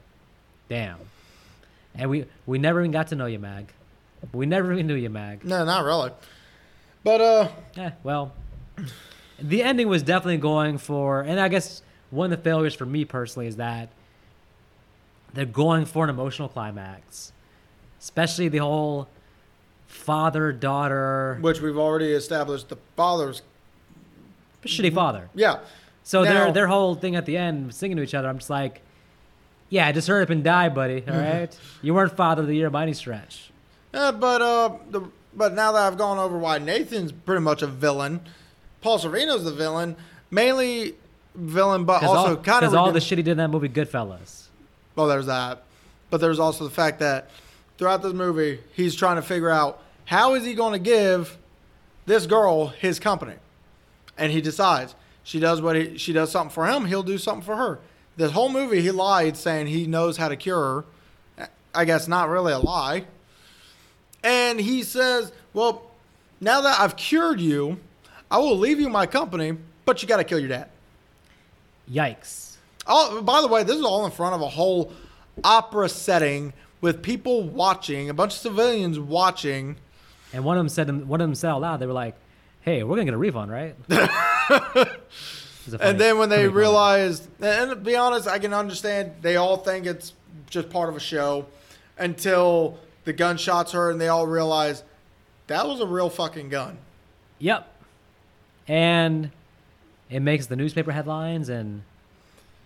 damn. 0.69 0.99
And 1.97 2.11
we 2.11 2.27
we 2.47 2.59
never 2.59 2.81
even 2.81 2.91
got 2.91 3.09
to 3.09 3.17
know 3.17 3.27
you, 3.27 3.39
Mag. 3.39 3.73
We 4.33 4.47
never 4.47 4.73
even 4.73 4.87
knew 4.87 4.95
you, 4.95 5.11
Mag. 5.11 5.45
No, 5.45 5.65
not 5.65 5.85
really. 5.85 6.11
But 7.05 7.21
uh, 7.21 7.49
Eh, 7.77 7.91
well, 8.03 8.33
the 9.39 9.63
ending 9.63 9.89
was 9.89 10.03
definitely 10.03 10.39
going 10.39 10.79
for, 10.79 11.21
and 11.21 11.39
I 11.39 11.49
guess 11.49 11.83
one 12.11 12.33
of 12.33 12.39
the 12.39 12.43
failures 12.43 12.75
for 12.75 12.87
me 12.87 13.05
personally 13.05 13.47
is 13.47 13.57
that 13.57 13.91
they're 15.33 15.45
going 15.45 15.85
for 15.85 16.05
an 16.05 16.11
emotional 16.11 16.49
climax, 16.49 17.33
especially 18.01 18.49
the 18.49 18.59
whole 18.59 19.09
father 19.87 20.51
daughter 20.53 21.39
which 21.41 21.61
we've 21.61 21.77
already 21.79 22.13
established, 22.13 22.69
the 22.69 22.77
father's 22.97 23.43
shitty 24.65 24.93
father. 24.93 25.29
yeah. 25.35 25.61
So 26.05 26.23
Now- 26.23 26.33
their 26.33 26.53
their 26.53 26.67
whole 26.69 26.95
thing 26.95 27.17
at 27.17 27.27
the 27.27 27.37
end, 27.37 27.75
singing 27.75 27.97
to 27.99 28.03
each 28.03 28.15
other, 28.15 28.29
I'm 28.29 28.39
just 28.39 28.51
like, 28.51 28.81
yeah, 29.71 29.91
just 29.93 30.07
hurry 30.09 30.23
up 30.23 30.31
and 30.31 30.43
die, 30.45 30.69
buddy. 30.69 31.03
All 31.11 31.17
right, 31.19 31.57
you 31.83 31.95
weren't 31.95 32.17
father 32.17 32.43
of 32.43 32.49
the 32.49 32.55
year 32.57 32.71
by 32.71 32.83
any 32.85 32.93
stretch. 32.95 33.51
Uh, 33.93 34.13
but 34.13 34.41
uh, 34.43 34.77
the 34.91 35.03
but 35.37 35.55
now 35.55 35.73
that 35.73 35.83
I've 35.83 35.99
gone 35.99 36.19
over 36.19 36.37
why 36.39 36.59
Nathan's 36.59 37.13
pretty 37.13 37.41
much 37.43 37.63
a 37.63 37.67
villain, 37.67 38.21
Paul 38.81 38.99
Sorvino's 38.99 39.45
the 39.45 39.53
villain, 39.53 39.97
mainly 40.31 40.95
villain, 41.35 41.85
but 41.85 42.01
Because 42.01 42.17
also 42.17 42.37
kind 42.37 42.65
of 42.65 42.71
'cause 42.71 42.75
all 42.75 42.93
the 42.93 43.01
shit 43.01 43.19
he 43.19 43.23
did 43.23 43.33
in 43.33 43.37
that 43.39 43.51
movie, 43.51 43.69
Goodfellas. 43.69 44.49
Well, 44.97 45.07
there's 45.07 45.27
that. 45.27 45.63
But 46.11 46.21
there's 46.21 46.39
also 46.39 46.65
the 46.65 46.71
fact 46.71 47.01
that 47.01 47.31
throughout 47.79 48.03
this 48.03 48.13
movie, 48.13 48.61
he's 48.73 48.95
trying 48.95 49.17
to 49.17 49.23
figure 49.23 49.51
out 49.51 49.83
how 50.05 50.35
is 50.35 50.45
he 50.45 50.55
going 50.55 50.73
to 50.73 50.79
give 50.79 51.37
this 52.07 52.27
girl 52.27 52.69
his 52.69 53.01
company, 53.01 53.35
and 54.17 54.31
he 54.31 54.41
decides 54.41 54.95
she 55.25 55.41
does 55.41 55.61
what 55.63 55.75
he, 55.75 55.97
she 55.99 56.13
does 56.13 56.31
something 56.31 56.53
for 56.53 56.67
him, 56.67 56.85
he'll 56.85 57.03
do 57.03 57.19
something 57.19 57.43
for 57.43 57.57
her. 57.57 57.81
This 58.17 58.31
whole 58.33 58.49
movie, 58.51 58.81
he 58.81 58.91
lied 58.93 59.37
saying 59.37 59.67
he 59.67 59.87
knows 59.87 60.19
how 60.19 60.29
to 60.29 60.37
cure 60.37 60.85
her. 61.39 61.49
I 61.75 61.85
guess 61.85 62.07
not 62.07 62.29
really 62.29 62.53
a 62.53 62.59
lie. 62.59 63.07
And 64.25 64.59
he 64.59 64.83
says, 64.83 65.31
"Well, 65.53 65.83
now 66.41 66.61
that 66.63 66.81
I've 66.81 66.97
cured 66.97 67.41
you, 67.41 67.79
I 68.31 68.39
will 68.39 68.59
leave 68.59 68.81
you 68.81 68.89
my 68.89 69.07
company, 69.07 69.57
but 69.85 70.03
you 70.03 70.09
got 70.09 70.17
to 70.17 70.25
kill 70.25 70.41
your 70.41 70.49
dad." 70.49 70.69
Yikes. 71.91 72.57
Oh, 72.87 73.23
by 73.23 73.41
the 73.41 73.49
way, 73.49 73.63
this 73.63 73.77
is 73.77 73.83
all 73.85 74.05
in 74.05 74.11
front 74.11 74.35
of 74.35 74.41
a 74.41 74.49
whole 74.49 74.93
opera 75.43 75.89
setting 75.89 76.53
with 76.81 77.03
people 77.03 77.43
watching, 77.43 78.11
a 78.11 78.15
bunch 78.15 78.33
of 78.35 78.39
civilians 78.39 78.99
watching, 78.99 79.77
And 80.33 80.45
one 80.45 80.57
of 80.57 80.61
them 80.61 80.69
said, 80.69 81.07
one 81.07 81.21
of 81.21 81.29
them 81.29 81.35
said 81.35 81.49
out 81.51 81.61
loud, 81.61 81.79
they 81.81 81.87
were 81.87 81.93
like, 81.93 82.15
"Hey, 82.63 82.83
we're 82.83 82.97
gonna 82.97 83.05
get 83.05 83.15
a 83.15 83.19
refund, 83.19 83.51
right?" 83.53 83.77
It 83.89 85.67
was 85.67 85.75
a 85.75 85.79
funny- 85.79 85.91
And 85.91 86.01
then 86.01 86.19
when 86.19 86.29
they 86.29 86.47
realized, 86.49 87.27
and 87.41 87.71
to 87.71 87.77
be 87.77 87.97
honest, 87.97 88.29
I 88.29 88.39
can 88.39 88.53
understand 88.53 89.13
they 89.23 89.37
all 89.37 89.57
think 89.57 89.87
it's 89.87 90.13
just 90.51 90.69
part 90.69 90.89
of 90.91 90.97
a 90.97 91.01
show 91.01 91.47
until 91.97 92.79
the 93.05 93.13
gunshots 93.13 93.73
heard 93.73 93.91
and 93.93 94.01
they 94.01 94.09
all 94.09 94.27
realize 94.27 94.83
that 95.47 95.67
was 95.67 95.81
a 95.81 95.87
real 95.87 96.09
fucking 96.11 96.49
gun. 96.49 96.79
Yep. 97.39 97.71
And 98.69 99.31
it 100.11 100.21
makes 100.21 100.47
the 100.47 100.57
newspaper 100.57 100.91
headlines 100.93 101.49
and 101.49 101.83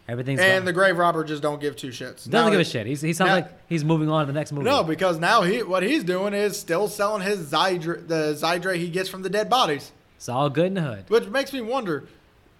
everything's 0.08 0.40
And 0.40 0.62
go- 0.62 0.66
the 0.66 0.72
grave 0.72 0.96
robber 0.98 1.24
just 1.24 1.42
don't 1.42 1.60
give 1.60 1.76
two 1.76 1.88
shits. 1.88 2.16
doesn't 2.28 2.32
Now 2.32 2.50
give 2.50 2.60
a 2.60 2.64
shit. 2.64 2.86
He's, 2.86 3.00
he 3.00 3.12
sounds 3.12 3.28
now- 3.28 3.34
like 3.36 3.68
he's 3.68 3.84
moving 3.84 4.08
on 4.08 4.26
to 4.26 4.32
the 4.32 4.38
next 4.38 4.52
movie. 4.52 4.64
No, 4.64 4.84
because 4.84 5.18
now 5.18 5.42
he 5.42 5.62
what 5.62 5.82
he's 5.82 6.04
doing 6.04 6.34
is 6.34 6.58
still 6.58 6.88
selling 6.88 7.22
his 7.22 7.40
Zydra, 7.48 7.98
the 8.00 8.34
Zydra 8.34 8.76
he 8.76 8.88
gets 8.88 9.08
from 9.08 9.22
the 9.22 9.30
dead 9.30 9.50
bodies, 9.50 9.90
it's 10.16 10.28
all 10.28 10.50
good 10.50 10.66
in 10.66 10.74
the 10.74 10.82
hood. 10.82 11.04
which 11.08 11.26
makes 11.28 11.52
me 11.52 11.60
wonder. 11.60 12.04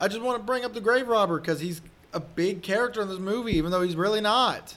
I 0.00 0.06
just 0.08 0.20
want 0.22 0.38
to 0.38 0.44
bring 0.44 0.64
up 0.64 0.74
the 0.74 0.80
grave 0.80 1.08
robber 1.08 1.40
because 1.40 1.58
he's 1.60 1.80
a 2.12 2.20
big 2.20 2.62
character 2.62 3.00
in 3.02 3.08
this 3.08 3.18
movie, 3.18 3.52
even 3.56 3.70
though 3.72 3.82
he's 3.82 3.96
really 3.96 4.20
not. 4.20 4.76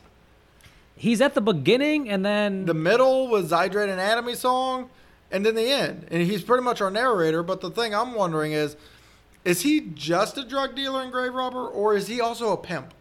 He's 0.96 1.22
at 1.22 1.34
the 1.34 1.42
beginning 1.42 2.10
and 2.10 2.24
then 2.26 2.66
The 2.66 2.74
middle 2.74 3.28
was 3.28 3.52
Zydrate 3.52 3.92
Anatomy 3.92 4.36
song, 4.36 4.90
and 5.32 5.46
then 5.46 5.56
the 5.56 5.70
end. 5.70 6.08
And 6.12 6.22
he's 6.24 6.44
pretty 6.44 6.64
much 6.64 6.82
our 6.82 6.92
narrator. 6.92 7.42
But 7.44 7.62
the 7.62 7.72
thing 7.72 7.96
I'm 7.96 8.14
wondering 8.14 8.52
is, 8.52 8.76
is 9.44 9.62
he 9.62 9.82
just 9.96 10.38
a 10.38 10.44
drug 10.46 10.76
dealer 10.76 11.02
and 11.02 11.12
grave 11.12 11.34
robber, 11.34 11.66
or 11.68 11.96
is 11.96 12.08
he 12.08 12.22
also 12.22 12.52
a 12.54 12.58
pimp? 12.58 12.94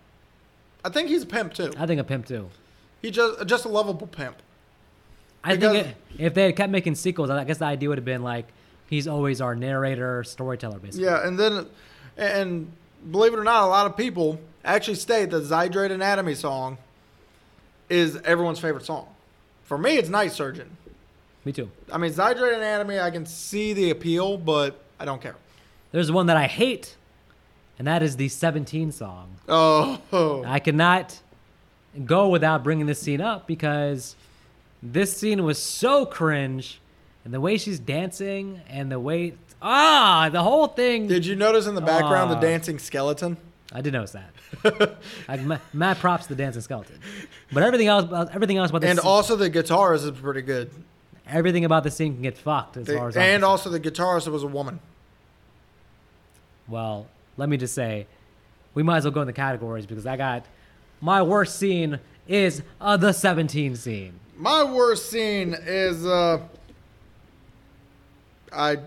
I 0.82 0.88
think 0.88 1.08
he's 1.08 1.24
a 1.24 1.26
pimp 1.26 1.52
too. 1.52 1.72
I 1.78 1.86
think 1.86 2.00
a 2.00 2.04
pimp 2.04 2.26
too. 2.26 2.48
He 3.02 3.10
just 3.10 3.46
just 3.46 3.64
a 3.66 3.68
lovable 3.68 4.06
pimp. 4.06 4.36
I 5.44 5.56
Because- 5.56 5.72
think 5.72 5.86
it, 5.88 5.96
if 6.18 6.34
they 6.34 6.44
had 6.44 6.56
kept 6.56 6.70
making 6.72 6.94
sequels, 6.94 7.28
I 7.28 7.44
guess 7.44 7.58
the 7.58 7.64
idea 7.66 7.88
would 7.90 7.98
have 7.98 8.04
been 8.06 8.22
like 8.22 8.46
he's 8.88 9.06
always 9.06 9.40
our 9.42 9.54
narrator, 9.54 10.24
storyteller, 10.24 10.78
basically. 10.78 11.04
Yeah, 11.04 11.26
and 11.26 11.38
then, 11.38 11.66
and 12.16 12.72
believe 13.10 13.34
it 13.34 13.38
or 13.38 13.44
not, 13.44 13.64
a 13.64 13.66
lot 13.66 13.86
of 13.86 13.96
people 13.96 14.40
actually 14.64 14.94
state 14.96 15.30
that 15.30 15.42
Zydrate 15.44 15.90
Anatomy 15.92 16.34
song 16.34 16.78
is 17.90 18.16
everyone's 18.24 18.58
favorite 18.60 18.84
song. 18.86 19.06
For 19.64 19.76
me, 19.76 19.96
it's 19.98 20.08
Night 20.08 20.32
Surgeon. 20.32 20.76
Me 21.44 21.52
too. 21.52 21.70
I 21.92 21.98
mean, 21.98 22.12
Zydrate 22.12 22.54
Anatomy, 22.56 22.98
I 23.00 23.10
can 23.10 23.26
see 23.26 23.72
the 23.72 23.90
appeal, 23.90 24.36
but 24.36 24.78
I 24.98 25.04
don't 25.04 25.20
care. 25.22 25.36
There's 25.92 26.12
one 26.12 26.26
that 26.26 26.36
I 26.36 26.46
hate, 26.46 26.96
and 27.78 27.86
that 27.86 28.02
is 28.02 28.16
the 28.16 28.28
17 28.28 28.92
song. 28.92 29.36
Oh, 29.48 30.44
I 30.46 30.58
cannot 30.60 31.18
go 32.04 32.28
without 32.28 32.62
bringing 32.62 32.86
this 32.86 33.00
scene 33.00 33.20
up 33.20 33.46
because 33.46 34.14
this 34.82 35.16
scene 35.16 35.42
was 35.44 35.60
so 35.60 36.06
cringe, 36.06 36.80
and 37.24 37.34
the 37.34 37.40
way 37.40 37.56
she's 37.58 37.78
dancing 37.80 38.60
and 38.68 38.90
the 38.92 39.00
way 39.00 39.34
ah 39.62 40.30
the 40.32 40.42
whole 40.42 40.66
thing. 40.68 41.06
did 41.06 41.26
you 41.26 41.36
notice 41.36 41.66
in 41.66 41.74
the 41.74 41.80
background 41.82 42.30
Ah. 42.30 42.34
the 42.34 42.40
dancing 42.40 42.78
skeleton? 42.78 43.36
I 43.72 43.80
did 43.82 43.92
notice 43.92 44.12
that. 44.12 44.98
I, 45.28 45.36
ma- 45.36 45.58
mad 45.72 45.98
props 45.98 46.26
to 46.26 46.34
the 46.34 46.42
dancing 46.42 46.62
skeleton, 46.62 46.98
but 47.52 47.62
everything 47.62 47.86
else, 47.86 48.28
everything 48.32 48.56
else 48.56 48.70
about 48.70 48.80
the 48.82 48.88
And 48.88 48.98
also 48.98 49.36
the 49.36 49.48
guitarist 49.50 50.04
is 50.04 50.10
pretty 50.10 50.42
good. 50.42 50.70
everything 51.26 51.64
about 51.64 51.84
the 51.84 51.90
scene 51.90 52.14
can 52.14 52.22
get 52.22 52.36
fucked 52.36 52.76
as 52.78 52.86
far 52.88 53.08
as 53.08 53.16
I'm 53.16 53.22
and 53.22 53.28
concerned. 53.42 53.44
also 53.44 53.70
the 53.70 53.78
guitarist 53.80 54.26
was 54.28 54.42
a 54.42 54.48
woman. 54.48 54.80
Well, 56.68 57.06
let 57.36 57.48
me 57.48 57.56
just 57.56 57.74
say, 57.74 58.06
we 58.74 58.82
might 58.82 58.98
as 58.98 59.04
well 59.04 59.12
go 59.12 59.20
in 59.20 59.26
the 59.26 59.32
categories 59.32 59.86
because 59.86 60.06
I 60.06 60.16
got 60.16 60.46
my 61.00 61.22
worst 61.22 61.56
scene 61.58 61.98
is 62.28 62.62
uh, 62.80 62.96
the 62.96 63.12
17 63.12 63.76
scene. 63.76 64.14
My 64.36 64.64
worst 64.64 65.10
scene 65.10 65.54
is 65.54 66.04
uh 66.06 66.40
I 68.52 68.78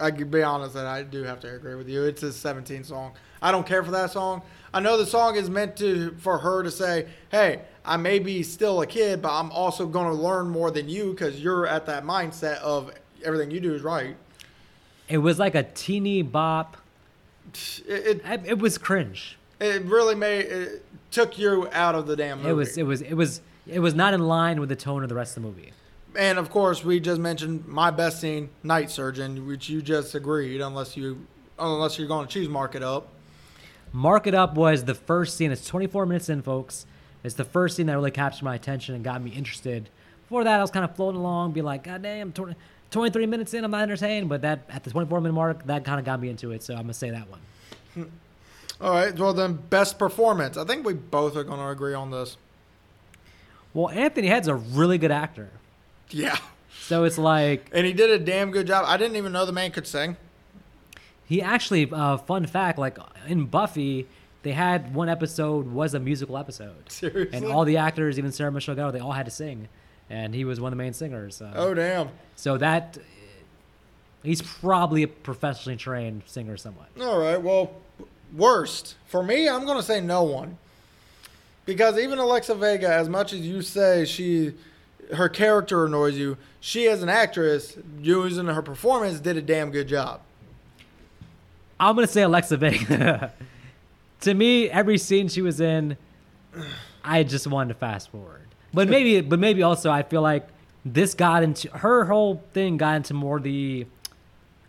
I 0.00 0.10
can 0.10 0.28
be 0.30 0.42
honest 0.42 0.74
that 0.74 0.86
I 0.86 1.02
do 1.02 1.22
have 1.22 1.40
to 1.40 1.54
agree 1.54 1.74
with 1.74 1.88
you. 1.88 2.04
It's 2.04 2.22
a 2.22 2.32
17 2.32 2.84
song. 2.84 3.12
I 3.42 3.52
don't 3.52 3.66
care 3.66 3.82
for 3.82 3.90
that 3.92 4.10
song. 4.10 4.42
I 4.72 4.80
know 4.80 4.96
the 4.96 5.06
song 5.06 5.36
is 5.36 5.48
meant 5.48 5.76
to 5.76 6.14
for 6.18 6.38
her 6.38 6.62
to 6.62 6.70
say, 6.70 7.06
"Hey, 7.30 7.62
I 7.84 7.96
may 7.96 8.18
be 8.18 8.42
still 8.42 8.82
a 8.82 8.86
kid, 8.86 9.22
but 9.22 9.38
I'm 9.38 9.50
also 9.52 9.86
going 9.86 10.08
to 10.08 10.14
learn 10.14 10.48
more 10.48 10.70
than 10.70 10.88
you 10.88 11.14
cuz 11.14 11.40
you're 11.40 11.66
at 11.66 11.86
that 11.86 12.04
mindset 12.04 12.58
of 12.58 12.92
everything 13.24 13.50
you 13.50 13.60
do 13.60 13.74
is 13.74 13.82
right." 13.82 14.16
It 15.08 15.18
was 15.18 15.38
like 15.38 15.54
a 15.54 15.62
teeny 15.62 16.22
bop. 16.22 16.76
It 17.86 18.20
it, 18.24 18.40
It 18.44 18.58
was 18.58 18.76
cringe. 18.76 19.38
it 19.60 19.84
really 19.84 20.14
made 20.14 20.46
it 20.46 20.84
took 21.10 21.38
you 21.38 21.68
out 21.72 21.94
of 21.94 22.06
the 22.06 22.16
damn 22.16 22.38
movie. 22.38 22.50
It 22.50 22.54
was. 22.54 22.76
It 22.76 22.82
was. 22.82 23.02
It 23.02 23.14
was. 23.14 23.40
It 23.66 23.80
was 23.80 23.94
not 23.94 24.14
in 24.14 24.20
line 24.20 24.60
with 24.60 24.68
the 24.68 24.76
tone 24.76 25.02
of 25.02 25.08
the 25.08 25.14
rest 25.14 25.36
of 25.36 25.42
the 25.42 25.48
movie. 25.48 25.72
And 26.16 26.38
of 26.38 26.50
course, 26.50 26.84
we 26.84 26.98
just 27.00 27.20
mentioned 27.20 27.66
my 27.66 27.90
best 27.90 28.20
scene, 28.20 28.48
Night 28.62 28.90
Surgeon, 28.90 29.46
which 29.46 29.68
you 29.68 29.82
just 29.82 30.14
agreed, 30.14 30.60
unless 30.60 30.96
you 30.96 31.26
unless 31.58 31.98
you're 31.98 32.08
going 32.08 32.26
to 32.26 32.32
choose 32.32 32.48
mark 32.48 32.74
it 32.74 32.82
up. 32.82 33.08
Mark 33.92 34.26
It 34.26 34.34
Up 34.34 34.54
was 34.54 34.84
the 34.84 34.94
first 34.94 35.36
scene. 35.36 35.50
It's 35.52 35.66
24 35.66 36.06
minutes 36.06 36.28
in, 36.28 36.42
folks. 36.42 36.86
It's 37.24 37.34
the 37.34 37.44
first 37.44 37.76
scene 37.76 37.86
that 37.86 37.94
really 37.94 38.10
captured 38.10 38.44
my 38.44 38.54
attention 38.54 38.94
and 38.94 39.02
got 39.02 39.22
me 39.22 39.30
interested. 39.30 39.88
Before 40.22 40.44
that, 40.44 40.58
I 40.58 40.60
was 40.60 40.70
kind 40.70 40.84
of 40.84 40.94
floating 40.94 41.20
along, 41.20 41.52
be 41.52 41.62
like, 41.62 41.84
God 41.84 42.02
damn, 42.02 42.32
20, 42.32 42.54
23 42.90 43.26
minutes 43.26 43.54
in, 43.54 43.64
I'm 43.64 43.70
not 43.70 43.82
entertained. 43.82 44.28
But 44.28 44.42
that 44.42 44.60
at 44.68 44.84
the 44.84 44.90
24 44.90 45.20
minute 45.20 45.32
mark, 45.32 45.66
that 45.66 45.84
kind 45.84 45.98
of 45.98 46.04
got 46.04 46.20
me 46.20 46.28
into 46.28 46.52
it. 46.52 46.62
So 46.62 46.74
I'm 46.74 46.82
gonna 46.82 46.94
say 46.94 47.10
that 47.10 47.26
one. 47.28 47.40
All 48.80 48.92
right. 48.92 49.18
Well, 49.18 49.32
then, 49.32 49.54
best 49.54 49.98
performance. 49.98 50.56
I 50.56 50.64
think 50.64 50.84
we 50.84 50.92
both 50.92 51.36
are 51.36 51.44
going 51.44 51.58
to 51.58 51.68
agree 51.68 51.94
on 51.94 52.10
this. 52.10 52.36
Well, 53.72 53.88
Anthony 53.90 54.28
Head's 54.28 54.48
a 54.48 54.54
really 54.54 54.98
good 54.98 55.10
actor. 55.10 55.50
Yeah. 56.10 56.36
So 56.82 57.04
it's 57.04 57.18
like 57.18 57.68
And 57.72 57.86
he 57.86 57.92
did 57.92 58.10
a 58.10 58.18
damn 58.18 58.50
good 58.50 58.66
job. 58.66 58.84
I 58.86 58.96
didn't 58.96 59.16
even 59.16 59.32
know 59.32 59.44
the 59.44 59.52
man 59.52 59.70
could 59.70 59.86
sing. 59.86 60.16
He 61.26 61.42
actually, 61.42 61.90
uh, 61.90 62.16
fun 62.18 62.46
fact, 62.46 62.78
like 62.78 62.98
in 63.26 63.46
Buffy, 63.46 64.06
they 64.42 64.52
had 64.52 64.94
one 64.94 65.08
episode 65.08 65.66
was 65.72 65.94
a 65.94 65.98
musical 66.00 66.38
episode, 66.38 66.74
Seriously. 66.90 67.36
and 67.36 67.46
all 67.46 67.64
the 67.64 67.76
actors, 67.78 68.18
even 68.18 68.32
Sarah 68.32 68.52
Michelle 68.52 68.76
Gellar, 68.76 68.92
they 68.92 69.00
all 69.00 69.12
had 69.12 69.26
to 69.26 69.32
sing, 69.32 69.68
and 70.08 70.34
he 70.34 70.44
was 70.44 70.60
one 70.60 70.72
of 70.72 70.78
the 70.78 70.82
main 70.82 70.92
singers. 70.92 71.42
Uh, 71.42 71.52
oh 71.56 71.74
damn. 71.74 72.10
So 72.36 72.56
that 72.58 72.96
he's 74.22 74.42
probably 74.42 75.02
a 75.02 75.08
professionally 75.08 75.76
trained 75.76 76.22
singer 76.26 76.56
somewhat. 76.56 76.88
All 77.00 77.18
right. 77.18 77.40
Well, 77.40 77.72
worst 78.36 78.96
for 79.06 79.22
me, 79.22 79.48
I'm 79.48 79.64
going 79.64 79.78
to 79.78 79.82
say 79.82 80.00
no 80.00 80.22
one. 80.22 80.58
Because 81.64 81.98
even 81.98 82.20
Alexa 82.20 82.54
Vega, 82.54 82.88
as 82.88 83.08
much 83.08 83.32
as 83.32 83.40
you 83.40 83.60
say 83.60 84.04
she, 84.04 84.54
her 85.14 85.28
character 85.28 85.84
annoys 85.84 86.16
you, 86.16 86.36
she 86.60 86.86
as 86.86 87.02
an 87.02 87.08
actress, 87.08 87.76
using 88.00 88.46
her 88.46 88.62
performance, 88.62 89.18
did 89.18 89.36
a 89.36 89.42
damn 89.42 89.72
good 89.72 89.88
job. 89.88 90.20
I'm 91.78 91.94
gonna 91.94 92.06
say 92.06 92.22
Alexa 92.22 92.56
Vega. 92.56 93.32
to 94.20 94.34
me, 94.34 94.70
every 94.70 94.98
scene 94.98 95.28
she 95.28 95.42
was 95.42 95.60
in, 95.60 95.96
I 97.04 97.22
just 97.22 97.46
wanted 97.46 97.74
to 97.74 97.78
fast 97.78 98.10
forward. 98.10 98.46
But 98.72 98.88
maybe, 98.88 99.20
but 99.20 99.38
maybe 99.38 99.62
also 99.62 99.90
I 99.90 100.02
feel 100.02 100.22
like 100.22 100.48
this 100.84 101.14
got 101.14 101.42
into 101.42 101.70
her 101.70 102.04
whole 102.04 102.42
thing 102.52 102.76
got 102.76 102.96
into 102.96 103.14
more 103.14 103.40
the 103.40 103.86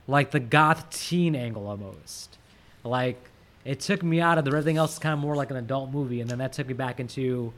like 0.07 0.31
the 0.31 0.39
goth 0.39 0.89
teen 0.89 1.35
angle 1.35 1.67
almost. 1.67 2.37
Like 2.83 3.19
it 3.65 3.79
took 3.79 4.01
me 4.03 4.21
out 4.21 4.37
of 4.37 4.45
the 4.45 4.51
everything 4.51 4.77
else 4.77 4.93
is 4.93 4.99
kind 4.99 5.13
of 5.13 5.19
more 5.19 5.35
like 5.35 5.51
an 5.51 5.57
adult 5.57 5.91
movie, 5.91 6.21
and 6.21 6.29
then 6.29 6.39
that 6.39 6.53
took 6.53 6.67
me 6.67 6.73
back 6.73 6.99
into, 6.99 7.53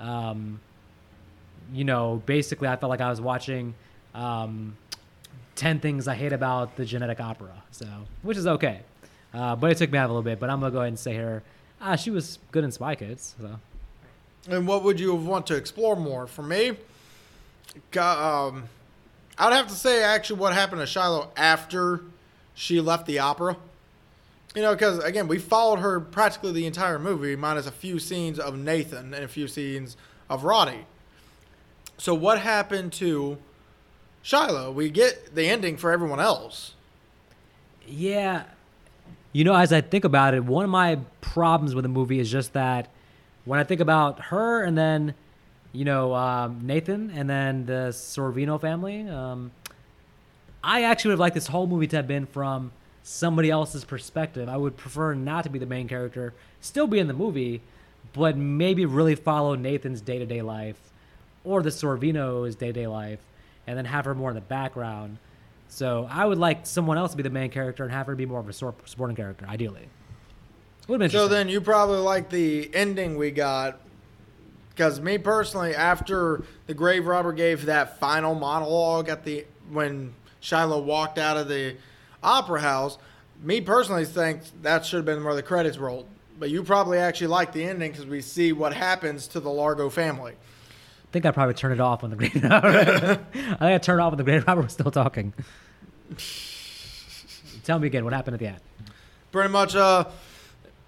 um, 0.00 0.60
you 1.72 1.84
know, 1.84 2.22
basically 2.26 2.68
I 2.68 2.76
felt 2.76 2.90
like 2.90 3.00
I 3.00 3.10
was 3.10 3.20
watching. 3.20 3.74
Um, 4.14 4.76
10 5.56 5.80
things 5.80 6.08
I 6.08 6.14
hate 6.14 6.32
about 6.32 6.76
the 6.76 6.84
genetic 6.84 7.20
opera. 7.20 7.62
So, 7.70 7.86
which 8.22 8.36
is 8.36 8.46
okay. 8.46 8.80
Uh, 9.34 9.56
but 9.56 9.70
it 9.70 9.78
took 9.78 9.90
me 9.90 9.98
out 9.98 10.06
a 10.06 10.12
little 10.12 10.22
bit. 10.22 10.38
But 10.40 10.50
I'm 10.50 10.60
going 10.60 10.72
to 10.72 10.74
go 10.74 10.80
ahead 10.80 10.88
and 10.88 10.98
say 10.98 11.14
her. 11.16 11.42
ah, 11.80 11.96
she 11.96 12.10
was 12.10 12.38
good 12.50 12.64
in 12.64 12.72
Spy 12.72 12.94
Kids. 12.94 13.34
So, 13.40 13.58
And 14.50 14.66
what 14.66 14.82
would 14.84 14.98
you 15.00 15.14
want 15.14 15.46
to 15.48 15.56
explore 15.56 15.96
more? 15.96 16.26
For 16.26 16.42
me, 16.42 16.70
um, 17.98 18.64
I'd 19.38 19.52
have 19.52 19.68
to 19.68 19.74
say 19.74 20.02
actually 20.02 20.40
what 20.40 20.52
happened 20.52 20.80
to 20.80 20.86
Shilo 20.86 21.28
after 21.36 22.02
she 22.54 22.80
left 22.80 23.06
the 23.06 23.18
opera. 23.18 23.56
You 24.54 24.60
know, 24.60 24.74
because 24.74 24.98
again, 24.98 25.28
we 25.28 25.38
followed 25.38 25.78
her 25.78 25.98
practically 25.98 26.52
the 26.52 26.66
entire 26.66 26.98
movie, 26.98 27.36
minus 27.36 27.66
a 27.66 27.72
few 27.72 27.98
scenes 27.98 28.38
of 28.38 28.58
Nathan 28.58 29.14
and 29.14 29.24
a 29.24 29.28
few 29.28 29.48
scenes 29.48 29.96
of 30.28 30.44
Rotti. 30.44 30.84
So 31.96 32.14
what 32.14 32.38
happened 32.40 32.92
to 32.94 33.38
Shilo? 34.24 34.72
We 34.72 34.90
get 34.90 35.34
the 35.34 35.48
ending 35.48 35.76
for 35.76 35.92
everyone 35.92 36.20
else. 36.20 36.74
yeah. 37.86 38.44
You 39.34 39.44
know, 39.44 39.54
as 39.54 39.72
I 39.72 39.80
think 39.80 40.04
about 40.04 40.34
it, 40.34 40.44
one 40.44 40.64
of 40.64 40.70
my 40.70 40.98
problems 41.22 41.74
with 41.74 41.84
the 41.84 41.88
movie 41.88 42.20
is 42.20 42.30
just 42.30 42.52
that 42.52 42.90
when 43.46 43.58
I 43.58 43.64
think 43.64 43.80
about 43.80 44.20
her 44.24 44.62
and 44.62 44.76
then, 44.76 45.14
you 45.72 45.86
know, 45.86 46.14
um, 46.14 46.60
Nathan 46.66 47.10
and 47.10 47.30
then 47.30 47.64
the 47.64 47.88
Sorvino 47.92 48.60
family, 48.60 49.08
um, 49.08 49.50
I 50.62 50.82
actually 50.84 51.08
would 51.08 51.12
have 51.14 51.20
liked 51.20 51.34
this 51.34 51.46
whole 51.46 51.66
movie 51.66 51.86
to 51.86 51.96
have 51.96 52.06
been 52.06 52.26
from 52.26 52.72
somebody 53.02 53.50
else's 53.50 53.84
perspective. 53.84 54.50
I 54.50 54.58
would 54.58 54.76
prefer 54.76 55.14
not 55.14 55.44
to 55.44 55.50
be 55.50 55.58
the 55.58 55.66
main 55.66 55.88
character, 55.88 56.34
still 56.60 56.86
be 56.86 56.98
in 56.98 57.08
the 57.08 57.14
movie, 57.14 57.62
but 58.12 58.36
maybe 58.36 58.84
really 58.84 59.14
follow 59.14 59.54
Nathan's 59.54 60.02
day 60.02 60.18
to 60.18 60.26
day 60.26 60.42
life 60.42 60.78
or 61.42 61.62
the 61.62 61.70
Sorvino's 61.70 62.54
day 62.54 62.66
to 62.66 62.72
day 62.72 62.86
life 62.86 63.20
and 63.66 63.76
then 63.76 63.84
have 63.84 64.04
her 64.04 64.14
more 64.14 64.30
in 64.30 64.34
the 64.34 64.40
background. 64.40 65.18
So 65.68 66.06
I 66.10 66.26
would 66.26 66.38
like 66.38 66.66
someone 66.66 66.98
else 66.98 67.12
to 67.12 67.16
be 67.16 67.22
the 67.22 67.30
main 67.30 67.50
character 67.50 67.82
and 67.82 67.92
have 67.92 68.06
her 68.06 68.14
be 68.14 68.26
more 68.26 68.40
of 68.40 68.48
a 68.48 68.52
supporting 68.52 69.16
character, 69.16 69.46
ideally. 69.48 69.88
Would 70.88 71.00
have 71.00 71.10
been 71.10 71.10
So 71.10 71.28
then 71.28 71.48
you 71.48 71.60
probably 71.60 71.98
like 71.98 72.28
the 72.28 72.70
ending 72.74 73.16
we 73.16 73.30
got. 73.30 73.80
Because 74.70 75.00
me 75.00 75.18
personally, 75.18 75.74
after 75.74 76.44
the 76.66 76.74
grave 76.74 77.06
robber 77.06 77.32
gave 77.32 77.66
that 77.66 77.98
final 77.98 78.34
monologue 78.34 79.08
at 79.08 79.24
the 79.24 79.46
when 79.70 80.14
Shilo 80.42 80.82
walked 80.82 81.18
out 81.18 81.36
of 81.36 81.48
the 81.48 81.76
opera 82.22 82.60
house, 82.60 82.98
me 83.42 83.60
personally 83.60 84.04
think 84.04 84.40
that 84.62 84.84
should 84.84 84.96
have 84.96 85.04
been 85.04 85.24
where 85.24 85.34
the 85.34 85.42
credits 85.42 85.78
rolled. 85.78 86.06
But 86.38 86.50
you 86.50 86.62
probably 86.62 86.98
actually 86.98 87.28
like 87.28 87.52
the 87.52 87.64
ending 87.64 87.92
because 87.92 88.06
we 88.06 88.20
see 88.20 88.52
what 88.52 88.74
happens 88.74 89.26
to 89.28 89.40
the 89.40 89.50
Largo 89.50 89.88
family. 89.88 90.34
I 91.12 91.20
think 91.20 91.26
I'd 91.26 91.34
probably 91.34 91.52
turn 91.52 91.72
it 91.72 91.80
off 91.80 92.00
when 92.00 92.10
the 92.10 92.16
great 92.16 92.32
I 92.44 93.16
think 93.16 93.60
I 93.60 93.76
turned 93.76 94.00
it 94.00 94.02
off 94.02 94.12
when 94.12 94.16
the 94.16 94.24
great 94.24 94.46
robber 94.46 94.62
was 94.62 94.72
still 94.72 94.90
talking. 94.90 95.34
Tell 97.64 97.78
me 97.78 97.88
again 97.88 98.04
what 98.04 98.14
happened 98.14 98.32
at 98.32 98.40
the 98.40 98.46
end. 98.46 98.60
Pretty 99.30 99.50
much, 99.50 99.76
uh, 99.76 100.06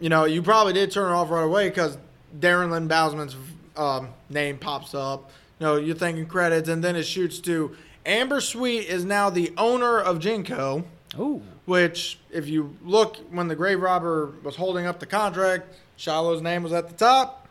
you 0.01 0.09
know, 0.09 0.25
you 0.25 0.41
probably 0.41 0.72
did 0.72 0.91
turn 0.91 1.12
it 1.12 1.14
off 1.14 1.29
right 1.29 1.43
away 1.43 1.68
because 1.68 1.99
Darren 2.39 2.70
Lynn 2.70 2.89
Bousman's 2.89 3.37
um, 3.77 4.09
name 4.31 4.57
pops 4.57 4.95
up. 4.95 5.31
You 5.59 5.66
know, 5.66 5.77
you're 5.77 5.95
thinking 5.95 6.25
credits, 6.25 6.70
and 6.70 6.83
then 6.83 6.97
it 6.97 7.03
shoots 7.03 7.39
to 7.41 7.77
Amber 8.07 8.41
Sweet 8.41 8.89
is 8.89 9.05
now 9.05 9.29
the 9.29 9.53
owner 9.59 10.01
of 10.01 10.20
GeneCo. 10.20 10.85
Ooh. 11.18 11.43
Which, 11.66 12.18
if 12.31 12.49
you 12.49 12.75
look 12.83 13.18
when 13.31 13.49
the 13.49 13.57
grave 13.57 13.83
robber 13.83 14.33
was 14.43 14.57
holding 14.57 14.87
up 14.87 15.01
the 15.01 15.07
contract, 15.07 15.75
Shilo's 15.99 16.41
name 16.41 16.62
was 16.62 16.72
at 16.72 16.89
the 16.89 16.95
top. 16.95 17.47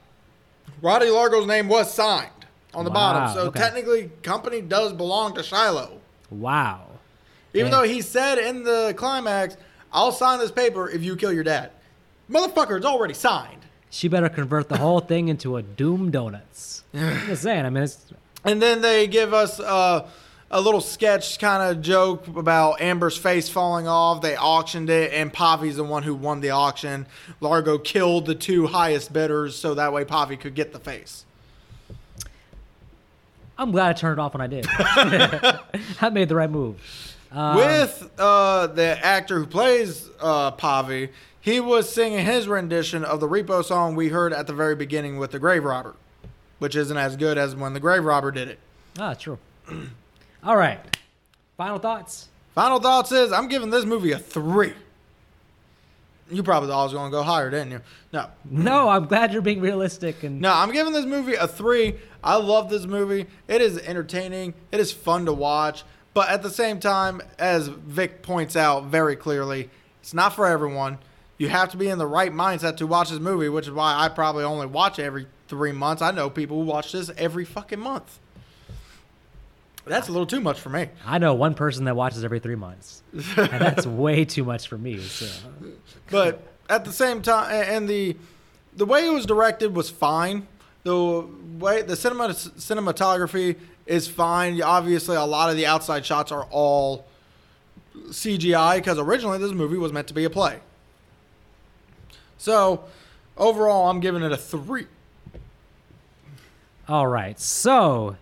Rotti 0.81 1.11
Largo's 1.11 1.45
name 1.45 1.67
was 1.67 1.93
signed 1.93 2.31
on 2.73 2.85
the 2.85 2.91
Wow, 2.91 2.95
bottom. 2.95 3.33
So 3.33 3.47
okay. 3.47 3.59
technically, 3.59 4.11
company 4.21 4.61
does 4.61 4.93
belong 4.93 5.35
to 5.35 5.41
Shilo. 5.41 5.91
Wow. 6.29 6.87
Even 7.53 7.71
though 7.71 7.83
he 7.83 8.01
said 8.01 8.39
in 8.39 8.63
the 8.63 8.93
climax, 8.97 9.57
"I'll 9.91 10.11
sign 10.11 10.39
this 10.39 10.51
paper 10.51 10.89
if 10.89 11.03
you 11.03 11.15
kill 11.15 11.31
your 11.31 11.43
dad." 11.43 11.71
Motherfucker, 12.29 12.77
it's 12.77 12.85
already 12.85 13.13
signed. 13.13 13.61
She 13.89 14.07
better 14.07 14.29
convert 14.29 14.69
the 14.69 14.77
whole 14.77 15.01
thing 15.01 15.27
into 15.27 15.55
a 15.57 15.61
Doom 15.61 16.09
Donuts. 16.09 16.83
I'm 16.93 17.27
just 17.27 17.43
saying. 17.43 17.65
I 17.65 17.69
mean, 17.69 17.83
it's 17.83 18.11
And 18.43 18.59
then 18.59 18.81
they 18.81 19.05
give 19.05 19.35
us 19.35 19.59
uh, 19.59 20.07
a 20.49 20.61
little 20.61 20.81
sketch 20.81 21.37
kind 21.37 21.71
of 21.71 21.83
joke 21.83 22.27
about 22.27 22.81
Amber's 22.81 23.17
face 23.17 23.49
falling 23.49 23.87
off. 23.87 24.21
They 24.21 24.35
auctioned 24.35 24.89
it, 24.89 25.13
and 25.13 25.31
Pavi's 25.31 25.75
the 25.75 25.83
one 25.83 26.03
who 26.03 26.15
won 26.15 26.41
the 26.41 26.51
auction. 26.51 27.05
Largo 27.39 27.77
killed 27.77 28.25
the 28.25 28.35
two 28.35 28.67
highest 28.67 29.13
bidders 29.13 29.55
so 29.55 29.75
that 29.75 29.93
way 29.93 30.05
Pavi 30.05 30.39
could 30.39 30.55
get 30.55 30.73
the 30.73 30.79
face. 30.79 31.25
I'm 33.57 33.71
glad 33.71 33.89
I 33.89 33.93
turned 33.93 34.13
it 34.13 34.21
off 34.21 34.33
when 34.33 34.41
I 34.41 34.47
did. 34.47 34.65
I 36.01 36.09
made 36.11 36.27
the 36.29 36.35
right 36.35 36.49
move. 36.49 36.79
Um, 37.31 37.55
With 37.57 38.11
uh, 38.17 38.67
the 38.67 39.03
actor 39.05 39.39
who 39.39 39.45
plays 39.45 40.09
uh, 40.19 40.51
Pavi, 40.51 41.09
he 41.41 41.59
was 41.59 41.91
singing 41.91 42.25
his 42.25 42.47
rendition 42.47 43.03
of 43.03 43.19
the 43.19 43.27
Repo 43.27 43.63
song 43.63 43.95
we 43.95 44.09
heard 44.09 44.33
at 44.33 44.47
the 44.47 44.53
very 44.53 44.75
beginning 44.75 45.17
with 45.17 45.31
the 45.31 45.39
Grave 45.39 45.63
Robber, 45.63 45.95
which 46.59 46.75
isn't 46.75 46.95
as 46.97 47.15
good 47.15 47.37
as 47.37 47.55
when 47.55 47.73
the 47.73 47.79
Grave 47.79 48.03
Robber 48.05 48.31
did 48.31 48.47
it. 48.49 48.59
ah, 48.99 49.13
true. 49.13 49.37
All 50.43 50.57
right. 50.57 50.79
Final 51.57 51.79
thoughts. 51.79 52.29
Final 52.55 52.79
thoughts 52.79 53.11
is 53.11 53.31
I'm 53.31 53.47
giving 53.47 53.69
this 53.71 53.85
movie 53.85 54.11
a 54.11 54.19
three. 54.19 54.73
You 56.29 56.41
probably 56.43 56.69
thought 56.69 56.81
I 56.81 56.83
was 56.83 56.93
going 56.93 57.11
to 57.11 57.15
go 57.17 57.21
higher, 57.23 57.49
didn't 57.49 57.71
you? 57.71 57.81
No. 58.11 58.27
No, 58.49 58.89
I'm 58.89 59.05
glad 59.05 59.33
you're 59.33 59.41
being 59.41 59.59
realistic 59.59 60.23
and 60.23 60.39
No, 60.41 60.53
I'm 60.53 60.71
giving 60.71 60.93
this 60.93 61.05
movie 61.05 61.33
a 61.33 61.47
three. 61.47 61.95
I 62.23 62.35
love 62.35 62.69
this 62.69 62.85
movie. 62.85 63.25
It 63.47 63.61
is 63.61 63.77
entertaining. 63.79 64.53
It 64.71 64.79
is 64.79 64.91
fun 64.91 65.25
to 65.25 65.33
watch. 65.33 65.83
But 66.13 66.29
at 66.29 66.43
the 66.43 66.49
same 66.49 66.79
time, 66.79 67.21
as 67.39 67.67
Vic 67.67 68.21
points 68.21 68.55
out 68.55 68.85
very 68.85 69.15
clearly, 69.15 69.69
it's 70.01 70.13
not 70.13 70.35
for 70.35 70.45
everyone. 70.45 70.99
You 71.37 71.49
have 71.49 71.69
to 71.71 71.77
be 71.77 71.89
in 71.89 71.97
the 71.97 72.07
right 72.07 72.31
mindset 72.31 72.77
to 72.77 72.87
watch 72.87 73.09
this 73.09 73.19
movie, 73.19 73.49
which 73.49 73.67
is 73.67 73.73
why 73.73 73.95
I 73.95 74.09
probably 74.09 74.43
only 74.43 74.67
watch 74.67 74.99
it 74.99 75.03
every 75.03 75.27
three 75.47 75.71
months. 75.71 76.01
I 76.01 76.11
know 76.11 76.29
people 76.29 76.61
who 76.61 76.65
watch 76.65 76.91
this 76.91 77.09
every 77.17 77.45
fucking 77.45 77.79
month. 77.79 78.19
That's 79.85 80.07
a 80.07 80.11
little 80.11 80.27
too 80.27 80.39
much 80.39 80.59
for 80.59 80.69
me. 80.69 80.87
I 81.05 81.17
know 81.17 81.33
one 81.33 81.55
person 81.55 81.85
that 81.85 81.95
watches 81.95 82.23
every 82.23 82.39
three 82.39 82.55
months, 82.55 83.03
and 83.11 83.49
that's 83.49 83.85
way 83.85 84.23
too 84.23 84.45
much 84.45 84.67
for 84.67 84.77
me. 84.77 84.99
So. 84.99 85.25
but 86.09 86.41
at 86.69 86.85
the 86.85 86.93
same 86.93 87.21
time, 87.21 87.51
and 87.51 87.89
the 87.89 88.15
the 88.75 88.85
way 88.85 89.05
it 89.05 89.11
was 89.11 89.25
directed 89.25 89.75
was 89.75 89.89
fine. 89.89 90.47
The 90.83 91.25
way 91.59 91.81
the 91.81 91.95
cinema 91.95 92.29
cinematography 92.29 93.57
is 93.85 94.07
fine. 94.07 94.61
Obviously, 94.61 95.15
a 95.15 95.23
lot 95.23 95.49
of 95.49 95.55
the 95.55 95.65
outside 95.65 96.05
shots 96.05 96.31
are 96.31 96.43
all 96.51 97.05
CGI 97.95 98.75
because 98.75 98.99
originally 98.99 99.37
this 99.37 99.51
movie 99.51 99.77
was 99.77 99.93
meant 99.93 100.07
to 100.07 100.13
be 100.13 100.25
a 100.25 100.29
play. 100.29 100.59
So 102.37 102.83
overall, 103.37 103.89
I'm 103.89 103.99
giving 104.01 104.23
it 104.23 104.31
a 104.31 104.37
three. 104.37 104.87
All 106.87 107.07
right. 107.07 107.39
So, 107.39 108.17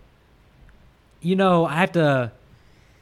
you 1.21 1.35
know, 1.35 1.65
I 1.65 1.75
have 1.75 1.91
to 1.93 2.31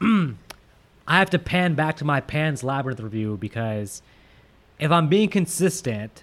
I 0.00 1.18
have 1.18 1.30
to 1.30 1.38
pan 1.38 1.74
back 1.74 1.96
to 1.96 2.04
my 2.04 2.20
Pan's 2.20 2.64
Labyrinth 2.64 3.00
review 3.00 3.36
because 3.36 4.00
if 4.78 4.90
I'm 4.90 5.08
being 5.08 5.28
consistent, 5.28 6.22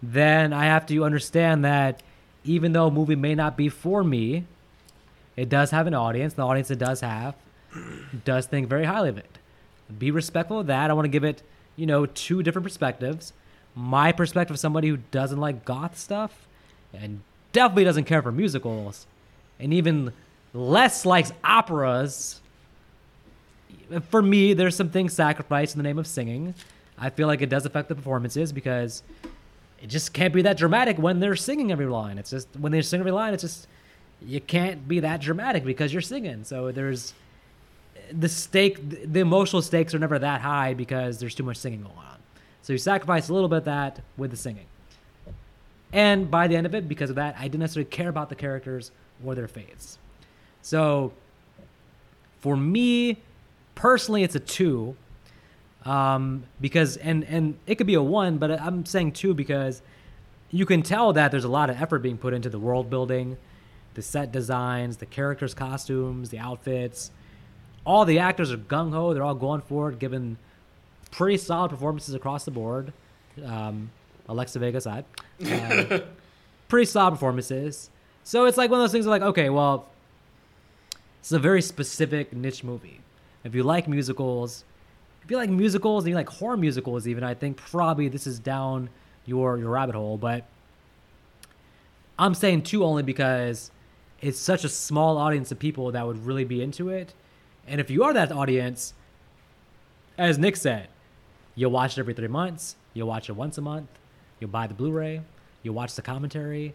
then 0.00 0.52
I 0.52 0.66
have 0.66 0.86
to 0.86 1.04
understand 1.04 1.64
that 1.64 2.02
even 2.44 2.72
though 2.72 2.86
a 2.86 2.90
movie 2.90 3.16
may 3.16 3.34
not 3.34 3.56
be 3.56 3.68
for 3.68 4.02
me, 4.02 4.44
it 5.36 5.48
does 5.48 5.70
have 5.70 5.86
an 5.86 5.94
audience. 5.94 6.34
The 6.34 6.42
audience 6.42 6.70
it 6.70 6.78
does 6.78 7.00
have 7.00 7.34
does 8.24 8.46
think 8.46 8.68
very 8.68 8.84
highly 8.84 9.08
of 9.10 9.18
it. 9.18 9.38
Be 9.98 10.10
respectful 10.10 10.60
of 10.60 10.66
that. 10.66 10.90
I 10.90 10.92
want 10.92 11.04
to 11.04 11.10
give 11.10 11.24
it, 11.24 11.42
you 11.76 11.86
know, 11.86 12.06
two 12.06 12.42
different 12.42 12.64
perspectives. 12.64 13.32
My 13.74 14.12
perspective, 14.12 14.54
of 14.54 14.60
somebody 14.60 14.88
who 14.88 14.98
doesn't 15.10 15.38
like 15.38 15.64
goth 15.64 15.98
stuff 15.98 16.46
and 16.92 17.20
definitely 17.52 17.84
doesn't 17.84 18.04
care 18.04 18.22
for 18.22 18.32
musicals, 18.32 19.06
and 19.58 19.72
even 19.72 20.12
less 20.52 21.06
likes 21.06 21.32
operas. 21.44 22.40
For 24.10 24.22
me, 24.22 24.54
there's 24.54 24.76
some 24.76 24.90
things 24.90 25.12
sacrificed 25.12 25.74
in 25.74 25.78
the 25.78 25.82
name 25.82 25.98
of 25.98 26.06
singing. 26.06 26.54
I 26.98 27.10
feel 27.10 27.26
like 27.26 27.40
it 27.40 27.48
does 27.48 27.64
affect 27.64 27.88
the 27.88 27.94
performances 27.94 28.52
because 28.52 29.02
it 29.82 29.88
just 29.88 30.12
can't 30.12 30.34
be 30.34 30.42
that 30.42 30.56
dramatic 30.56 30.98
when 30.98 31.20
they're 31.20 31.36
singing 31.36 31.72
every 31.72 31.86
line. 31.86 32.18
It's 32.18 32.30
just 32.30 32.48
when 32.58 32.72
they 32.72 32.82
sing 32.82 33.00
every 33.00 33.12
line, 33.12 33.34
it's 33.34 33.42
just 33.42 33.66
you 34.22 34.40
can't 34.40 34.86
be 34.86 35.00
that 35.00 35.20
dramatic 35.20 35.64
because 35.64 35.92
you're 35.92 36.02
singing. 36.02 36.44
So 36.44 36.70
there's 36.72 37.14
the 38.12 38.28
stake, 38.28 38.78
the 39.12 39.20
emotional 39.20 39.62
stakes 39.62 39.94
are 39.94 39.98
never 39.98 40.18
that 40.18 40.40
high 40.40 40.74
because 40.74 41.18
there's 41.18 41.34
too 41.34 41.42
much 41.42 41.56
singing 41.56 41.82
going 41.82 41.96
on. 41.96 42.18
So 42.62 42.72
you 42.72 42.78
sacrifice 42.78 43.28
a 43.28 43.34
little 43.34 43.48
bit 43.48 43.58
of 43.58 43.64
that 43.64 44.00
with 44.16 44.30
the 44.30 44.36
singing. 44.36 44.66
And 45.92 46.30
by 46.30 46.46
the 46.46 46.56
end 46.56 46.66
of 46.66 46.74
it, 46.74 46.88
because 46.88 47.10
of 47.10 47.16
that, 47.16 47.36
I 47.38 47.44
didn't 47.44 47.60
necessarily 47.60 47.90
care 47.90 48.08
about 48.08 48.28
the 48.28 48.34
characters 48.34 48.90
or 49.24 49.34
their 49.34 49.48
fates. 49.48 49.98
So 50.62 51.12
for 52.40 52.56
me, 52.56 53.18
personally, 53.74 54.22
it's 54.22 54.34
a 54.34 54.40
two. 54.40 54.96
Um, 55.84 56.44
because 56.60 56.96
and 56.98 57.24
and 57.24 57.58
it 57.66 57.76
could 57.76 57.86
be 57.86 57.94
a 57.94 58.02
one, 58.02 58.38
but 58.38 58.60
I'm 58.60 58.84
saying 58.84 59.12
two 59.12 59.32
because 59.32 59.80
you 60.50 60.66
can 60.66 60.82
tell 60.82 61.12
that 61.14 61.30
there's 61.30 61.44
a 61.44 61.48
lot 61.48 61.70
of 61.70 61.80
effort 61.80 62.00
being 62.00 62.18
put 62.18 62.34
into 62.34 62.50
the 62.50 62.58
world 62.58 62.90
building, 62.90 63.38
the 63.94 64.02
set 64.02 64.30
designs, 64.32 64.98
the 64.98 65.06
characters' 65.06 65.54
costumes, 65.54 66.30
the 66.30 66.38
outfits. 66.38 67.10
All 67.86 68.04
the 68.04 68.18
actors 68.18 68.52
are 68.52 68.58
gung 68.58 68.92
ho. 68.92 69.14
They're 69.14 69.22
all 69.22 69.34
going 69.34 69.62
for 69.62 69.90
it, 69.90 69.98
giving 69.98 70.36
pretty 71.10 71.38
solid 71.38 71.70
performances 71.70 72.14
across 72.14 72.44
the 72.44 72.50
board. 72.50 72.92
Um, 73.44 73.90
Alexa 74.28 74.58
Vega 74.58 74.78
aside, 74.78 75.04
uh, 75.50 76.00
pretty 76.68 76.86
solid 76.86 77.12
performances. 77.12 77.90
So 78.22 78.44
it's 78.44 78.56
like 78.58 78.70
one 78.70 78.80
of 78.80 78.84
those 78.84 78.92
things. 78.92 79.06
Like, 79.06 79.22
okay, 79.22 79.50
well, 79.50 79.88
it's 81.20 81.32
a 81.32 81.38
very 81.38 81.62
specific 81.62 82.32
niche 82.32 82.62
movie. 82.62 83.00
If 83.44 83.54
you 83.54 83.62
like 83.62 83.88
musicals, 83.88 84.64
if 85.30 85.34
you 85.34 85.38
like 85.38 85.50
musicals 85.50 86.02
and 86.02 86.10
you 86.10 86.16
like 86.16 86.28
horror 86.28 86.56
musicals, 86.56 87.06
even 87.06 87.22
I 87.22 87.34
think 87.34 87.56
probably 87.56 88.08
this 88.08 88.26
is 88.26 88.40
down 88.40 88.90
your 89.26 89.58
your 89.58 89.70
rabbit 89.70 89.94
hole. 89.94 90.18
But 90.18 90.44
I'm 92.18 92.34
saying 92.34 92.64
two 92.64 92.82
only 92.82 93.04
because 93.04 93.70
it's 94.20 94.40
such 94.40 94.64
a 94.64 94.68
small 94.68 95.18
audience 95.18 95.52
of 95.52 95.60
people 95.60 95.92
that 95.92 96.04
would 96.04 96.26
really 96.26 96.42
be 96.42 96.60
into 96.60 96.88
it. 96.88 97.14
And 97.68 97.80
if 97.80 97.90
you 97.90 98.02
are 98.02 98.12
that 98.12 98.32
audience, 98.32 98.92
as 100.18 100.36
Nick 100.36 100.56
said, 100.56 100.88
you'll 101.54 101.70
watch 101.70 101.96
it 101.96 102.00
every 102.00 102.14
three 102.14 102.26
months. 102.26 102.74
You'll 102.92 103.06
watch 103.06 103.28
it 103.28 103.34
once 103.34 103.56
a 103.56 103.60
month. 103.60 103.88
You'll 104.40 104.50
buy 104.50 104.66
the 104.66 104.74
Blu-ray. 104.74 105.22
You'll 105.62 105.76
watch 105.76 105.94
the 105.94 106.02
commentary. 106.02 106.74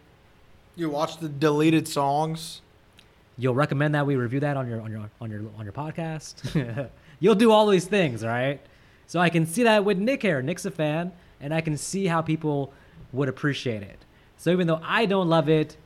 You 0.76 0.88
watch 0.88 1.18
the 1.18 1.28
deleted 1.28 1.86
songs. 1.88 2.62
You'll 3.36 3.54
recommend 3.54 3.94
that 3.94 4.06
we 4.06 4.16
review 4.16 4.40
that 4.40 4.56
on 4.56 4.66
your 4.66 4.80
on 4.80 4.90
your 4.90 5.10
on 5.20 5.30
your 5.30 5.42
on 5.58 5.64
your 5.66 5.74
podcast. 5.74 6.88
You'll 7.20 7.34
do 7.34 7.50
all 7.50 7.66
these 7.66 7.86
things, 7.86 8.24
right? 8.24 8.60
So 9.06 9.20
I 9.20 9.30
can 9.30 9.46
see 9.46 9.62
that 9.62 9.84
with 9.84 9.98
Nick 9.98 10.22
here. 10.22 10.42
Nick's 10.42 10.64
a 10.64 10.70
fan, 10.70 11.12
and 11.40 11.54
I 11.54 11.60
can 11.60 11.76
see 11.76 12.06
how 12.06 12.22
people 12.22 12.72
would 13.12 13.28
appreciate 13.28 13.82
it. 13.82 14.04
So 14.36 14.50
even 14.50 14.66
though 14.66 14.80
I 14.82 15.06
don't 15.06 15.28
love 15.28 15.48
it, 15.48 15.76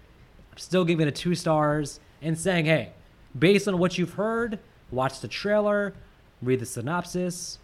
I'm 0.50 0.58
still 0.58 0.84
giving 0.84 1.06
it 1.06 1.14
two 1.14 1.34
stars 1.34 2.00
and 2.22 2.38
saying, 2.38 2.64
hey, 2.64 2.92
based 3.38 3.68
on 3.68 3.78
what 3.78 3.98
you've 3.98 4.14
heard, 4.14 4.58
watch 4.90 5.20
the 5.20 5.28
trailer, 5.28 5.94
read 6.42 6.60
the 6.60 6.66
synopsis. 6.66 7.58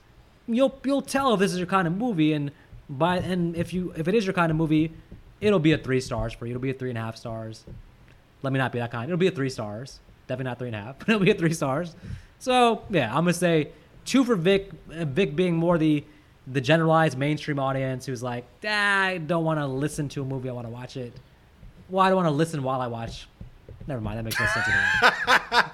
You'll 0.47 0.79
you'll 0.85 1.03
tell 1.03 1.35
if 1.35 1.41
this 1.41 1.53
is 1.53 1.59
your 1.59 1.67
kind 1.67 1.89
of 1.89 1.97
movie, 1.97 2.33
and 2.33 2.53
by 2.89 3.19
and 3.19 3.57
if 3.57 3.73
you 3.73 3.93
if 3.97 4.07
it 4.07 4.15
is 4.15 4.25
your 4.25 4.33
kind 4.33 4.51
of 4.51 4.57
movie, 4.57 4.93
it'll 5.41 5.59
be 5.59 5.73
a 5.73 5.79
three 5.79 6.01
stars 6.01 6.33
for 6.33 6.47
you. 6.47 6.53
It'll 6.53 6.63
be 6.63 6.71
a 6.71 6.75
three 6.75 6.91
and 6.91 6.99
a 6.99 7.03
half 7.03 7.17
stars. 7.17 7.65
Let 8.43 8.53
me 8.53 8.59
not 8.59 8.71
be 8.71 8.79
that 8.79 8.93
kind. 8.93 9.09
It'll 9.09 9.19
be 9.19 9.27
a 9.27 9.33
three 9.33 9.51
stars. 9.51 9.99
Definitely 10.29 10.51
not 10.51 10.59
three 10.59 10.69
and 10.69 10.77
a 10.77 10.83
half, 10.83 10.99
but 11.01 11.09
it'll 11.09 11.21
be 11.21 11.31
a 11.31 11.35
three 11.35 11.53
stars. 11.53 11.97
So 12.39 12.83
yeah, 12.91 13.09
I'm 13.09 13.25
gonna 13.25 13.33
say 13.35 13.69
two 14.05 14.25
for 14.25 14.37
Vic. 14.37 14.71
uh, 14.95 15.05
Vic 15.05 15.37
being 15.37 15.57
more 15.57 15.79
the 15.79 16.05
the 16.47 16.61
generalized 16.61 17.19
mainstream 17.19 17.59
audience 17.59 18.07
who's 18.07 18.23
like, 18.23 18.45
ah, 18.65 19.03
I 19.05 19.19
don't 19.19 19.45
want 19.45 19.59
to 19.59 19.67
listen 19.67 20.09
to 20.11 20.23
a 20.23 20.25
movie. 20.25 20.49
I 20.49 20.53
want 20.53 20.67
to 20.67 20.73
watch 20.73 20.97
it. 20.97 21.13
Well, 21.89 22.05
I 22.05 22.09
don't 22.09 22.17
want 22.17 22.29
to 22.29 22.33
listen 22.33 22.63
while 22.63 22.81
I 22.81 22.87
watch. 22.87 23.27
Never 23.89 24.01
mind. 24.01 24.19
That 24.19 24.25
makes 24.25 24.39
no 24.39 24.47
sense. 24.47 24.67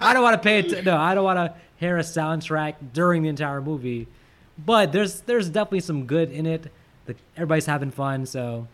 I 0.01 0.13
don't 0.15 0.23
want 0.23 0.35
to 0.35 0.43
pay 0.43 0.61
it. 0.61 0.85
No, 0.85 0.97
I 0.97 1.15
don't 1.15 1.25
want 1.25 1.39
to 1.39 1.55
hear 1.77 1.99
a 1.99 2.03
soundtrack 2.03 2.75
during 2.93 3.23
the 3.23 3.29
entire 3.29 3.61
movie. 3.61 4.07
But 4.65 4.93
there's 4.93 5.21
there's 5.23 5.49
definitely 5.49 5.81
some 5.81 6.07
good 6.07 6.31
in 6.31 6.47
it. 6.47 6.71
The, 7.07 7.17
everybody's 7.37 7.67
having 7.67 7.91
fun. 7.91 8.27
So 8.27 8.67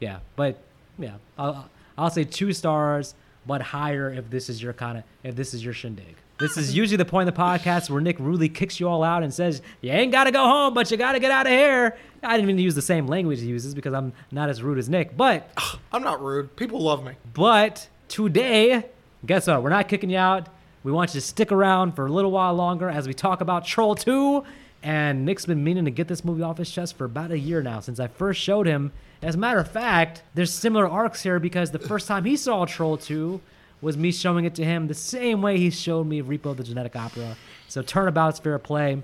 yeah. 0.00 0.20
But 0.36 0.62
yeah, 0.98 1.14
I'll 1.38 1.68
I'll 1.96 2.10
say 2.10 2.24
two 2.24 2.52
stars, 2.52 3.14
but 3.46 3.60
higher 3.60 4.10
if 4.10 4.30
this 4.30 4.48
is 4.48 4.62
your 4.62 4.72
kind 4.72 4.98
of 4.98 5.04
if 5.22 5.36
this 5.36 5.54
is 5.54 5.64
your 5.64 5.74
shindig. 5.74 6.16
This 6.42 6.56
is 6.56 6.74
usually 6.74 6.96
the 6.96 7.04
point 7.04 7.28
of 7.28 7.34
the 7.36 7.40
podcast 7.40 7.88
where 7.88 8.00
Nick 8.00 8.18
rudely 8.18 8.48
kicks 8.48 8.80
you 8.80 8.88
all 8.88 9.04
out 9.04 9.22
and 9.22 9.32
says, 9.32 9.62
"You 9.80 9.92
ain't 9.92 10.10
got 10.10 10.24
to 10.24 10.32
go 10.32 10.42
home, 10.42 10.74
but 10.74 10.90
you 10.90 10.96
got 10.96 11.12
to 11.12 11.20
get 11.20 11.30
out 11.30 11.46
of 11.46 11.52
here." 11.52 11.96
I 12.20 12.36
didn't 12.36 12.50
even 12.50 12.58
use 12.58 12.74
the 12.74 12.82
same 12.82 13.06
language 13.06 13.38
he 13.40 13.46
uses 13.46 13.76
because 13.76 13.94
I'm 13.94 14.12
not 14.32 14.48
as 14.48 14.60
rude 14.60 14.76
as 14.78 14.88
Nick. 14.88 15.16
But 15.16 15.48
I'm 15.92 16.02
not 16.02 16.20
rude. 16.20 16.56
People 16.56 16.80
love 16.80 17.04
me. 17.04 17.12
but 17.32 17.88
today, 18.08 18.86
guess 19.24 19.46
what? 19.46 19.62
We're 19.62 19.70
not 19.70 19.86
kicking 19.86 20.10
you 20.10 20.18
out. 20.18 20.48
We 20.82 20.90
want 20.90 21.14
you 21.14 21.20
to 21.20 21.26
stick 21.26 21.52
around 21.52 21.92
for 21.92 22.06
a 22.06 22.10
little 22.10 22.32
while 22.32 22.54
longer 22.54 22.90
as 22.90 23.06
we 23.06 23.14
talk 23.14 23.40
about 23.40 23.64
Troll 23.64 23.94
2. 23.94 24.42
And 24.82 25.24
Nick's 25.24 25.46
been 25.46 25.62
meaning 25.62 25.84
to 25.84 25.92
get 25.92 26.08
this 26.08 26.24
movie 26.24 26.42
off 26.42 26.58
his 26.58 26.68
chest 26.68 26.96
for 26.98 27.04
about 27.04 27.30
a 27.30 27.38
year 27.38 27.62
now 27.62 27.78
since 27.78 28.00
I 28.00 28.08
first 28.08 28.40
showed 28.40 28.66
him. 28.66 28.90
As 29.22 29.36
a 29.36 29.38
matter 29.38 29.60
of 29.60 29.70
fact, 29.70 30.24
there's 30.34 30.52
similar 30.52 30.88
arcs 30.88 31.22
here 31.22 31.38
because 31.38 31.70
the 31.70 31.78
first 31.78 32.08
time 32.08 32.24
he 32.24 32.36
saw 32.36 32.64
Troll 32.64 32.96
2 32.96 33.40
was 33.82 33.96
me 33.98 34.12
showing 34.12 34.44
it 34.46 34.54
to 34.54 34.64
him 34.64 34.86
the 34.86 34.94
same 34.94 35.42
way 35.42 35.58
he 35.58 35.68
showed 35.68 36.06
me 36.06 36.22
Repo 36.22 36.56
the 36.56 36.62
Genetic 36.62 36.96
Opera. 36.96 37.36
So 37.68 37.82
turnabout's 37.82 38.38
fair 38.38 38.58
play. 38.58 39.02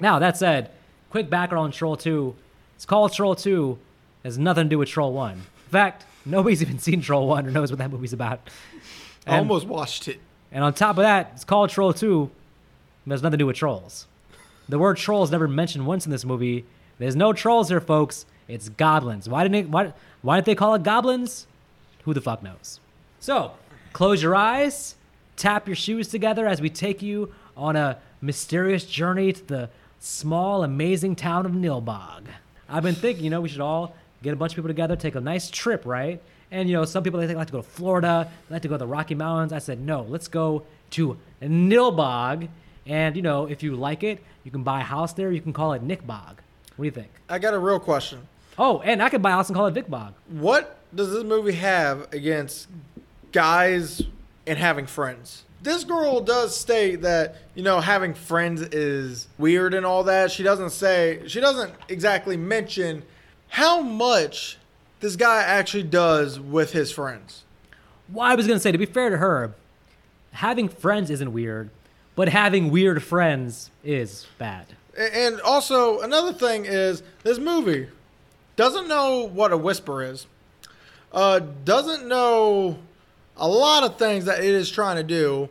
Now, 0.00 0.18
that 0.20 0.36
said, 0.36 0.70
quick 1.10 1.28
background 1.28 1.64
on 1.64 1.72
Troll 1.72 1.96
2. 1.96 2.34
It's 2.76 2.86
called 2.86 3.12
Troll 3.12 3.34
2. 3.34 3.76
It 4.22 4.28
has 4.28 4.38
nothing 4.38 4.64
to 4.64 4.70
do 4.70 4.78
with 4.78 4.88
Troll 4.88 5.12
1. 5.12 5.32
In 5.32 5.40
fact, 5.70 6.06
nobody's 6.24 6.62
even 6.62 6.78
seen 6.78 7.02
Troll 7.02 7.26
1 7.26 7.46
or 7.46 7.50
knows 7.50 7.70
what 7.70 7.78
that 7.78 7.90
movie's 7.90 8.12
about. 8.12 8.48
I 9.26 9.38
almost 9.38 9.66
watched 9.66 10.06
it. 10.06 10.20
and 10.52 10.62
on 10.62 10.72
top 10.72 10.96
of 10.98 11.02
that, 11.02 11.32
it's 11.34 11.44
called 11.44 11.70
Troll 11.70 11.92
2. 11.92 12.30
It 13.06 13.10
has 13.10 13.22
nothing 13.22 13.32
to 13.32 13.42
do 13.42 13.46
with 13.46 13.56
trolls. 13.56 14.06
The 14.68 14.78
word 14.78 14.96
troll 14.96 15.22
is 15.22 15.30
never 15.30 15.46
mentioned 15.46 15.86
once 15.86 16.06
in 16.06 16.12
this 16.12 16.24
movie. 16.24 16.64
There's 16.98 17.14
no 17.16 17.32
trolls 17.32 17.68
here, 17.68 17.80
folks. 17.80 18.26
It's 18.48 18.68
goblins. 18.68 19.28
Why 19.28 19.44
didn't 19.44 19.52
they, 19.52 19.70
why, 19.70 19.92
why 20.22 20.36
didn't 20.36 20.46
they 20.46 20.54
call 20.54 20.74
it 20.74 20.82
goblins? 20.82 21.46
Who 22.04 22.14
the 22.14 22.20
fuck 22.20 22.42
knows? 22.42 22.80
So, 23.20 23.52
close 23.96 24.22
your 24.22 24.36
eyes, 24.36 24.94
tap 25.36 25.66
your 25.66 25.74
shoes 25.74 26.06
together 26.08 26.46
as 26.46 26.60
we 26.60 26.68
take 26.68 27.00
you 27.00 27.32
on 27.56 27.76
a 27.76 27.96
mysterious 28.20 28.84
journey 28.84 29.32
to 29.32 29.42
the 29.46 29.70
small, 30.00 30.62
amazing 30.62 31.16
town 31.16 31.46
of 31.46 31.52
Nilbog. 31.52 32.24
I've 32.68 32.82
been 32.82 32.94
thinking, 32.94 33.24
you 33.24 33.30
know, 33.30 33.40
we 33.40 33.48
should 33.48 33.62
all 33.62 33.96
get 34.22 34.34
a 34.34 34.36
bunch 34.36 34.52
of 34.52 34.56
people 34.56 34.68
together, 34.68 34.96
take 34.96 35.14
a 35.14 35.20
nice 35.22 35.48
trip, 35.48 35.86
right? 35.86 36.20
And, 36.50 36.68
you 36.68 36.76
know, 36.76 36.84
some 36.84 37.04
people, 37.04 37.20
they 37.20 37.26
think 37.26 37.38
like 37.38 37.46
to 37.46 37.52
go 37.52 37.62
to 37.62 37.66
Florida, 37.66 38.30
they 38.50 38.56
like 38.56 38.62
to 38.62 38.68
go 38.68 38.74
to 38.74 38.78
the 38.80 38.86
Rocky 38.86 39.14
Mountains. 39.14 39.50
I 39.50 39.60
said, 39.60 39.80
no, 39.80 40.02
let's 40.02 40.28
go 40.28 40.64
to 40.90 41.16
Nilbog. 41.40 42.48
And, 42.84 43.16
you 43.16 43.22
know, 43.22 43.46
if 43.46 43.62
you 43.62 43.76
like 43.76 44.02
it, 44.02 44.22
you 44.44 44.50
can 44.50 44.62
buy 44.62 44.80
a 44.80 44.84
house 44.84 45.14
there. 45.14 45.32
You 45.32 45.40
can 45.40 45.54
call 45.54 45.72
it 45.72 45.82
Nickbog. 45.82 46.36
What 46.76 46.82
do 46.82 46.84
you 46.84 46.90
think? 46.90 47.12
I 47.30 47.38
got 47.38 47.54
a 47.54 47.58
real 47.58 47.80
question. 47.80 48.28
Oh, 48.58 48.80
and 48.80 49.02
I 49.02 49.08
could 49.08 49.22
buy 49.22 49.30
a 49.30 49.34
house 49.36 49.48
and 49.48 49.56
call 49.56 49.68
it 49.68 49.74
Vicbog. 49.74 50.12
What 50.28 50.80
does 50.94 51.12
this 51.12 51.24
movie 51.24 51.52
have 51.52 52.12
against 52.12 52.68
guys 53.36 54.00
and 54.46 54.58
having 54.58 54.86
friends? 54.86 55.44
This 55.62 55.84
girl 55.84 56.22
does 56.22 56.56
state 56.56 57.02
that, 57.02 57.36
you 57.54 57.62
know, 57.62 57.80
having 57.80 58.14
friends 58.14 58.62
is 58.62 59.28
weird 59.36 59.74
and 59.74 59.84
all 59.84 60.04
that. 60.04 60.30
She 60.30 60.42
doesn't 60.42 60.70
say, 60.70 61.20
she 61.26 61.38
doesn't 61.38 61.74
exactly 61.90 62.38
mention 62.38 63.02
how 63.48 63.82
much 63.82 64.56
this 65.00 65.16
guy 65.16 65.42
actually 65.42 65.82
does 65.82 66.40
with 66.40 66.72
his 66.72 66.90
friends. 66.90 67.44
Well, 68.10 68.26
I 68.26 68.34
was 68.36 68.46
going 68.46 68.56
to 68.56 68.62
say, 68.62 68.72
to 68.72 68.78
be 68.78 68.86
fair 68.86 69.10
to 69.10 69.18
her, 69.18 69.52
having 70.32 70.70
friends 70.70 71.10
isn't 71.10 71.30
weird, 71.30 71.68
but 72.14 72.30
having 72.30 72.70
weird 72.70 73.02
friends 73.02 73.70
is 73.84 74.26
bad. 74.38 74.66
And 74.98 75.42
also, 75.42 76.00
another 76.00 76.32
thing 76.32 76.64
is 76.64 77.02
this 77.22 77.38
movie 77.38 77.88
doesn't 78.56 78.88
know 78.88 79.28
what 79.28 79.52
a 79.52 79.58
whisper 79.58 80.02
is, 80.02 80.26
uh, 81.12 81.40
doesn't 81.64 82.08
know 82.08 82.78
a 83.36 83.48
lot 83.48 83.84
of 83.84 83.96
things 83.96 84.24
that 84.24 84.40
it 84.40 84.54
is 84.54 84.70
trying 84.70 84.96
to 84.96 85.02
do, 85.02 85.48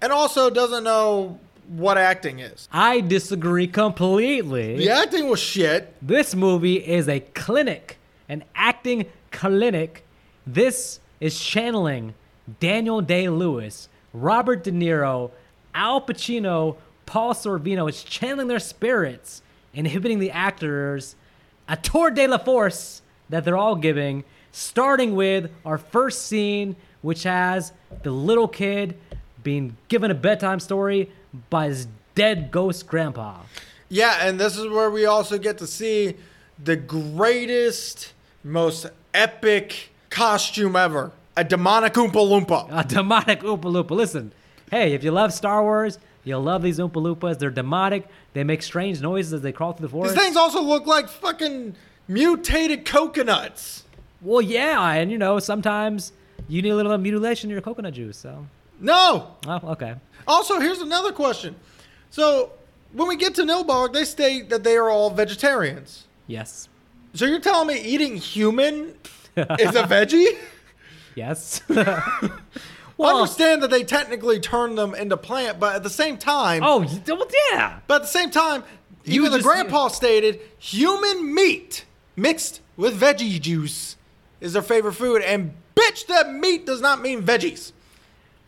and 0.00 0.12
also 0.12 0.50
doesn't 0.50 0.84
know 0.84 1.38
what 1.68 1.96
acting 1.96 2.40
is. 2.40 2.68
I 2.72 3.00
disagree 3.00 3.66
completely. 3.66 4.76
The 4.76 4.90
acting 4.90 5.28
was 5.28 5.40
shit. 5.40 5.94
This 6.02 6.34
movie 6.34 6.76
is 6.76 7.08
a 7.08 7.20
clinic, 7.20 7.98
an 8.28 8.44
acting 8.54 9.06
clinic. 9.30 10.04
This 10.46 11.00
is 11.20 11.38
channeling 11.38 12.14
Daniel 12.60 13.00
Day 13.00 13.28
Lewis, 13.28 13.88
Robert 14.12 14.64
De 14.64 14.72
Niro, 14.72 15.30
Al 15.74 16.00
Pacino, 16.00 16.76
Paul 17.06 17.32
Sorvino. 17.34 17.88
It's 17.88 18.02
channeling 18.02 18.48
their 18.48 18.58
spirits, 18.58 19.42
inhibiting 19.72 20.18
the 20.18 20.30
actors. 20.30 21.14
A 21.68 21.76
tour 21.76 22.10
de 22.10 22.26
la 22.26 22.38
force 22.38 23.02
that 23.30 23.44
they're 23.44 23.56
all 23.56 23.76
giving, 23.76 24.24
starting 24.50 25.14
with 25.14 25.50
our 25.64 25.78
first 25.78 26.26
scene, 26.26 26.76
which 27.02 27.24
has 27.24 27.72
the 28.02 28.10
little 28.10 28.48
kid 28.48 28.96
being 29.42 29.76
given 29.88 30.10
a 30.10 30.14
bedtime 30.14 30.60
story 30.60 31.10
by 31.50 31.66
his 31.66 31.86
dead 32.14 32.50
ghost 32.50 32.86
grandpa. 32.86 33.40
Yeah, 33.88 34.26
and 34.26 34.40
this 34.40 34.56
is 34.56 34.66
where 34.68 34.90
we 34.90 35.04
also 35.04 35.36
get 35.38 35.58
to 35.58 35.66
see 35.66 36.14
the 36.62 36.76
greatest, 36.76 38.12
most 38.42 38.86
epic 39.12 39.90
costume 40.08 40.76
ever 40.76 41.12
a 41.36 41.44
demonic 41.44 41.94
Oompa 41.94 42.12
Loompa. 42.12 42.68
A 42.70 42.86
demonic 42.86 43.40
Oompa 43.40 43.62
Loompa. 43.62 43.90
Listen, 43.90 44.32
hey, 44.70 44.92
if 44.92 45.02
you 45.02 45.10
love 45.10 45.32
Star 45.32 45.62
Wars, 45.62 45.98
you'll 46.24 46.42
love 46.42 46.62
these 46.62 46.78
Oompa 46.78 46.92
Loompas. 46.92 47.38
They're 47.38 47.50
demonic. 47.50 48.06
They 48.34 48.44
make 48.44 48.62
strange 48.62 49.00
noises 49.00 49.32
as 49.32 49.40
they 49.42 49.52
crawl 49.52 49.72
through 49.72 49.86
the 49.86 49.90
forest. 49.90 50.14
These 50.14 50.24
things 50.24 50.36
also 50.36 50.62
look 50.62 50.86
like 50.86 51.08
fucking 51.08 51.74
mutated 52.08 52.84
coconuts. 52.84 53.84
well, 54.20 54.42
yeah, 54.42 54.92
and 54.92 55.10
you 55.10 55.18
know, 55.18 55.38
sometimes 55.38 56.12
you 56.48 56.62
need 56.62 56.70
a 56.70 56.76
little 56.76 56.96
mutilation 56.98 57.50
in 57.50 57.52
your 57.54 57.62
coconut 57.62 57.94
juice. 57.94 58.16
So, 58.18 58.46
No. 58.80 59.36
oh, 59.46 59.60
okay. 59.72 59.94
Also, 60.26 60.60
here's 60.60 60.80
another 60.80 61.12
question. 61.12 61.56
So, 62.10 62.52
when 62.92 63.08
we 63.08 63.16
get 63.16 63.34
to 63.36 63.42
Nilbog, 63.42 63.92
they 63.92 64.04
state 64.04 64.50
that 64.50 64.64
they 64.64 64.76
are 64.76 64.90
all 64.90 65.10
vegetarians. 65.10 66.04
Yes. 66.26 66.68
So 67.14 67.24
you're 67.26 67.40
telling 67.40 67.68
me 67.68 67.80
eating 67.80 68.16
human 68.16 68.94
is 69.36 69.74
a 69.74 69.84
veggie? 69.84 70.36
Yes. 71.14 71.60
I 71.70 72.30
well, 72.96 73.16
understand 73.16 73.62
that 73.62 73.70
they 73.70 73.82
technically 73.84 74.38
turn 74.40 74.74
them 74.76 74.94
into 74.94 75.16
plant, 75.16 75.58
but 75.58 75.74
at 75.74 75.82
the 75.82 75.90
same 75.90 76.16
time, 76.18 76.62
oh, 76.64 76.80
well, 76.80 77.28
yeah. 77.52 77.78
but 77.86 77.96
at 77.96 78.02
the 78.02 78.08
same 78.08 78.30
time, 78.30 78.62
You 79.04 79.20
even 79.22 79.32
the 79.32 79.38
just- 79.38 79.48
grandpa 79.48 79.88
stated 79.88 80.40
human 80.58 81.34
meat 81.34 81.84
mixed 82.16 82.60
with 82.76 82.98
veggie 83.00 83.40
juice 83.40 83.96
is 84.40 84.52
their 84.52 84.62
favorite 84.62 84.92
food, 84.94 85.22
and 85.22 85.54
bitch, 85.74 86.06
that 86.06 86.32
meat 86.32 86.66
does 86.66 86.80
not 86.80 87.00
mean 87.00 87.22
veggies. 87.22 87.72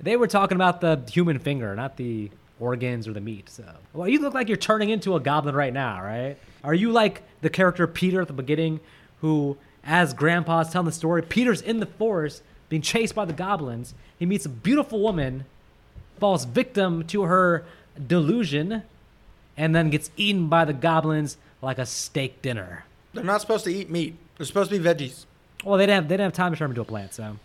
They 0.00 0.16
were 0.16 0.26
talking 0.26 0.56
about 0.56 0.80
the 0.80 1.02
human 1.10 1.38
finger, 1.38 1.74
not 1.74 1.96
the 1.96 2.30
organs 2.60 3.08
or 3.08 3.12
the 3.12 3.20
meat. 3.20 3.48
So, 3.48 3.64
well, 3.92 4.08
you 4.08 4.20
look 4.20 4.34
like 4.34 4.48
you're 4.48 4.56
turning 4.56 4.90
into 4.90 5.16
a 5.16 5.20
goblin 5.20 5.54
right 5.54 5.72
now, 5.72 6.02
right? 6.02 6.36
Are 6.62 6.74
you 6.74 6.92
like 6.92 7.22
the 7.40 7.50
character 7.50 7.86
Peter 7.86 8.20
at 8.20 8.26
the 8.26 8.32
beginning, 8.34 8.80
who, 9.20 9.56
as 9.84 10.14
Grandpa's 10.14 10.70
telling 10.70 10.86
the 10.86 10.92
story, 10.92 11.22
Peter's 11.22 11.60
in 11.60 11.80
the 11.80 11.86
forest 11.86 12.42
being 12.68 12.82
chased 12.82 13.14
by 13.14 13.24
the 13.24 13.32
goblins. 13.32 13.94
He 14.18 14.26
meets 14.26 14.46
a 14.46 14.48
beautiful 14.48 15.00
woman, 15.00 15.44
falls 16.18 16.44
victim 16.44 17.06
to 17.08 17.22
her 17.22 17.64
delusion, 18.06 18.82
and 19.56 19.74
then 19.74 19.90
gets 19.90 20.10
eaten 20.16 20.48
by 20.48 20.64
the 20.64 20.72
goblins 20.72 21.36
like 21.62 21.78
a 21.78 21.86
steak 21.86 22.42
dinner. 22.42 22.84
They're 23.12 23.24
not 23.24 23.40
supposed 23.40 23.64
to 23.64 23.74
eat 23.74 23.90
meat. 23.90 24.16
They're 24.36 24.46
supposed 24.46 24.70
to 24.70 24.78
be 24.78 24.84
veggies. 24.84 25.26
Well, 25.64 25.78
they 25.78 25.86
didn't 25.86 25.94
have, 25.94 26.08
they 26.08 26.14
didn't 26.14 26.24
have 26.26 26.32
time 26.32 26.52
to 26.52 26.58
turn 26.58 26.66
him 26.66 26.70
into 26.72 26.82
a 26.82 26.84
plant, 26.84 27.14
so. 27.14 27.36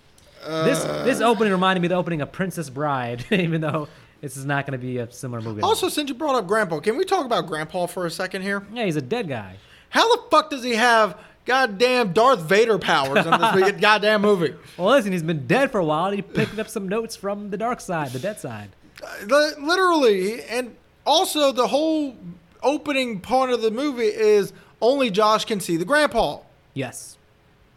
this 0.46 0.84
uh. 0.84 1.04
this 1.04 1.22
opening 1.22 1.52
reminded 1.52 1.82
me 1.82 1.88
of 1.88 1.90
the 1.90 1.96
opening 1.96 2.22
of 2.22 2.32
Princess 2.32 2.70
Bride, 2.70 3.26
even 3.32 3.62
though 3.62 3.88
this 4.22 4.38
is 4.38 4.46
not 4.46 4.66
going 4.66 4.80
to 4.80 4.86
be 4.86 4.98
a 4.98 5.12
similar 5.12 5.42
movie. 5.42 5.62
Also, 5.62 5.90
since 5.90 6.10
you 6.10 6.16
brought 6.16 6.36
up 6.36 6.48
Grandpa, 6.48 6.80
can 6.80 6.98
we 6.98 7.06
talk 7.06 7.26
about 7.26 7.48
Grandpa 7.48 7.86
for 7.86 8.06
a 8.06 8.12
second 8.12 8.42
here? 8.42 8.66
yeah, 8.74 8.86
he's 8.86 8.96
a 8.96 9.02
dead 9.02 9.28
guy. 9.28 9.56
How 9.90 10.16
the 10.16 10.22
fuck 10.30 10.50
does 10.52 10.64
he 10.64 10.76
have 10.76 11.18
goddamn 11.50 12.14
Darth 12.14 12.42
Vader 12.42 12.78
powers 12.78 13.26
in 13.26 13.32
this 13.32 13.72
goddamn 13.82 14.22
movie. 14.22 14.54
Well, 14.78 14.90
listen, 14.90 15.12
he's 15.12 15.24
been 15.24 15.48
dead 15.48 15.72
for 15.72 15.80
a 15.80 15.86
while. 15.86 16.06
And 16.06 16.16
he 16.16 16.22
picked 16.22 16.60
up 16.60 16.70
some 16.70 16.88
notes 16.88 17.16
from 17.16 17.50
the 17.50 17.58
dark 17.58 17.82
side, 17.82 18.12
the 18.12 18.20
dead 18.20 18.40
side. 18.40 18.70
Uh, 19.04 19.26
li- 19.26 19.66
Literally, 19.66 20.44
and 20.44 20.76
also 21.06 21.52
the 21.52 21.68
whole 21.68 22.16
opening 22.62 23.20
part 23.20 23.50
of 23.50 23.64
the 23.64 23.72
movie 23.72 24.04
is 24.04 24.54
only 24.80 25.10
Josh 25.10 25.46
can 25.46 25.60
see 25.60 25.76
the 25.76 25.86
grandpa. 25.86 26.40
Yes. 26.76 27.18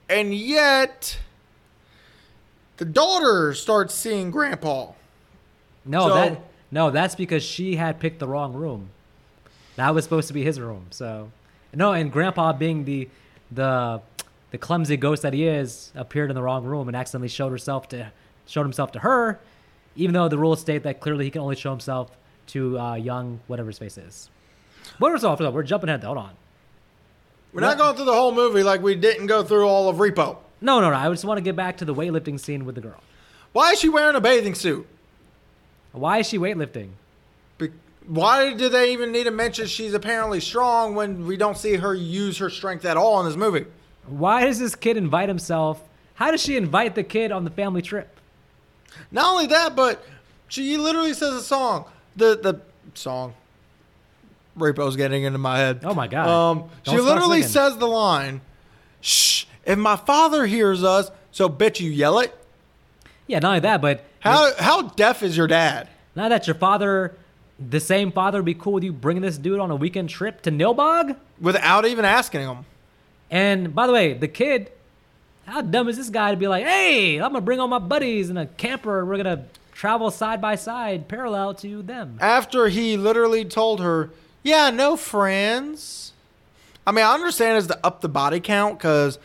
And 0.09 0.35
yet, 0.35 1.19
the 2.77 2.85
daughter 2.85 3.55
starts 3.55 3.95
seeing 3.95 4.31
grandpa. 4.31 4.93
No, 5.85 6.09
So- 6.09 6.15
that 6.15 6.41
no, 6.71 6.91
that's 6.91 7.15
because 7.15 7.43
she 7.43 7.77
had 7.77 8.01
picked 8.01 8.19
the 8.19 8.27
wrong 8.27 8.55
room. 8.55 8.89
That 9.77 9.95
was 9.95 10.05
supposed 10.05 10.29
to 10.29 10.35
be 10.35 10.43
his 10.43 10.59
room. 10.59 10.87
So 10.91 11.31
no, 11.75 11.93
and 11.93 12.11
Grandpa 12.13 12.53
being 12.53 12.85
the 12.85 13.09
the 13.51 14.01
the 14.51 14.59
clumsy 14.59 14.97
ghost 14.97 15.23
that 15.23 15.33
he 15.33 15.47
is, 15.47 15.93
appeared 15.95 16.31
in 16.31 16.35
the 16.35 16.43
wrong 16.43 16.65
room 16.65 16.89
and 16.89 16.97
accidentally 16.97 17.29
showed 17.29 17.51
herself 17.51 17.89
to 17.91 18.13
showed 18.47 18.63
himself 18.65 18.93
to 18.93 18.99
her, 19.01 19.39
even 19.97 20.15
though 20.15 20.29
the 20.29 20.39
rules 20.39 20.61
state 20.61 20.83
that 20.83 21.01
clearly 21.01 21.25
he 21.25 21.31
can 21.31 21.41
only 21.41 21.57
show 21.57 21.71
himself 21.71 22.11
to 22.49 22.79
uh, 22.79 22.95
young 22.95 23.41
whatever 23.47 23.69
his 23.69 23.79
face 23.79 23.97
is. 23.97 24.31
But 24.99 25.13
first 25.13 25.25
off, 25.25 25.41
of? 25.41 25.55
we're 25.55 25.63
jumping 25.63 25.89
ahead. 25.89 26.05
Hold 26.05 26.19
on. 26.19 26.31
We're 27.53 27.61
not 27.61 27.77
going 27.79 27.97
through 27.97 28.07
the 28.07 28.15
whole 28.15 28.33
movie 28.33 28.63
like 28.63 28.81
we 28.83 28.95
didn't 28.95 29.27
go 29.27 29.43
through 29.43 29.67
all 29.67 29.89
of 29.89 29.97
Repo. 29.97 30.39
No, 30.61 30.81
no, 30.81 30.91
no. 30.91 30.97
I 30.97 31.09
just 31.11 31.25
want 31.25 31.39
to 31.39 31.43
get 31.43 31.57
back 31.57 31.79
to 31.79 31.85
the 31.85 31.95
weightlifting 31.95 32.41
scene 32.41 32.65
with 32.65 32.77
the 32.77 32.81
girl. 32.81 33.01
Why 33.53 33.73
is 33.73 33.81
she 33.81 33.89
wearing 33.89 34.17
a 34.17 34.21
bathing 34.21 34.55
suit? 34.55 34.87
Why 35.93 36.19
is 36.19 36.29
she 36.29 36.39
weightlifting? 36.39 36.91
Be- 37.59 37.73
Why 38.07 38.55
do 38.55 38.69
they 38.71 38.93
even 38.93 39.13
need 39.13 39.25
to 39.25 39.31
mention 39.31 39.67
she's 39.67 39.93
apparently 39.93 40.41
strong 40.41 40.95
when 40.95 41.27
we 41.27 41.37
don't 41.37 41.59
see 41.59 41.75
her 41.77 41.95
use 41.95 42.39
her 42.39 42.49
strength 42.49 42.85
at 42.87 42.97
all 42.97 43.21
in 43.21 43.27
this 43.27 43.37
movie? 43.37 43.67
Why 44.07 44.45
does 44.47 44.59
this 44.59 44.75
kid 44.75 44.97
invite 44.97 45.29
himself? 45.29 45.83
How 46.15 46.31
does 46.31 46.41
she 46.43 46.57
invite 46.57 46.95
the 46.95 47.05
kid 47.05 47.33
on 47.33 47.45
the 47.45 47.51
family 47.51 47.83
trip? 47.83 48.19
Not 49.11 49.31
only 49.33 49.47
that, 49.49 49.77
but 49.77 50.05
she 50.49 50.77
literally 50.79 51.13
says 51.15 51.35
a 51.35 51.43
song. 51.43 51.85
The 52.17 52.37
the 52.37 52.61
song. 52.95 53.35
Repo's 54.59 54.97
getting 54.97 55.23
into 55.25 55.39
my 55.39 55.59
head. 55.59 55.81
Oh 55.85 55.95
my 55.95 56.07
God. 56.09 56.29
Um, 56.29 56.71
she 56.83 56.99
literally 56.99 57.43
singing. 57.43 57.53
says 57.53 57.77
the 57.79 57.87
line, 57.87 58.41
"Shh! 59.01 59.47
If 59.65 59.79
my 59.79 59.97
father 59.97 60.47
hears 60.47 60.85
us, 60.85 61.11
so 61.31 61.49
bitch 61.49 61.81
you 61.81 61.91
yell 61.91 62.19
it." 62.19 62.37
Yeah, 63.27 63.39
not 63.39 63.49
only 63.49 63.61
that, 63.61 63.81
but 63.81 64.05
How 64.21 64.53
how 64.59 64.83
deaf 64.83 65.23
is 65.23 65.37
your 65.37 65.47
dad? 65.47 65.89
now 66.15 66.29
that 66.29 66.47
your 66.47 66.55
father, 66.55 67.17
the 67.59 67.81
same 67.81 68.13
father, 68.13 68.39
would 68.39 68.45
be 68.45 68.55
cool 68.55 68.75
with 68.75 68.85
you 68.85 68.93
bringing 68.93 69.23
this 69.23 69.39
dude 69.39 69.59
on 69.61 69.71
a 69.71 69.77
weekend 69.77 70.11
trip 70.11 70.43
to 70.43 70.51
Nilbog. 70.51 71.17
Without 71.41 71.87
even 71.87 72.05
asking 72.05 72.43
him. 72.43 72.67
And 73.31 73.75
by 73.75 73.87
the 73.87 73.93
way, 73.95 74.13
the 74.13 74.29
kid, 74.29 74.71
how 75.47 75.63
dumb 75.63 75.89
is 75.89 75.97
this 75.97 76.11
guy 76.11 76.33
to 76.33 76.37
be 76.37 76.47
like, 76.49 76.65
hey, 76.67 77.17
I'm 77.17 77.33
gonna 77.33 77.41
bring 77.41 77.61
all 77.61 77.69
my 77.69 77.79
buddies 77.79 78.29
in 78.29 78.37
a 78.37 78.45
camper 78.47 79.01
and 79.01 79.09
we're 79.09 79.17
gonna 79.17 79.47
travel 79.73 80.11
side 80.11 80.43
by 80.43 80.55
side, 80.57 81.09
parallel 81.09 81.55
to 81.55 81.83
them. 81.83 82.19
After 82.21 82.69
he 82.69 82.99
literally 82.99 83.47
told 83.47 83.81
her, 83.81 84.11
"Yeah, 84.43 84.71
no 84.71 84.97
friends." 84.97 86.13
I 86.87 86.93
mean, 86.93 87.05
I 87.05 87.15
understand 87.15 87.59
it's 87.59 87.69
to 87.69 87.79
up 87.85 88.01
the 88.01 88.09
body 88.09 88.41
count 88.41 88.79
because 88.79 89.19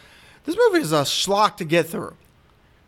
this 0.45 0.55
movie 0.57 0.79
is 0.81 0.91
a 0.91 1.01
schlock 1.01 1.57
to 1.57 1.65
get 1.65 1.87
through. 1.87 2.13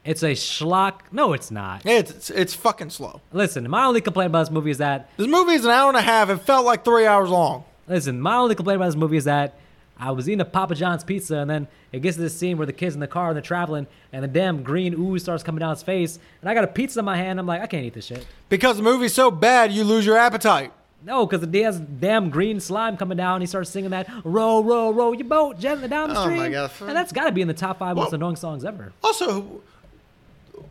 It's 0.05 0.23
a 0.23 0.31
schlock. 0.31 1.01
No, 1.11 1.33
it's 1.33 1.51
not. 1.51 1.85
It's 1.85 2.11
it's, 2.11 2.29
it's 2.29 2.53
fucking 2.53 2.89
slow. 2.91 3.21
Listen, 3.33 3.69
my 3.69 3.85
only 3.85 4.01
complaint 4.01 4.27
about 4.27 4.43
this 4.43 4.51
movie 4.51 4.71
is 4.71 4.77
that 4.77 5.09
This 5.17 5.27
movie 5.27 5.53
is 5.53 5.65
an 5.65 5.71
hour 5.71 5.89
and 5.89 5.97
a 5.97 6.01
half. 6.01 6.29
It 6.29 6.37
felt 6.37 6.65
like 6.65 6.85
three 6.85 7.05
hours 7.05 7.29
long. 7.29 7.65
Listen, 7.87 8.21
my 8.21 8.35
only 8.37 8.55
complaint 8.55 8.77
about 8.77 8.87
this 8.87 8.95
movie 8.95 9.17
is 9.17 9.25
that 9.25 9.55
I 9.99 10.11
was 10.11 10.29
eating 10.29 10.39
a 10.39 10.45
Papa 10.45 10.75
John's 10.75 11.03
pizza, 11.03 11.37
and 11.37 11.49
then 11.49 11.67
it 11.91 12.01
gets 12.01 12.15
to 12.15 12.21
this 12.21 12.37
scene 12.37 12.57
where 12.57 12.65
the 12.65 12.71
kid's 12.71 12.93
in 12.95 13.01
the 13.01 13.07
car 13.07 13.27
and 13.29 13.35
they're 13.35 13.41
traveling, 13.41 13.85
and 14.13 14.23
the 14.23 14.29
damn 14.29 14.63
green 14.63 14.93
ooze 14.93 15.23
starts 15.23 15.43
coming 15.43 15.59
down 15.59 15.71
his 15.71 15.83
face, 15.83 16.17
and 16.39 16.49
I 16.49 16.53
got 16.53 16.63
a 16.63 16.67
pizza 16.67 16.99
in 16.99 17.05
my 17.05 17.17
hand. 17.17 17.37
I'm 17.37 17.45
like, 17.45 17.61
I 17.61 17.67
can't 17.67 17.83
eat 17.83 17.95
this 17.95 18.05
shit. 18.05 18.25
Because 18.47 18.77
the 18.77 18.83
movie's 18.83 19.13
so 19.13 19.29
bad, 19.29 19.73
you 19.73 19.83
lose 19.83 20.05
your 20.05 20.17
appetite. 20.17 20.71
No, 21.03 21.25
because 21.25 21.47
he 21.49 21.59
has 21.61 21.79
damn 21.79 22.29
green 22.29 22.59
slime 22.59 22.97
coming 22.97 23.17
down. 23.17 23.39
He 23.41 23.47
starts 23.47 23.69
singing 23.69 23.91
that 23.91 24.07
"Row, 24.25 24.61
row, 24.61 24.91
row 24.91 25.13
your 25.13 25.27
boat 25.27 25.57
gently 25.57 25.87
down 25.87 26.09
the 26.09 26.19
Oh 26.19 26.25
my 26.25 26.35
stream," 26.35 26.51
God. 26.51 26.71
and 26.81 26.89
that's 26.95 27.11
got 27.13 27.25
to 27.25 27.31
be 27.31 27.41
in 27.41 27.47
the 27.47 27.53
top 27.53 27.79
five 27.79 27.95
most 27.95 28.07
Well- 28.07 28.15
annoying 28.15 28.35
songs 28.35 28.65
ever. 28.65 28.91
Also, 29.03 29.61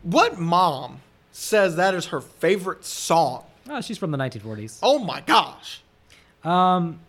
what 0.03 0.37
mom 0.39 0.99
says 1.31 1.75
that 1.77 1.93
is 1.95 2.07
her 2.07 2.21
favorite 2.21 2.85
song? 2.85 3.43
Oh, 3.69 3.81
she's 3.81 3.97
from 3.97 4.11
the 4.11 4.17
1940s. 4.17 4.79
Oh 4.83 4.99
my 4.99 5.21
gosh. 5.21 5.81
Um, 6.43 6.99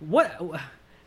what? 0.00 0.32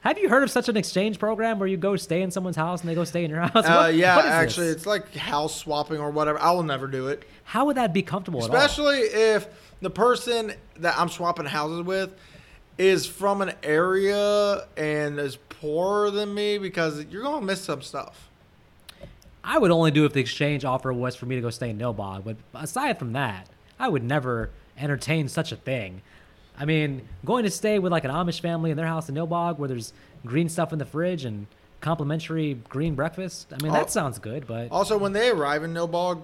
Have 0.01 0.17
you 0.17 0.29
heard 0.29 0.41
of 0.43 0.49
such 0.49 0.67
an 0.67 0.77
exchange 0.77 1.19
program 1.19 1.59
where 1.59 1.67
you 1.67 1.77
go 1.77 1.95
stay 1.95 2.21
in 2.23 2.31
someone's 2.31 2.55
house 2.55 2.81
and 2.81 2.89
they 2.89 2.95
go 2.95 3.03
stay 3.03 3.23
in 3.23 3.29
your 3.29 3.39
house? 3.47 3.65
Uh, 3.65 3.83
What- 3.85 3.95
yeah, 3.95 4.15
what 4.15 4.25
actually, 4.25 4.67
this? 4.67 4.77
it's 4.77 4.85
like 4.85 5.13
house 5.15 5.55
swapping 5.55 5.99
or 5.99 6.09
whatever. 6.09 6.39
I 6.41 6.51
will 6.51 6.63
never 6.63 6.87
do 6.87 7.07
it. 7.07 7.23
how 7.43 7.65
would 7.65 7.77
that 7.77 7.93
be 7.93 8.01
comfortable 8.01 8.43
at 8.43 8.49
all? 8.49 8.55
Especially 8.55 8.97
if 8.99 9.47
the 9.81 9.89
person 9.91 10.53
that 10.77 10.97
I'm 10.97 11.09
swapping 11.09 11.45
houses 11.45 11.81
with 11.83 12.13
is 12.77 13.05
from 13.05 13.41
an 13.43 13.53
area 13.61 14.65
and 14.75 15.19
is 15.19 15.35
poorer 15.35 16.09
than 16.09 16.33
me 16.33 16.57
because 16.57 17.03
you're 17.05 17.21
going 17.21 17.41
to 17.41 17.45
miss 17.45 17.61
some 17.61 17.81
stuff. 17.83 18.27
I 19.43 19.57
would 19.59 19.69
only 19.71 19.91
do 19.91 20.05
if 20.05 20.13
the 20.13 20.19
exchange 20.19 20.65
offer 20.65 20.91
was 20.93 21.15
for 21.15 21.25
me 21.27 21.35
to 21.35 21.41
go 21.41 21.49
stay 21.51 21.69
in 21.69 21.77
Nilbog. 21.77 22.23
But 22.23 22.37
aside 22.55 22.97
from 22.97 23.13
that, 23.13 23.47
I 23.79 23.87
would 23.87 24.03
never 24.03 24.49
entertain 24.77 25.27
such 25.27 25.51
a 25.51 25.55
thing. 25.55 26.01
I 26.57 26.65
mean, 26.65 27.07
going 27.25 27.43
to 27.45 27.49
stay 27.51 27.79
with 27.79 27.91
like 27.91 28.03
an 28.03 28.11
Amish 28.11 28.39
family 28.41 28.71
in 28.71 28.77
their 28.77 28.85
house 28.87 29.09
in 29.09 29.15
Nobog 29.15 29.57
where 29.57 29.67
there's 29.69 29.93
green 30.25 30.49
stuff 30.49 30.71
in 30.73 30.79
the 30.79 30.85
fridge 30.85 31.25
and 31.25 31.47
complimentary 31.79 32.55
green 32.69 32.93
breakfast. 32.93 33.51
I 33.51 33.61
mean, 33.63 33.73
that 33.73 33.89
sounds 33.89 34.19
good, 34.19 34.45
but 34.45 34.69
Also, 34.71 34.97
when 34.97 35.13
they 35.13 35.29
arrive 35.29 35.63
in 35.63 35.73
Nobog, 35.73 36.21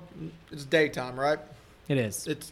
it's 0.52 0.66
daytime, 0.66 1.20
right? 1.20 1.40
it 1.88 1.98
is. 1.98 2.28
It's 2.28 2.52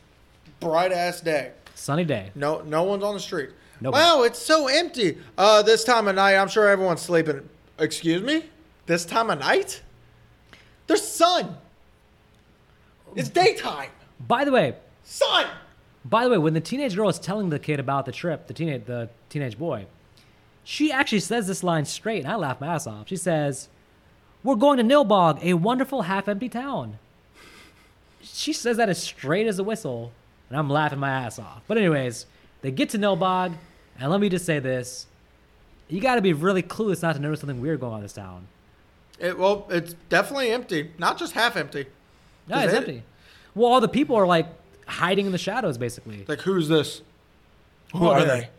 bright 0.59 0.91
ass 0.91 1.21
day. 1.21 1.51
Sunny 1.75 2.05
day. 2.05 2.31
No, 2.35 2.61
no 2.61 2.83
one's 2.83 3.03
on 3.03 3.13
the 3.13 3.19
street. 3.19 3.49
Nobody. 3.81 4.01
Wow, 4.01 4.23
it's 4.23 4.39
so 4.39 4.67
empty. 4.67 5.17
Uh, 5.37 5.61
this 5.61 5.83
time 5.83 6.07
of 6.07 6.15
night, 6.15 6.37
I'm 6.37 6.47
sure 6.47 6.67
everyone's 6.69 7.01
sleeping. 7.01 7.47
Excuse 7.77 8.21
me? 8.21 8.45
This 8.85 9.03
time 9.05 9.29
of 9.29 9.39
night? 9.39 9.81
There's 10.87 11.05
sun. 11.05 11.57
It's 13.15 13.29
daytime. 13.29 13.89
By 14.27 14.45
the 14.45 14.51
way, 14.51 14.75
Sun. 15.03 15.45
By 16.05 16.23
the 16.23 16.29
way, 16.29 16.37
when 16.37 16.53
the 16.53 16.61
teenage 16.61 16.95
girl 16.95 17.09
is 17.09 17.17
telling 17.17 17.49
the 17.49 17.57
kid 17.57 17.79
about 17.79 18.05
the 18.05 18.11
trip, 18.11 18.45
the 18.47 18.53
teenage 18.53 18.85
the 18.85 19.09
teenage 19.29 19.57
boy, 19.57 19.87
she 20.63 20.91
actually 20.91 21.19
says 21.19 21.47
this 21.47 21.63
line 21.63 21.85
straight, 21.85 22.23
and 22.23 22.31
I 22.31 22.35
laugh 22.35 22.61
my 22.61 22.67
ass 22.67 22.85
off. 22.85 23.07
She 23.07 23.15
says, 23.15 23.69
"We're 24.43 24.55
going 24.55 24.77
to 24.77 24.83
Nilbog, 24.83 25.43
a 25.43 25.55
wonderful 25.55 26.03
half-empty 26.03 26.49
town." 26.49 26.99
She 28.21 28.53
says 28.53 28.77
that 28.77 28.87
as 28.87 29.01
straight 29.01 29.47
as 29.47 29.59
a 29.59 29.63
whistle, 29.63 30.11
and 30.49 30.57
I'm 30.57 30.69
laughing 30.69 30.99
my 30.99 31.09
ass 31.09 31.39
off. 31.39 31.63
But 31.67 31.77
anyways, 31.77 32.27
they 32.61 32.71
get 32.71 32.89
to 32.89 32.99
Nilbog, 32.99 33.55
and 33.99 34.11
let 34.11 34.19
me 34.19 34.29
just 34.29 34.45
say 34.45 34.59
this: 34.59 35.07
you 35.87 36.01
got 36.01 36.15
to 36.15 36.21
be 36.21 36.33
really 36.33 36.63
clueless 36.63 37.01
not 37.01 37.15
to 37.15 37.21
notice 37.21 37.39
something 37.39 37.61
weird 37.61 37.79
going 37.79 37.93
on 37.93 37.99
in 37.99 38.03
this 38.03 38.13
town. 38.13 38.47
It, 39.19 39.39
well, 39.39 39.65
it's 39.69 39.93
definitely 40.09 40.51
empty. 40.51 40.91
Not 40.97 41.17
just 41.17 41.33
half 41.33 41.55
empty. 41.55 41.85
No, 42.47 42.59
it's 42.59 42.73
it, 42.73 42.77
empty. 42.77 43.03
Well, 43.53 43.71
all 43.71 43.81
the 43.81 43.87
people 43.87 44.15
are 44.15 44.27
like 44.27 44.47
hiding 44.87 45.25
in 45.25 45.31
the 45.31 45.37
shadows, 45.37 45.77
basically. 45.77 46.25
Like, 46.27 46.41
who's 46.41 46.67
this? 46.67 47.01
Who 47.93 47.99
Well, 47.99 48.11
are 48.11 48.25
they're- 48.25 48.27
they? 48.41 48.49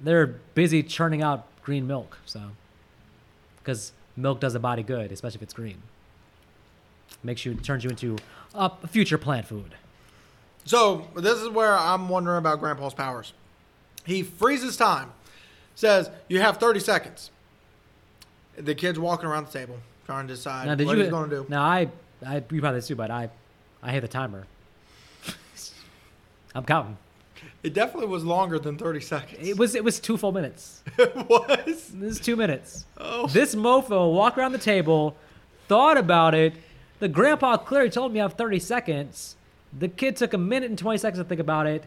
They're 0.00 0.26
busy 0.54 0.82
churning 0.84 1.22
out 1.22 1.46
green 1.62 1.86
milk, 1.86 2.18
so 2.24 2.52
because 3.58 3.92
milk 4.16 4.38
does 4.40 4.54
a 4.54 4.60
body 4.60 4.82
good, 4.84 5.10
especially 5.10 5.38
if 5.38 5.42
it's 5.42 5.52
green. 5.54 5.82
Makes 7.24 7.44
you 7.44 7.54
turns 7.54 7.82
you 7.82 7.90
into 7.90 8.16
a 8.54 8.70
future 8.86 9.18
plant 9.18 9.46
food. 9.46 9.74
So, 10.64 11.08
this 11.16 11.38
is 11.40 11.48
where 11.48 11.76
I'm 11.76 12.08
wondering 12.08 12.38
about 12.38 12.60
Grandpa's 12.60 12.94
powers. 12.94 13.32
He 14.04 14.22
freezes 14.22 14.76
time, 14.76 15.10
says, 15.74 16.10
You 16.28 16.40
have 16.40 16.58
30 16.58 16.78
seconds. 16.80 17.30
The 18.56 18.74
kid's 18.74 18.98
walking 18.98 19.26
around 19.28 19.46
the 19.46 19.52
table 19.52 19.78
trying 20.06 20.28
to 20.28 20.34
decide 20.34 20.66
Now, 20.66 20.74
did 20.76 20.86
what 20.86 20.96
you? 20.96 21.02
he's 21.04 21.10
going 21.10 21.28
to 21.30 21.36
do. 21.36 21.46
Now, 21.48 21.62
I, 21.62 21.88
I, 22.24 22.42
you 22.50 22.60
probably 22.60 22.82
too, 22.82 22.94
but 22.96 23.10
I, 23.10 23.30
I 23.82 23.90
hit 23.92 24.02
the 24.02 24.08
timer. 24.08 24.46
I'm 26.54 26.64
counting. 26.64 26.96
It 27.62 27.72
definitely 27.74 28.08
was 28.08 28.24
longer 28.24 28.58
than 28.58 28.76
30 28.76 29.00
seconds. 29.00 29.48
It 29.48 29.56
was, 29.56 29.74
it 29.74 29.84
was 29.84 30.00
two 30.00 30.16
full 30.16 30.32
minutes. 30.32 30.82
It 30.98 31.14
was. 31.28 31.88
This 31.94 32.12
is 32.16 32.20
two 32.20 32.34
minutes. 32.36 32.84
Oh. 32.96 33.26
This 33.28 33.54
mofo 33.54 34.12
walked 34.12 34.36
around 34.38 34.52
the 34.52 34.58
table, 34.58 35.16
thought 35.68 35.96
about 35.96 36.34
it. 36.34 36.54
The 36.98 37.08
grandpa 37.08 37.56
clearly 37.58 37.90
told 37.90 38.12
me 38.12 38.20
I 38.20 38.24
have 38.24 38.32
30 38.34 38.58
seconds. 38.58 39.36
The 39.78 39.86
kid 39.88 40.16
took 40.16 40.32
a 40.34 40.38
minute 40.38 40.70
and 40.70 40.78
20 40.78 40.98
seconds 40.98 41.20
to 41.22 41.24
think 41.28 41.40
about 41.40 41.66
it. 41.66 41.84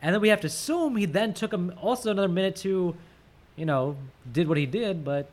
And 0.00 0.14
then 0.14 0.22
we 0.22 0.28
have 0.28 0.40
to 0.42 0.46
assume 0.46 0.96
he 0.96 1.04
then 1.06 1.34
took 1.34 1.52
him 1.52 1.74
also 1.82 2.10
another 2.10 2.28
minute 2.28 2.56
to, 2.56 2.94
you 3.56 3.66
know, 3.66 3.96
did 4.32 4.48
what 4.48 4.56
he 4.56 4.64
did. 4.66 5.04
But 5.04 5.28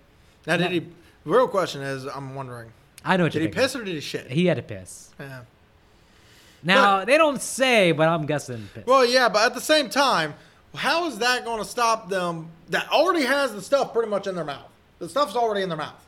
Now, 0.48 0.58
did 0.58 0.64
Yeah. 0.66 0.70
he? 0.72 0.80
The 0.80 1.30
real 1.30 1.48
question 1.48 1.82
is, 1.82 2.06
I'm 2.06 2.36
wondering, 2.36 2.72
I 3.06 3.16
know 3.16 3.24
what 3.26 3.32
did 3.34 3.40
you're 3.44 3.50
he 3.50 3.54
piss 3.54 3.76
or 3.76 3.84
did 3.86 3.94
he 3.96 4.02
shit? 4.02 4.30
He 4.32 4.46
had 4.48 4.58
to 4.58 4.64
piss. 4.64 5.12
Yeah. 5.20 5.42
Now, 6.64 7.04
they 7.06 7.18
don't 7.18 7.42
say, 7.42 7.92
but 7.92 8.08
I'm 8.08 8.26
guessing. 8.26 8.70
Well, 8.86 9.06
yeah, 9.06 9.30
but 9.30 9.46
at 9.46 9.54
the 9.54 9.62
same 9.62 9.90
time, 9.90 10.34
how 10.76 11.08
is 11.08 11.20
that 11.20 11.46
going 11.46 11.60
to 11.60 11.66
stop 11.66 12.10
them 12.10 12.48
that 12.70 12.90
already 12.90 13.26
has 13.26 13.54
the 13.54 13.62
stuff 13.62 13.94
pretty 13.94 14.10
much 14.10 14.28
in 14.28 14.36
their 14.36 14.46
mouth? 14.46 14.70
The 15.00 15.10
stuff's 15.10 15.36
already 15.36 15.62
in 15.62 15.70
their 15.70 15.78
mouth. 15.78 16.00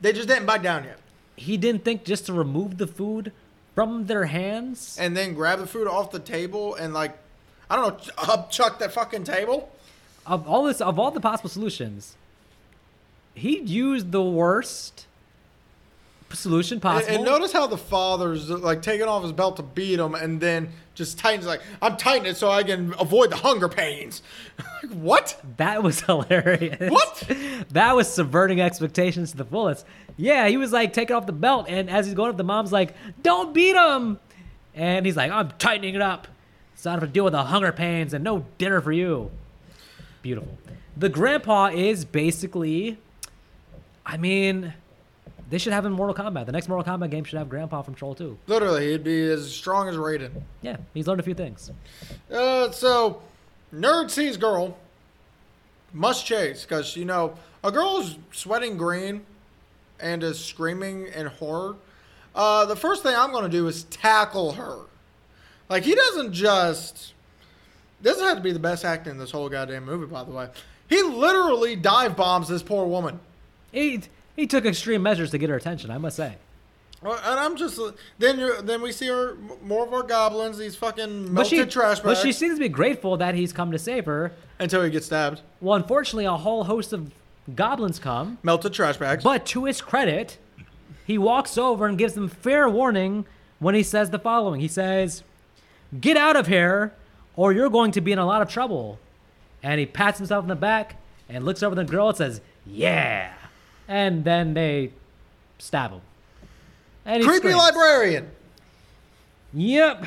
They 0.00 0.12
just 0.12 0.28
didn't 0.28 0.46
bite 0.46 0.62
down 0.62 0.84
yet. 0.84 0.98
He 1.36 1.56
didn't 1.56 1.84
think 1.84 2.04
just 2.04 2.26
to 2.26 2.32
remove 2.32 2.78
the 2.78 2.86
food 2.86 3.32
from 3.74 4.06
their 4.06 4.24
hands. 4.24 4.96
And 5.00 5.16
then 5.16 5.34
grab 5.34 5.60
the 5.60 5.66
food 5.66 5.86
off 5.86 6.10
the 6.10 6.18
table 6.18 6.74
and 6.74 6.92
like, 6.92 7.16
I 7.70 7.76
don't 7.76 7.88
know, 7.88 8.04
ch- 8.04 8.28
up 8.28 8.50
chuck 8.50 8.78
that 8.80 8.92
fucking 8.92 9.24
table. 9.24 9.70
Of 10.26 10.48
all 10.48 10.64
this, 10.64 10.80
of 10.80 10.98
all 10.98 11.10
the 11.10 11.20
possible 11.20 11.48
solutions, 11.48 12.16
he'd 13.34 13.68
used 13.68 14.12
the 14.12 14.22
worst 14.22 15.06
solution 16.32 16.74
And, 16.76 16.82
possible. 16.82 17.14
and 17.14 17.24
notice 17.24 17.52
how 17.52 17.66
the 17.66 17.78
father's 17.78 18.50
like 18.50 18.82
taking 18.82 19.06
off 19.06 19.22
his 19.22 19.32
belt 19.32 19.56
to 19.56 19.62
beat 19.62 19.98
him, 19.98 20.14
and 20.14 20.40
then 20.40 20.70
just 20.94 21.18
tightens 21.18 21.46
like 21.46 21.60
I'm 21.80 21.96
tightening 21.96 22.32
it 22.32 22.36
so 22.36 22.50
I 22.50 22.62
can 22.62 22.94
avoid 22.98 23.30
the 23.30 23.36
hunger 23.36 23.68
pains. 23.68 24.22
Like, 24.80 24.92
what? 24.92 25.40
That 25.56 25.82
was 25.82 26.00
hilarious. 26.02 26.88
What? 26.90 27.24
That 27.70 27.96
was 27.96 28.08
subverting 28.08 28.60
expectations 28.60 29.32
to 29.32 29.36
the 29.38 29.44
fullest. 29.44 29.84
Yeah, 30.16 30.46
he 30.46 30.56
was 30.56 30.72
like 30.72 30.92
taking 30.92 31.16
off 31.16 31.26
the 31.26 31.32
belt, 31.32 31.66
and 31.68 31.90
as 31.90 32.06
he's 32.06 32.14
going 32.14 32.30
up, 32.30 32.36
the 32.36 32.44
mom's 32.44 32.70
like, 32.70 32.94
"Don't 33.24 33.52
beat 33.52 33.74
him," 33.74 34.20
and 34.76 35.04
he's 35.04 35.16
like, 35.16 35.32
"I'm 35.32 35.50
tightening 35.58 35.96
it 35.96 36.00
up, 36.00 36.28
so 36.76 36.90
I 36.90 36.94
don't 36.94 37.00
have 37.00 37.08
to 37.10 37.12
deal 37.12 37.24
with 37.24 37.32
the 37.32 37.42
hunger 37.42 37.72
pains 37.72 38.14
and 38.14 38.22
no 38.22 38.44
dinner 38.58 38.80
for 38.80 38.92
you." 38.92 39.32
Beautiful. 40.22 40.56
The 40.96 41.08
grandpa 41.08 41.66
is 41.72 42.04
basically, 42.04 42.98
I 44.06 44.16
mean, 44.16 44.74
they 45.50 45.58
should 45.58 45.72
have 45.72 45.84
him 45.84 45.92
in 45.92 45.96
Mortal 45.96 46.14
Kombat. 46.14 46.46
The 46.46 46.52
next 46.52 46.68
Mortal 46.68 46.92
Kombat 46.92 47.10
game 47.10 47.24
should 47.24 47.38
have 47.38 47.48
Grandpa 47.48 47.82
from 47.82 47.94
Troll 47.94 48.14
2. 48.14 48.38
Literally, 48.46 48.92
he'd 48.92 49.04
be 49.04 49.30
as 49.30 49.50
strong 49.52 49.88
as 49.88 49.96
Raiden. 49.96 50.42
Yeah, 50.62 50.76
he's 50.94 51.06
learned 51.06 51.20
a 51.20 51.24
few 51.24 51.34
things. 51.34 51.70
Uh, 52.30 52.70
so, 52.70 53.22
nerd 53.72 54.10
sees 54.10 54.36
girl, 54.36 54.76
must 55.92 56.26
chase 56.26 56.64
because 56.64 56.96
you 56.96 57.04
know 57.04 57.34
a 57.64 57.72
girl 57.72 57.98
is 57.98 58.18
sweating 58.32 58.76
green 58.76 59.24
and 60.00 60.22
is 60.22 60.38
screaming 60.38 61.06
in 61.08 61.26
horror. 61.26 61.76
Uh, 62.34 62.66
the 62.66 62.76
first 62.76 63.02
thing 63.02 63.14
I'm 63.16 63.32
gonna 63.32 63.48
do 63.48 63.66
is 63.66 63.84
tackle 63.84 64.52
her. 64.52 64.80
Like 65.68 65.82
he 65.82 65.94
doesn't 65.94 66.32
just. 66.32 67.14
This 68.00 68.20
had 68.20 68.34
to 68.34 68.40
be 68.40 68.52
the 68.52 68.60
best 68.60 68.84
acting 68.84 69.12
in 69.12 69.18
this 69.18 69.32
whole 69.32 69.48
goddamn 69.48 69.84
movie, 69.84 70.06
by 70.06 70.22
the 70.22 70.30
way. 70.30 70.48
He 70.88 71.02
literally 71.02 71.74
dive 71.74 72.16
bombs 72.16 72.48
this 72.48 72.62
poor 72.62 72.86
woman. 72.86 73.18
He 73.72 74.02
he 74.38 74.46
took 74.46 74.64
extreme 74.64 75.02
measures 75.02 75.30
to 75.32 75.38
get 75.38 75.50
her 75.50 75.56
attention. 75.56 75.90
I 75.90 75.98
must 75.98 76.16
say. 76.16 76.36
Well, 77.02 77.20
And 77.24 77.38
I'm 77.38 77.56
just 77.56 77.78
then 78.18 78.38
you 78.40 78.60
then 78.62 78.80
we 78.82 78.92
see 78.92 79.06
her 79.08 79.36
more 79.62 79.84
of 79.86 79.92
our 79.92 80.02
goblins, 80.02 80.58
these 80.58 80.74
fucking 80.76 81.24
But 81.26 81.32
melted 81.32 81.50
she, 81.50 81.64
trash 81.66 82.00
but 82.00 82.10
bags 82.14 82.20
she 82.22 82.32
seems 82.32 82.54
to 82.56 82.60
be 82.60 82.68
grateful 82.68 83.16
that 83.18 83.34
he's 83.34 83.52
come 83.52 83.70
to 83.72 83.78
save 83.78 84.06
her. 84.06 84.32
until 84.58 84.82
he 84.82 84.90
gets 84.90 85.06
stabbed. 85.06 85.42
Well, 85.60 85.74
unfortunately, 85.76 86.24
a 86.24 86.36
whole 86.36 86.64
host 86.64 86.92
of 86.92 87.12
goblins 87.54 87.98
come. 87.98 88.38
Melted 88.42 88.72
trash 88.72 88.96
bags. 88.96 89.22
But 89.24 89.44
to 89.46 89.64
his 89.66 89.80
credit, 89.80 90.38
he 91.06 91.18
walks 91.18 91.56
over 91.58 91.86
and 91.86 91.96
gives 91.98 92.14
them 92.14 92.28
fair 92.28 92.68
warning 92.68 93.26
when 93.60 93.74
he 93.74 93.82
says 93.84 94.10
the 94.10 94.18
following. 94.18 94.60
He 94.60 94.68
says, 94.68 95.22
Get 96.00 96.16
out 96.16 96.34
of 96.36 96.46
here, 96.48 96.92
or 97.36 97.52
you're 97.52 97.70
going 97.70 97.92
to 97.92 98.00
be 98.00 98.10
in 98.12 98.18
a 98.18 98.26
lot 98.26 98.42
of 98.42 98.48
trouble. 98.48 98.98
And 99.62 99.78
he 99.80 99.86
pats 99.86 100.18
himself 100.18 100.44
in 100.44 100.48
the 100.48 100.56
back 100.56 100.96
and 101.28 101.44
looks 101.44 101.62
over 101.62 101.74
the 101.76 101.84
girl 101.84 102.08
and 102.08 102.16
says, 102.16 102.40
Yeah. 102.66 103.32
And 103.88 104.22
then 104.22 104.54
they 104.54 104.92
stab 105.58 105.92
him. 105.92 106.00
And 107.04 107.24
Creepy 107.24 107.38
screams. 107.38 107.56
librarian. 107.56 108.30
Yep. 109.54 110.04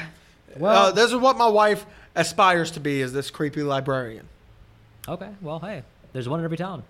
Well, 0.57 0.87
uh, 0.87 0.91
this 0.91 1.11
is 1.11 1.15
what 1.15 1.37
my 1.37 1.47
wife 1.47 1.85
aspires 2.15 2.71
to 2.71 2.79
be: 2.79 3.01
is 3.01 3.11
this 3.13 3.31
creepy 3.31 3.63
librarian? 3.63 4.27
okay. 5.07 5.29
Well, 5.41 5.59
hey, 5.59 5.81
there's 6.13 6.29
one 6.29 6.39
in 6.39 6.45
every 6.45 6.57
town. 6.57 6.83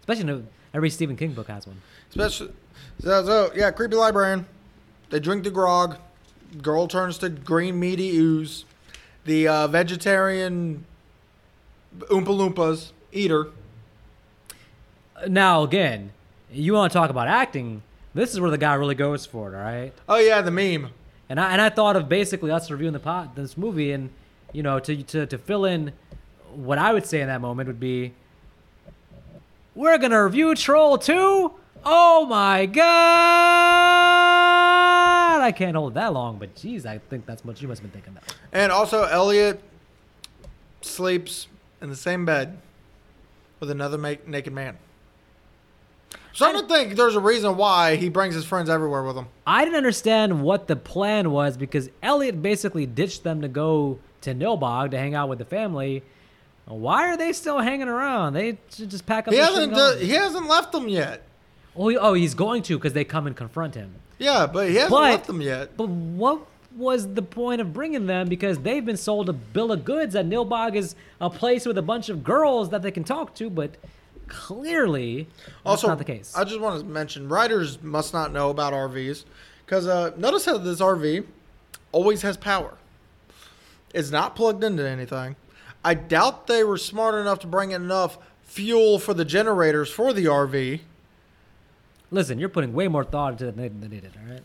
Especially 0.00 0.30
in 0.32 0.48
every 0.72 0.88
Stephen 0.88 1.16
King 1.16 1.32
book 1.32 1.48
has 1.48 1.66
one. 1.66 1.82
Especially, 2.08 2.50
so, 3.00 3.24
so 3.24 3.52
yeah, 3.54 3.70
creepy 3.70 3.96
librarian. 3.96 4.46
They 5.10 5.20
drink 5.20 5.44
the 5.44 5.50
grog. 5.50 5.98
Girl 6.62 6.86
turns 6.88 7.18
to 7.18 7.28
green 7.28 7.78
meaty 7.78 8.08
ooze. 8.16 8.64
The 9.24 9.46
uh, 9.46 9.66
vegetarian 9.68 10.84
Oompa 11.98 12.26
Loompas 12.28 12.92
eater. 13.12 13.48
Now, 15.28 15.62
again, 15.62 16.12
you 16.52 16.72
want 16.72 16.92
to 16.92 16.98
talk 16.98 17.10
about 17.10 17.28
acting? 17.28 17.82
This 18.14 18.32
is 18.32 18.40
where 18.40 18.50
the 18.50 18.58
guy 18.58 18.74
really 18.74 18.94
goes 18.94 19.26
for 19.26 19.52
it, 19.52 19.56
all 19.56 19.62
right? 19.62 19.92
Oh 20.08 20.18
yeah, 20.18 20.40
the 20.40 20.50
meme. 20.50 20.88
And 21.28 21.38
I 21.38 21.52
and 21.52 21.60
I 21.60 21.68
thought 21.68 21.94
of 21.96 22.08
basically 22.08 22.50
us 22.50 22.70
reviewing 22.70 22.92
the 22.92 22.98
pot 22.98 23.36
this 23.36 23.56
movie, 23.56 23.92
and 23.92 24.10
you 24.52 24.62
know, 24.62 24.80
to 24.80 25.02
to 25.02 25.26
to 25.26 25.38
fill 25.38 25.64
in 25.64 25.92
what 26.54 26.78
I 26.78 26.92
would 26.92 27.06
say 27.06 27.20
in 27.20 27.28
that 27.28 27.40
moment 27.40 27.68
would 27.68 27.78
be, 27.78 28.12
we're 29.74 29.98
gonna 29.98 30.24
review 30.24 30.54
Troll 30.56 30.98
Two. 30.98 31.52
Oh 31.84 32.26
my 32.26 32.66
god! 32.66 32.82
I 35.40 35.52
can't 35.52 35.76
hold 35.76 35.92
it 35.92 35.94
that 35.94 36.12
long, 36.12 36.38
but 36.38 36.54
geez, 36.56 36.84
I 36.84 36.98
think 36.98 37.26
that's 37.26 37.44
what 37.44 37.62
you 37.62 37.68
must 37.68 37.80
have 37.80 37.92
been 37.92 38.02
thinking. 38.02 38.14
That. 38.20 38.34
And 38.52 38.72
also, 38.72 39.04
Elliot 39.04 39.62
sleeps 40.82 41.46
in 41.80 41.88
the 41.90 41.96
same 41.96 42.24
bed 42.24 42.58
with 43.60 43.70
another 43.70 43.96
ma- 43.98 44.14
naked 44.26 44.52
man. 44.52 44.76
So 46.32 46.46
I 46.46 46.52
don't 46.52 46.68
think 46.68 46.94
there's 46.96 47.16
a 47.16 47.20
reason 47.20 47.56
why 47.56 47.96
he 47.96 48.08
brings 48.08 48.34
his 48.34 48.44
friends 48.44 48.70
everywhere 48.70 49.02
with 49.02 49.16
him. 49.16 49.26
I 49.46 49.64
didn't 49.64 49.76
understand 49.76 50.42
what 50.42 50.68
the 50.68 50.76
plan 50.76 51.30
was 51.32 51.56
because 51.56 51.90
Elliot 52.02 52.40
basically 52.40 52.86
ditched 52.86 53.24
them 53.24 53.42
to 53.42 53.48
go 53.48 53.98
to 54.22 54.34
Nilbog 54.34 54.92
to 54.92 54.98
hang 54.98 55.14
out 55.14 55.28
with 55.28 55.38
the 55.40 55.44
family. 55.44 56.02
Why 56.66 57.08
are 57.08 57.16
they 57.16 57.32
still 57.32 57.58
hanging 57.58 57.88
around? 57.88 58.34
They 58.34 58.58
should 58.72 58.90
just 58.90 59.06
pack 59.06 59.26
up. 59.26 59.34
He 59.34 59.40
hasn't. 59.40 59.64
and 59.64 59.74
go. 59.74 59.96
He 59.98 60.10
hasn't 60.10 60.46
left 60.46 60.70
them 60.72 60.88
yet. 60.88 61.26
oh, 61.76 61.88
he- 61.88 61.96
oh, 61.98 62.14
he's 62.14 62.34
going 62.34 62.62
to 62.64 62.78
because 62.78 62.92
they 62.92 63.04
come 63.04 63.26
and 63.26 63.34
confront 63.36 63.74
him. 63.74 63.94
Yeah, 64.18 64.46
but 64.46 64.68
he 64.68 64.74
hasn't 64.76 64.92
But- 64.92 65.10
left 65.12 65.26
them 65.26 65.40
yet. 65.40 65.76
But 65.76 65.88
what 65.88 66.42
was 66.76 67.14
the 67.14 67.22
point 67.22 67.60
of 67.60 67.72
bringing 67.72 68.06
them? 68.06 68.28
Because 68.28 68.58
they've 68.58 68.84
been 68.84 68.96
sold 68.96 69.28
a 69.28 69.32
bill 69.32 69.72
of 69.72 69.84
goods 69.84 70.12
that 70.12 70.26
Nilbog 70.28 70.76
is 70.76 70.94
a 71.20 71.28
place 71.28 71.66
with 71.66 71.76
a 71.76 71.82
bunch 71.82 72.08
of 72.08 72.22
girls 72.22 72.70
that 72.70 72.82
they 72.82 72.92
can 72.92 73.02
talk 73.02 73.34
to, 73.36 73.50
but 73.50 73.72
clearly 74.30 75.24
that's 75.44 75.66
Also, 75.66 75.88
not 75.88 75.98
the 75.98 76.04
case. 76.04 76.34
I 76.34 76.44
just 76.44 76.60
want 76.60 76.80
to 76.80 76.86
mention 76.86 77.28
writers 77.28 77.82
must 77.82 78.14
not 78.14 78.32
know 78.32 78.48
about 78.48 78.72
RVs 78.72 79.24
because 79.66 79.86
uh, 79.86 80.12
notice 80.16 80.46
how 80.46 80.56
this 80.56 80.80
RV 80.80 81.26
always 81.92 82.22
has 82.22 82.38
power. 82.38 82.74
It's 83.92 84.10
not 84.10 84.34
plugged 84.36 84.64
into 84.64 84.88
anything. 84.88 85.36
I 85.84 85.94
doubt 85.94 86.46
they 86.46 86.64
were 86.64 86.78
smart 86.78 87.14
enough 87.14 87.40
to 87.40 87.46
bring 87.46 87.72
enough 87.72 88.18
fuel 88.44 88.98
for 88.98 89.14
the 89.14 89.24
generators 89.24 89.90
for 89.90 90.12
the 90.12 90.26
RV. 90.26 90.80
Listen, 92.10 92.38
you're 92.38 92.48
putting 92.48 92.72
way 92.72 92.88
more 92.88 93.04
thought 93.04 93.32
into 93.32 93.48
it 93.48 93.56
than 93.56 93.62
they, 93.62 93.68
than 93.68 93.90
they 93.90 94.00
did, 94.00 94.12
all 94.16 94.32
right? 94.32 94.42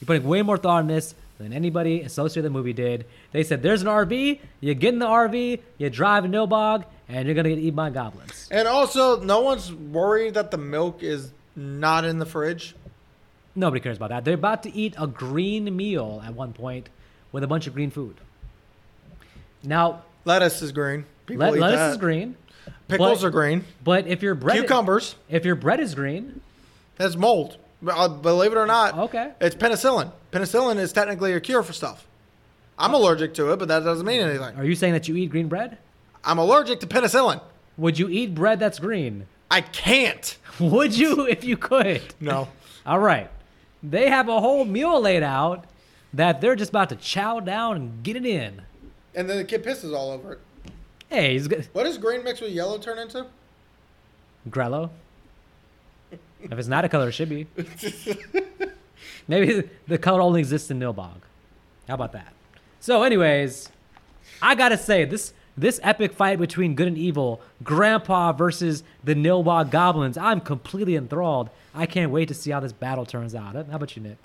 You're 0.00 0.06
putting 0.06 0.24
way 0.24 0.42
more 0.42 0.56
thought 0.56 0.80
in 0.80 0.88
this 0.88 1.14
than 1.38 1.52
anybody 1.52 2.02
associated 2.02 2.44
with 2.44 2.52
the 2.52 2.58
movie 2.58 2.72
did. 2.72 3.04
They 3.32 3.42
said, 3.42 3.62
there's 3.62 3.82
an 3.82 3.88
RV, 3.88 4.40
you 4.60 4.74
get 4.74 4.94
in 4.94 4.98
the 5.00 5.06
RV, 5.06 5.60
you 5.78 5.90
drive 5.90 6.28
no 6.28 6.46
bog, 6.46 6.84
and 7.08 7.26
you're 7.26 7.34
going 7.34 7.44
to 7.44 7.50
get 7.50 7.58
eaten 7.58 7.74
by 7.74 7.90
goblins. 7.90 8.48
And 8.50 8.66
also, 8.66 9.20
no 9.20 9.40
one's 9.40 9.72
worried 9.72 10.34
that 10.34 10.50
the 10.50 10.58
milk 10.58 11.02
is 11.02 11.30
not 11.54 12.04
in 12.04 12.18
the 12.18 12.26
fridge. 12.26 12.74
Nobody 13.54 13.80
cares 13.80 13.96
about 13.96 14.10
that. 14.10 14.24
They're 14.24 14.34
about 14.34 14.62
to 14.64 14.74
eat 14.74 14.94
a 14.98 15.06
green 15.06 15.74
meal 15.76 16.22
at 16.26 16.34
one 16.34 16.52
point 16.52 16.88
with 17.32 17.42
a 17.44 17.46
bunch 17.46 17.66
of 17.66 17.74
green 17.74 17.90
food. 17.90 18.16
Now, 19.62 20.02
Lettuce 20.24 20.60
is 20.62 20.72
green. 20.72 21.04
People 21.26 21.46
let, 21.46 21.58
lettuce 21.58 21.78
that. 21.78 21.90
is 21.92 21.96
green, 21.96 22.36
Pickles 22.88 23.20
but- 23.22 23.26
are 23.28 23.30
green. 23.30 23.64
but 23.82 24.06
if 24.06 24.22
your 24.22 24.34
bread 24.34 24.58
Cucumbers. 24.58 25.16
if 25.28 25.44
your 25.44 25.54
bread 25.54 25.80
is 25.80 25.94
green, 25.94 26.40
That's 26.96 27.16
mold. 27.16 27.56
Uh, 27.86 28.08
Believe 28.08 28.52
it 28.52 28.58
or 28.58 28.66
not, 28.66 28.96
Okay. 28.98 29.32
it's 29.40 29.54
penicillin. 29.56 30.12
Penicillin 30.32 30.76
is 30.78 30.92
technically 30.92 31.32
a 31.32 31.40
cure 31.40 31.62
for 31.62 31.72
stuff. 31.72 32.06
I'm 32.78 32.94
allergic 32.94 33.34
to 33.34 33.52
it, 33.52 33.58
but 33.58 33.68
that 33.68 33.84
doesn't 33.84 34.06
mean 34.06 34.20
anything. 34.20 34.56
are 34.56 34.64
you 34.64 34.74
saying 34.74 34.92
that 34.92 35.08
you 35.08 35.16
eat 35.16 35.30
green 35.30 35.48
bread? 35.48 35.78
I'm 36.24 36.38
allergic 36.38 36.80
to 36.80 36.86
penicillin. 36.86 37.40
Would 37.78 37.98
you 37.98 38.08
eat 38.08 38.34
bread 38.34 38.58
that's 38.58 38.78
green? 38.78 39.26
I 39.50 39.60
can't. 39.60 40.36
Would 40.60 40.96
you 40.96 41.26
if 41.26 41.44
you 41.44 41.56
could? 41.56 42.02
No. 42.20 42.48
All 42.86 42.98
right. 42.98 43.30
They 43.82 44.08
have 44.10 44.28
a 44.28 44.40
whole 44.40 44.64
meal 44.64 45.00
laid 45.00 45.22
out 45.22 45.64
that 46.14 46.40
they're 46.40 46.56
just 46.56 46.70
about 46.70 46.88
to 46.88 46.96
chow 46.96 47.40
down 47.40 47.76
and 47.76 48.02
get 48.02 48.16
it 48.16 48.24
in. 48.26 48.62
And 49.14 49.28
then 49.28 49.36
the 49.36 49.44
kid 49.44 49.64
pisses 49.64 49.94
all 49.94 50.10
over 50.10 50.34
it. 50.34 50.40
Hey, 51.08 51.32
he's 51.34 51.46
good. 51.48 51.68
What 51.72 51.84
does 51.84 51.98
green 51.98 52.24
mixed 52.24 52.42
with 52.42 52.52
yellow 52.52 52.78
turn 52.78 52.98
into? 52.98 53.26
Grello. 54.48 54.90
If 56.52 56.58
it's 56.58 56.68
not 56.68 56.84
a 56.84 56.88
color, 56.88 57.08
it 57.08 57.12
should 57.12 57.28
be. 57.28 57.46
Maybe 59.28 59.68
the 59.88 59.98
color 59.98 60.20
only 60.20 60.40
exists 60.40 60.70
in 60.70 60.78
Nilbog. 60.78 61.20
How 61.88 61.94
about 61.94 62.12
that? 62.12 62.32
So, 62.80 63.02
anyways, 63.02 63.68
I 64.40 64.54
gotta 64.54 64.78
say 64.78 65.04
this 65.04 65.32
this 65.56 65.80
epic 65.82 66.12
fight 66.12 66.38
between 66.38 66.74
good 66.74 66.86
and 66.86 66.98
evil, 66.98 67.40
Grandpa 67.64 68.32
versus 68.32 68.82
the 69.02 69.14
Nilbog 69.14 69.70
goblins. 69.70 70.18
I'm 70.18 70.40
completely 70.40 70.96
enthralled. 70.96 71.48
I 71.74 71.86
can't 71.86 72.12
wait 72.12 72.28
to 72.28 72.34
see 72.34 72.50
how 72.50 72.60
this 72.60 72.72
battle 72.72 73.06
turns 73.06 73.34
out. 73.34 73.54
How 73.54 73.76
about 73.76 73.96
you, 73.96 74.02
Nick? 74.02 74.18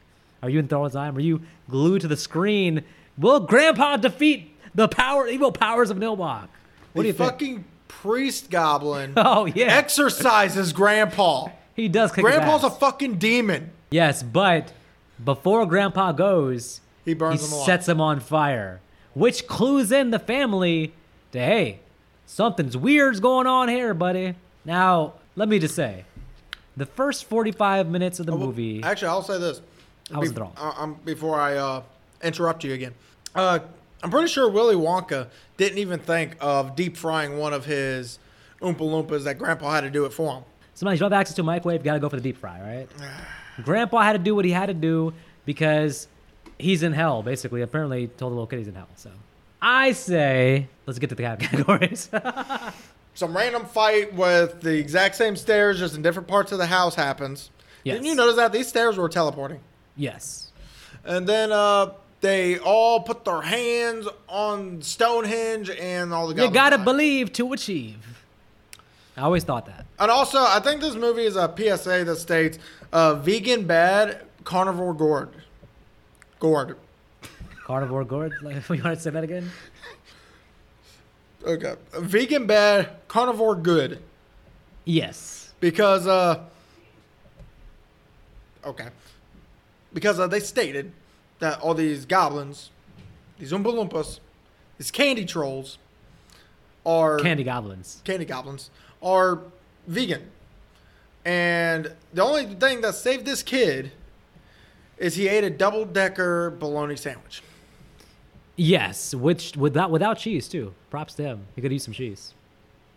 Are 0.44 0.50
you 0.50 0.60
enthralled 0.60 0.88
as 0.88 0.96
I 0.96 1.08
am? 1.08 1.16
Are 1.18 1.22
you 1.22 1.42
glued 1.70 2.02
to 2.02 2.08
the 2.08 2.18
screen? 2.18 2.84
Will 3.18 3.40
Grandpa 3.40 3.98
defeat 3.98 4.56
the 4.76 4.88
power, 4.88 5.28
evil 5.28 5.52
powers 5.52 5.90
of 5.90 5.98
Nilbog? 5.98 6.48
What 6.94 6.96
the 6.96 7.02
do 7.04 7.08
you 7.08 7.14
think? 7.14 7.32
fucking 7.32 7.66
priest 7.88 8.50
goblin 8.50 9.14
Oh 9.18 9.46
yeah, 9.46 9.78
exorcises 9.78 10.74
Grandpa. 10.74 11.48
He 11.82 11.88
does 11.90 12.12
kick 12.12 12.24
Grandpa's 12.24 12.64
a 12.64 12.70
fucking 12.70 13.16
demon. 13.18 13.72
Yes, 13.90 14.24
but 14.24 14.72
before 15.24 15.66
Grandpa 15.66 16.12
goes, 16.12 16.82
He 17.06 17.12
he 17.12 17.16
burns 17.16 17.46
him 17.46 17.54
alive. 17.54 17.66
sets 17.66 17.88
him 17.90 18.00
on 18.00 18.20
fire, 18.20 18.80
which 19.14 19.48
clues 19.48 19.92
in 19.92 20.12
the 20.12 20.20
family 20.20 20.94
to 21.32 21.40
hey, 21.40 21.80
something's 22.26 22.78
weird's 22.78 23.20
going 23.20 23.48
on 23.48 23.68
here, 23.70 23.94
buddy. 23.94 24.36
Now, 24.66 25.14
let 25.36 25.50
me 25.50 25.60
just 25.60 25.76
say, 25.76 26.06
the 26.78 26.86
first 26.86 27.26
45 27.26 27.88
minutes 27.90 28.20
of 28.20 28.26
the 28.28 28.36
movie, 28.36 28.82
Actually, 28.84 29.08
I'll 29.10 29.24
say 29.24 29.38
this. 29.40 29.62
I 30.14 30.20
was 30.20 30.30
Be- 30.30 30.34
enthralled. 30.34 30.54
uh, 30.58 30.74
um, 30.78 31.00
before 31.06 31.40
I 31.40 31.56
uh, 31.56 31.82
interrupt 32.24 32.64
you 32.64 32.74
again. 32.74 32.94
Uh, 33.34 33.60
I'm 34.04 34.10
pretty 34.10 34.28
sure 34.28 34.50
Willy 34.50 34.76
Wonka 34.76 35.28
didn't 35.58 35.78
even 35.78 36.00
think 36.00 36.36
of 36.42 36.76
deep 36.76 36.98
frying 36.98 37.38
one 37.38 37.54
of 37.54 37.66
his 37.66 38.20
Oompa 38.62 38.80
Loompas 38.80 39.24
that 39.24 39.38
Grandpa 39.38 39.72
had 39.72 39.82
to 39.82 39.90
do 39.90 40.06
it 40.06 40.14
for 40.14 40.36
him. 40.38 40.44
Sometimes 40.82 41.00
you 41.00 41.02
don't 41.02 41.12
have 41.12 41.22
access 41.22 41.36
to 41.36 41.44
a 41.44 41.46
microwave, 41.46 41.82
you 41.82 41.86
gotta 41.86 42.00
go 42.00 42.10
for 42.10 42.16
the 42.16 42.24
deep 42.24 42.38
fry, 42.38 42.60
right? 42.60 42.90
Grandpa 43.64 44.02
had 44.02 44.14
to 44.14 44.18
do 44.18 44.34
what 44.34 44.46
he 44.46 44.52
had 44.52 44.66
to 44.66 44.74
do 44.74 45.14
because 45.46 46.08
he's 46.58 46.82
in 46.82 46.92
hell, 46.92 47.22
basically. 47.22 47.62
Apparently, 47.62 48.02
he 48.02 48.08
told 48.08 48.32
the 48.32 48.36
little 48.36 48.48
kid 48.48 48.58
he's 48.58 48.68
in 48.68 48.74
hell. 48.74 48.88
So, 48.96 49.12
I 49.62 49.92
say, 49.92 50.68
let's 50.88 50.98
get 50.98 51.10
to 51.12 51.16
the 51.16 51.22
categories. 51.22 52.10
Some 53.14 53.38
random 53.38 53.66
fight 53.66 54.16
with 54.16 54.62
the 54.62 54.76
exact 54.76 55.14
same 55.16 55.36
stairs, 55.36 55.78
just 55.78 55.96
in 55.96 56.02
different 56.02 56.28
parts 56.28 56.52
of 56.52 56.58
the 56.58 56.66
house 56.66 56.96
happens. 56.96 57.52
Didn't 57.86 58.06
you 58.06 58.16
notice 58.16 58.38
that 58.38 58.52
these 58.52 58.68
stairs 58.68 58.98
were 58.98 59.08
teleporting? 59.10 59.60
yes. 59.96 60.48
And 61.06 61.28
then 61.28 61.52
uh, 61.52 61.92
they 62.22 62.58
all 62.58 63.02
put 63.02 63.24
their 63.26 63.42
hands 63.42 64.08
on 64.28 64.82
Stonehenge 64.82 65.70
and 65.70 66.12
all 66.12 66.28
the. 66.28 66.42
You 66.44 66.52
gotta 66.52 66.78
died. 66.78 66.86
believe 66.86 67.34
to 67.34 67.54
achieve. 67.54 68.21
I 69.22 69.26
always 69.26 69.44
thought 69.44 69.68
that. 69.68 69.86
And 70.00 70.10
also, 70.10 70.40
I 70.40 70.60
think 70.62 70.82
this 70.82 70.96
movie 70.96 71.26
is 71.26 71.36
a 71.36 71.54
PSA 71.56 72.06
that 72.06 72.16
states 72.16 72.58
uh, 72.92 73.14
vegan 73.14 73.68
bad, 73.68 74.24
carnivore 74.44 74.96
gourd. 74.96 75.30
Gourd. 76.40 76.76
Carnivore 77.64 78.04
gourd. 78.04 78.34
Like, 78.42 78.56
you 78.70 78.84
want 78.84 78.98
to 78.98 79.00
say 79.00 79.12
that 79.12 79.24
again? 79.24 79.52
Okay. 81.46 81.76
Vegan 82.00 82.48
bad, 82.48 82.90
carnivore 83.08 83.54
good. 83.56 84.02
Yes. 84.86 85.54
Because, 85.60 86.08
uh, 86.08 86.44
okay. 88.66 88.88
Because 89.94 90.20
uh, 90.20 90.26
they 90.26 90.40
stated 90.40 90.92
that 91.38 91.60
all 91.60 91.76
these 91.76 92.06
goblins, 92.06 92.72
these 93.38 93.52
Oompa 93.52 93.66
Loompas, 93.66 94.20
these 94.80 94.90
candy 94.90 95.26
trolls, 95.26 95.78
are 96.84 97.20
Candy 97.20 97.44
goblins. 97.44 98.02
candy 98.04 98.26
goblins 98.26 98.72
are 99.02 99.40
vegan. 99.88 100.30
And 101.26 101.94
the 102.14 102.24
only 102.24 102.46
thing 102.46 102.82
that 102.82 102.96
saved 102.96 103.26
this 103.26 103.44
kid 103.44 103.92
is 104.98 105.16
he 105.16 105.28
ate 105.28 105.44
a 105.44 105.50
double 105.50 105.86
decker 105.86 106.52
bologna 106.52 106.96
sandwich. 106.96 107.42
Yes, 108.56 109.16
which 109.16 109.56
without 109.58 109.92
without 109.92 110.18
cheese 110.18 110.48
too. 110.48 110.74
Props 110.90 111.16
to 111.16 111.24
him. 111.24 111.48
He 111.56 111.62
could 111.62 111.72
eat 111.72 111.82
some 111.82 111.94
cheese. 111.94 112.34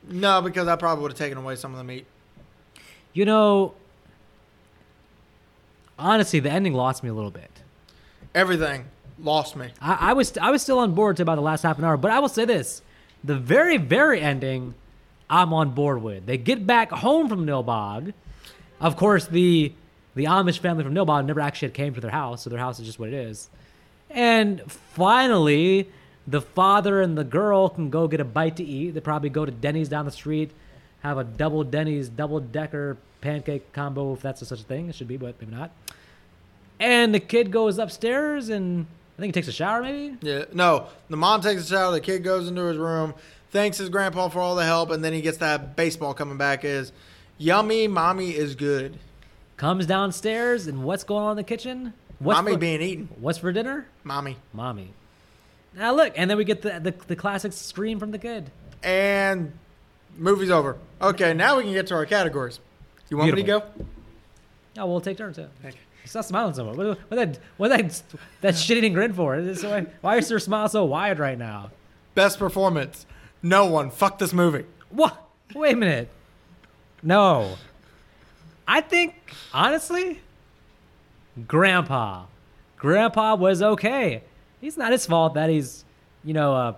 No, 0.08 0.42
because 0.42 0.68
I 0.68 0.76
probably 0.76 1.02
would 1.02 1.12
have 1.12 1.18
taken 1.18 1.38
away 1.38 1.56
some 1.56 1.72
of 1.72 1.78
the 1.78 1.84
meat. 1.84 2.06
You 3.12 3.24
know, 3.24 3.74
honestly, 5.98 6.40
the 6.40 6.50
ending 6.50 6.74
lost 6.74 7.02
me 7.02 7.08
a 7.08 7.14
little 7.14 7.30
bit. 7.30 7.50
Everything 8.34 8.86
lost 9.18 9.56
me. 9.56 9.68
I, 9.80 10.10
I 10.10 10.12
was 10.12 10.36
I 10.38 10.50
was 10.50 10.62
still 10.62 10.78
on 10.78 10.92
board 10.92 11.16
to 11.16 11.22
about 11.22 11.36
the 11.36 11.42
last 11.42 11.62
half 11.62 11.78
an 11.78 11.84
hour, 11.84 11.96
but 11.96 12.10
I 12.10 12.18
will 12.18 12.28
say 12.28 12.44
this: 12.44 12.82
the 13.22 13.36
very 13.36 13.76
very 13.76 14.20
ending, 14.20 14.74
I'm 15.28 15.52
on 15.52 15.70
board 15.70 16.02
with. 16.02 16.26
They 16.26 16.36
get 16.38 16.66
back 16.66 16.90
home 16.90 17.28
from 17.28 17.46
Nilbog. 17.46 18.12
Of 18.80 18.96
course, 18.96 19.26
the 19.26 19.72
the 20.14 20.24
Amish 20.24 20.58
family 20.58 20.84
from 20.84 20.94
Nilbog 20.94 21.26
never 21.26 21.40
actually 21.40 21.70
came 21.70 21.94
to 21.94 22.00
their 22.00 22.10
house, 22.10 22.42
so 22.42 22.50
their 22.50 22.58
house 22.58 22.78
is 22.78 22.86
just 22.86 22.98
what 22.98 23.08
it 23.08 23.14
is. 23.14 23.48
And 24.10 24.62
finally, 24.70 25.88
the 26.26 26.40
father 26.40 27.02
and 27.02 27.18
the 27.18 27.24
girl 27.24 27.68
can 27.68 27.90
go 27.90 28.06
get 28.06 28.20
a 28.20 28.24
bite 28.24 28.56
to 28.56 28.64
eat. 28.64 28.90
They 28.92 29.00
probably 29.00 29.28
go 29.30 29.44
to 29.44 29.50
Denny's 29.50 29.88
down 29.88 30.04
the 30.04 30.12
street, 30.12 30.52
have 31.00 31.18
a 31.18 31.24
double 31.24 31.64
Denny's 31.64 32.08
double 32.08 32.40
decker 32.40 32.96
pancake 33.20 33.72
combo, 33.72 34.12
if 34.12 34.22
that's 34.22 34.42
a 34.42 34.46
such 34.46 34.60
a 34.60 34.64
thing. 34.64 34.88
It 34.88 34.94
should 34.94 35.08
be, 35.08 35.16
but 35.16 35.34
maybe 35.40 35.54
not. 35.54 35.72
And 36.78 37.14
the 37.14 37.20
kid 37.20 37.50
goes 37.50 37.78
upstairs 37.78 38.48
and 38.48 38.86
I 39.16 39.20
think 39.20 39.34
he 39.34 39.40
takes 39.40 39.48
a 39.48 39.52
shower, 39.52 39.82
maybe. 39.82 40.16
Yeah. 40.22 40.44
No, 40.52 40.88
the 41.08 41.16
mom 41.16 41.40
takes 41.40 41.64
a 41.64 41.66
shower. 41.66 41.92
The 41.92 42.00
kid 42.00 42.24
goes 42.24 42.48
into 42.48 42.62
his 42.62 42.76
room, 42.76 43.14
thanks 43.54 43.78
his 43.78 43.88
grandpa 43.88 44.28
for 44.28 44.40
all 44.40 44.54
the 44.56 44.64
help, 44.64 44.90
and 44.90 45.02
then 45.02 45.14
he 45.14 45.22
gets 45.22 45.38
that 45.38 45.76
baseball 45.76 46.12
coming 46.12 46.36
back. 46.36 46.64
Is 46.64 46.92
yummy, 47.38 47.88
mommy 47.88 48.30
is 48.30 48.54
good. 48.54 48.98
Comes 49.56 49.86
downstairs 49.86 50.66
and 50.66 50.84
what's 50.84 51.04
going 51.04 51.24
on 51.24 51.30
in 51.30 51.36
the 51.38 51.44
kitchen? 51.44 51.94
What's 52.18 52.36
mommy 52.36 52.52
for, 52.52 52.58
being 52.58 52.82
eaten. 52.82 53.08
What's 53.18 53.38
for 53.38 53.52
dinner? 53.52 53.86
Mommy. 54.02 54.36
Mommy. 54.52 54.92
Now 55.74 55.94
look, 55.94 56.12
and 56.16 56.28
then 56.28 56.36
we 56.36 56.44
get 56.44 56.62
the, 56.62 56.80
the 56.80 56.94
the 57.06 57.16
classic 57.16 57.52
scream 57.52 57.98
from 57.98 58.10
the 58.10 58.18
kid. 58.18 58.50
And 58.82 59.52
movie's 60.18 60.50
over. 60.50 60.76
Okay, 61.00 61.32
now 61.32 61.56
we 61.56 61.62
can 61.62 61.72
get 61.72 61.86
to 61.86 61.94
our 61.94 62.06
categories. 62.06 62.60
You 63.08 63.16
want 63.16 63.30
me 63.32 63.42
to 63.42 63.44
Beautiful. 63.44 63.72
go? 63.78 63.86
Oh, 64.82 64.86
we'll 64.86 65.00
take 65.00 65.16
turns. 65.16 65.38
Yeah. 65.38 65.46
Okay. 65.64 65.76
Stop 66.04 66.24
smiling 66.24 66.54
so 66.54 66.64
much. 66.64 66.76
What, 66.76 66.86
what 66.86 67.16
that 67.16 67.38
what 67.56 67.68
that 67.68 68.02
that 68.40 68.56
shit-eating 68.56 68.92
grin 68.92 69.12
for? 69.12 69.40
Why, 69.40 69.86
why 70.00 70.16
is 70.16 70.28
your 70.28 70.40
smile 70.40 70.68
so 70.68 70.84
wide 70.84 71.18
right 71.18 71.38
now? 71.38 71.70
Best 72.14 72.38
performance. 72.38 73.06
No 73.44 73.66
one. 73.66 73.90
Fuck 73.90 74.18
this 74.18 74.32
movie. 74.32 74.64
What? 74.88 75.22
Wait 75.54 75.74
a 75.74 75.76
minute. 75.76 76.08
No. 77.02 77.56
I 78.66 78.80
think 78.80 79.14
honestly, 79.52 80.22
Grandpa. 81.46 82.24
Grandpa 82.78 83.34
was 83.34 83.60
okay. 83.60 84.22
He's 84.62 84.78
not 84.78 84.92
his 84.92 85.04
fault 85.04 85.34
that 85.34 85.50
he's, 85.50 85.84
you 86.24 86.32
know, 86.32 86.54
a 86.54 86.76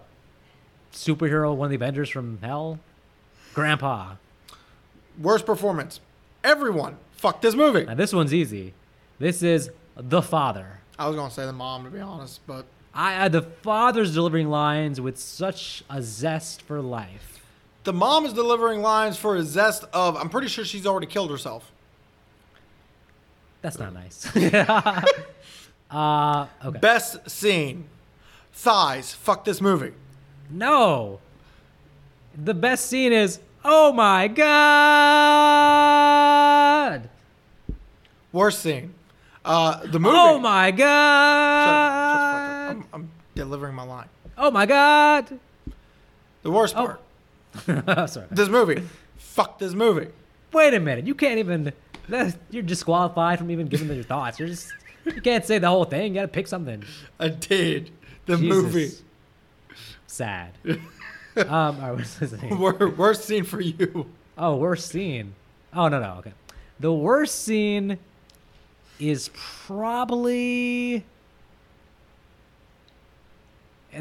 superhero, 0.93 1.55
one 1.55 1.67
of 1.67 1.71
the 1.71 1.77
Avengers 1.77 2.09
from 2.09 2.39
hell. 2.43 2.81
Grandpa. 3.55 4.17
Worst 5.21 5.47
performance. 5.47 6.01
Everyone. 6.43 6.97
Fuck 7.12 7.43
this 7.43 7.55
movie. 7.55 7.85
Now 7.85 7.95
this 7.95 8.12
one's 8.12 8.35
easy. 8.35 8.75
This 9.21 9.41
is 9.41 9.71
the 9.97 10.21
father. 10.21 10.81
I 10.99 11.07
was 11.07 11.14
gonna 11.14 11.31
say 11.31 11.47
the 11.47 11.53
mom 11.53 11.85
to 11.85 11.91
be 11.91 12.01
honest, 12.01 12.41
but 12.45 12.67
I 12.97 13.28
the 13.28 13.42
father's 13.42 14.14
delivering 14.14 14.49
lines 14.49 15.01
with 15.01 15.18
such 15.18 15.84
a 15.90 16.01
zest 16.01 16.62
for 16.62 16.80
life. 16.80 17.42
the 17.84 17.92
mom 17.92 18.24
is 18.24 18.32
delivering 18.32 18.80
lines 18.80 19.18
for 19.18 19.36
a 19.36 19.42
zest 19.42 19.84
of. 19.92 20.16
I'm 20.16 20.30
pretty 20.30 20.49
sure 20.49 20.64
she's 20.64 20.86
already 20.86 21.07
killed 21.07 21.30
herself. 21.30 21.70
That's 23.61 23.78
not 23.78 23.92
nice. 23.92 24.34
uh, 25.90 26.47
okay. 26.64 26.78
Best 26.78 27.28
scene. 27.28 27.84
Thighs. 28.53 29.12
Fuck 29.12 29.44
this 29.44 29.61
movie. 29.61 29.92
No. 30.49 31.20
The 32.34 32.55
best 32.55 32.86
scene 32.86 33.12
is, 33.12 33.40
oh 33.64 33.92
my 33.92 34.28
god! 34.28 34.47
Worst 38.32 38.61
scene. 38.61 38.94
Uh, 39.44 39.86
the 39.86 40.01
movie. 40.01 40.16
Oh 40.18 40.38
my 40.38 40.70
Shut 40.70 40.80
up, 40.80 40.84
shut 40.84 42.20
fuck 42.20 42.26
god! 42.67 42.77
I'm, 42.77 42.85
I'm 42.93 43.11
delivering 43.35 43.75
my 43.75 43.83
line. 43.85 44.09
Oh 44.39 44.51
my 44.51 44.67
god! 44.67 45.39
The 46.43 46.51
worst 46.51 46.75
Oh. 46.77 46.97
part. 47.67 48.11
Sorry. 48.11 48.27
This 48.31 48.49
movie. 48.49 48.83
Fuck 49.17 49.59
this 49.59 49.73
movie. 49.75 50.09
Wait 50.53 50.75
a 50.75 50.81
minute. 50.81 51.07
You 51.07 51.14
can't 51.14 51.39
even. 51.39 51.73
that- 52.09 52.37
You're 52.51 52.62
disqualified 52.62 53.39
from 53.39 53.51
even 53.51 53.67
giving 53.67 53.89
them 53.89 53.97
your 53.97 54.05
thoughts. 54.05 54.39
You're 54.39 54.49
just. 54.49 54.73
You 55.05 55.21
can't 55.21 55.45
say 55.45 55.59
the 55.59 55.69
whole 55.69 55.85
thing. 55.85 56.09
You 56.14 56.21
gotta 56.21 56.29
pick 56.29 56.47
something. 56.49 56.83
I 57.21 57.29
did. 57.29 57.91
The 58.27 58.37
Jesus. 58.37 58.49
movie. 58.49 58.91
Sad. 60.07 60.53
um, 60.67 60.81
all 61.37 61.73
right, 61.73 61.93
what's 61.93 62.17
his 62.19 62.33
name? 62.41 62.59
Worst 62.59 63.25
scene 63.25 63.45
for 63.45 63.61
you. 63.61 64.07
Oh, 64.39 64.57
worst 64.57 64.89
scene. 64.91 65.35
Oh 65.73 65.89
no 65.89 66.01
no 66.01 66.14
okay. 66.19 66.33
The 66.81 66.93
worst 66.93 67.43
scene 67.45 67.99
is 68.99 69.31
probably 69.35 71.05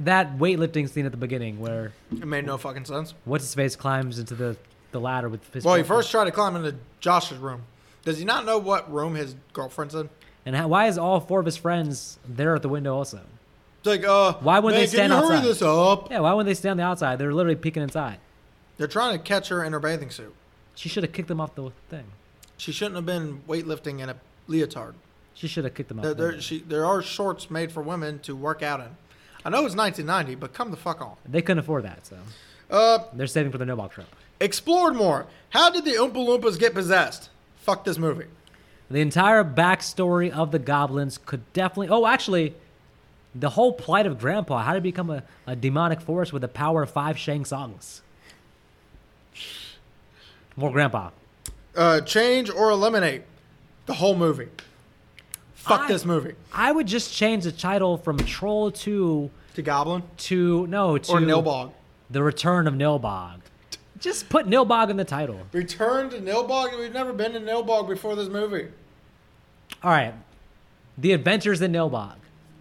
that 0.04 0.38
weightlifting 0.38 0.90
scene 0.90 1.06
at 1.06 1.12
the 1.12 1.18
beginning 1.18 1.60
where 1.60 1.94
It 2.12 2.26
made 2.26 2.46
no 2.46 2.58
fucking 2.58 2.86
sense. 2.86 3.14
what's 3.26 3.44
his 3.46 3.54
face 3.54 3.76
climbs 3.76 4.20
into 4.20 4.36
the 4.36 4.58
the 4.92 5.00
ladder 5.00 5.28
with 5.30 5.54
his 5.54 5.64
Well, 5.66 5.76
he 5.76 5.84
first 5.84 6.10
tried 6.12 6.26
to 6.26 6.32
climb 6.32 6.56
into 6.56 6.76
Josh's 7.02 7.38
room. 7.38 7.64
Does 8.06 8.18
he 8.18 8.24
not 8.26 8.46
know 8.46 8.58
what 8.58 8.92
room 8.92 9.16
his 9.16 9.36
girlfriend's 9.54 9.96
in? 9.96 10.10
and 10.46 10.56
how, 10.56 10.68
why 10.68 10.88
is 10.88 10.98
all 10.98 11.20
four 11.20 11.40
of 11.40 11.46
his 11.46 11.58
friends 11.58 12.20
there 12.28 12.56
at 12.56 12.62
the 12.62 12.70
window 12.70 12.96
also? 12.96 13.20
It's 13.80 13.88
like, 13.88 14.04
uh, 14.06 14.34
Why 14.42 14.60
wouldn't 14.60 14.80
they 14.82 14.88
stand 14.88 15.12
can 15.12 15.22
you 15.22 15.28
hurry 15.28 15.38
outside? 15.38 15.50
this 15.50 15.62
up? 15.62 16.12
Yeah, 16.12 16.20
why 16.20 16.34
wouldn't 16.34 16.48
they 16.48 16.54
stay 16.54 16.70
on 16.70 16.78
the 16.78 16.84
outside? 16.84 17.18
They're 17.20 17.34
literally 17.34 17.56
peeking 17.56 17.84
inside. 17.84 18.20
They're 18.78 18.88
trying 18.88 19.18
to 19.18 19.24
catch 19.24 19.50
her 19.50 19.64
in 19.64 19.74
her 19.74 19.80
bathing 19.80 20.12
suit. 20.12 20.34
She 20.76 20.88
should 20.90 21.04
have 21.04 21.14
kicked 21.14 21.28
them 21.30 21.40
off 21.42 21.56
the 21.56 21.72
thing. 21.90 22.06
She 22.58 22.72
shouldn't 22.72 22.96
have 22.96 23.06
been 23.06 23.42
weightlifting 23.48 24.00
in 24.02 24.10
a 24.10 24.16
leotard. 24.48 24.96
She 25.34 25.48
should 25.48 25.64
have 25.66 25.74
kicked 25.74 25.90
them 25.90 26.00
off. 26.00 26.06
There, 26.06 26.14
there, 26.14 26.42
she, 26.42 26.60
there 26.60 26.86
are 26.86 27.02
shorts 27.02 27.50
made 27.52 27.72
for 27.72 27.82
women 27.82 28.20
to 28.20 28.36
work 28.36 28.62
out 28.64 28.80
in. 28.80 28.96
I 29.46 29.50
know 29.50 29.64
it's 29.66 29.76
1990, 29.76 30.36
but 30.36 30.54
come 30.54 30.72
the 30.72 30.78
fuck 30.78 31.02
on. 31.02 31.16
They 31.28 31.42
couldn't 31.42 31.60
afford 31.60 31.84
that, 31.86 32.06
so 32.08 32.18
Uh, 32.70 33.00
They're 33.14 33.28
saving 33.28 33.52
for 33.52 33.60
the 33.60 33.66
Nilbog 33.66 33.92
trip. 33.92 34.08
explored 34.40 34.96
more. 34.96 35.28
How 35.52 35.70
did 35.70 35.86
the 35.86 35.92
Oompa 35.92 36.16
Loompas 36.16 36.60
get 36.60 36.74
possessed? 36.74 37.30
Fuck 37.62 37.86
this 37.86 37.98
movie. 38.00 38.26
The 38.90 39.00
entire 39.02 39.44
backstory 39.44 40.30
of 40.32 40.52
the 40.52 40.60
goblins 40.60 41.20
could 41.26 41.42
definitely. 41.54 41.90
Oh, 41.90 42.06
actually, 42.06 42.56
the 43.34 43.52
whole 43.52 43.72
plight 43.74 44.06
of 44.08 44.20
Grandpa. 44.20 44.64
How 44.64 44.74
to 44.74 44.82
become 44.82 45.10
a, 45.10 45.24
a 45.48 45.56
demonic 45.56 46.02
force 46.02 46.34
with 46.34 46.42
the 46.42 46.48
power 46.48 46.84
of 46.84 46.90
five 46.90 47.18
Shang 47.18 47.46
songs. 47.46 48.02
More 50.56 50.72
Grandpa. 50.72 51.10
Uh, 51.76 52.02
change 52.02 52.50
or 52.50 52.70
eliminate 52.70 53.24
the 53.86 53.96
whole 53.96 54.16
movie. 54.16 54.48
Fuck 55.66 55.82
I- 55.82 55.88
this 55.88 56.06
movie. 56.06 56.34
I 56.54 56.72
would 56.72 56.88
just 56.88 57.14
change 57.14 57.44
the 57.44 57.52
title 57.52 57.98
from 57.98 58.18
Troll 58.18 58.72
2 58.72 59.30
To 59.56 59.62
Goblin 59.62 60.04
to. 60.18 60.68
No, 60.68 60.98
to. 60.98 61.12
or 61.12 61.20
Nilbog. 61.20 61.72
The 62.10 62.22
Return 62.24 62.68
of 62.68 62.74
Nilbog. 62.76 63.40
Just 64.00 64.30
put 64.30 64.46
Nilbog 64.48 64.90
in 64.90 64.98
the 64.98 65.06
title. 65.06 65.40
Return 65.52 66.10
to 66.12 66.18
Nilbog. 66.20 66.78
We've 66.78 66.94
never 66.94 67.14
been 67.14 67.34
to 67.34 67.40
Nilbog 67.40 67.88
before 67.88 68.16
this 68.16 68.30
movie. 68.30 68.68
All 69.84 69.90
right. 69.92 70.14
The 70.98 71.14
Adventures 71.14 71.62
in 71.62 71.72
Nilbog. 71.72 72.14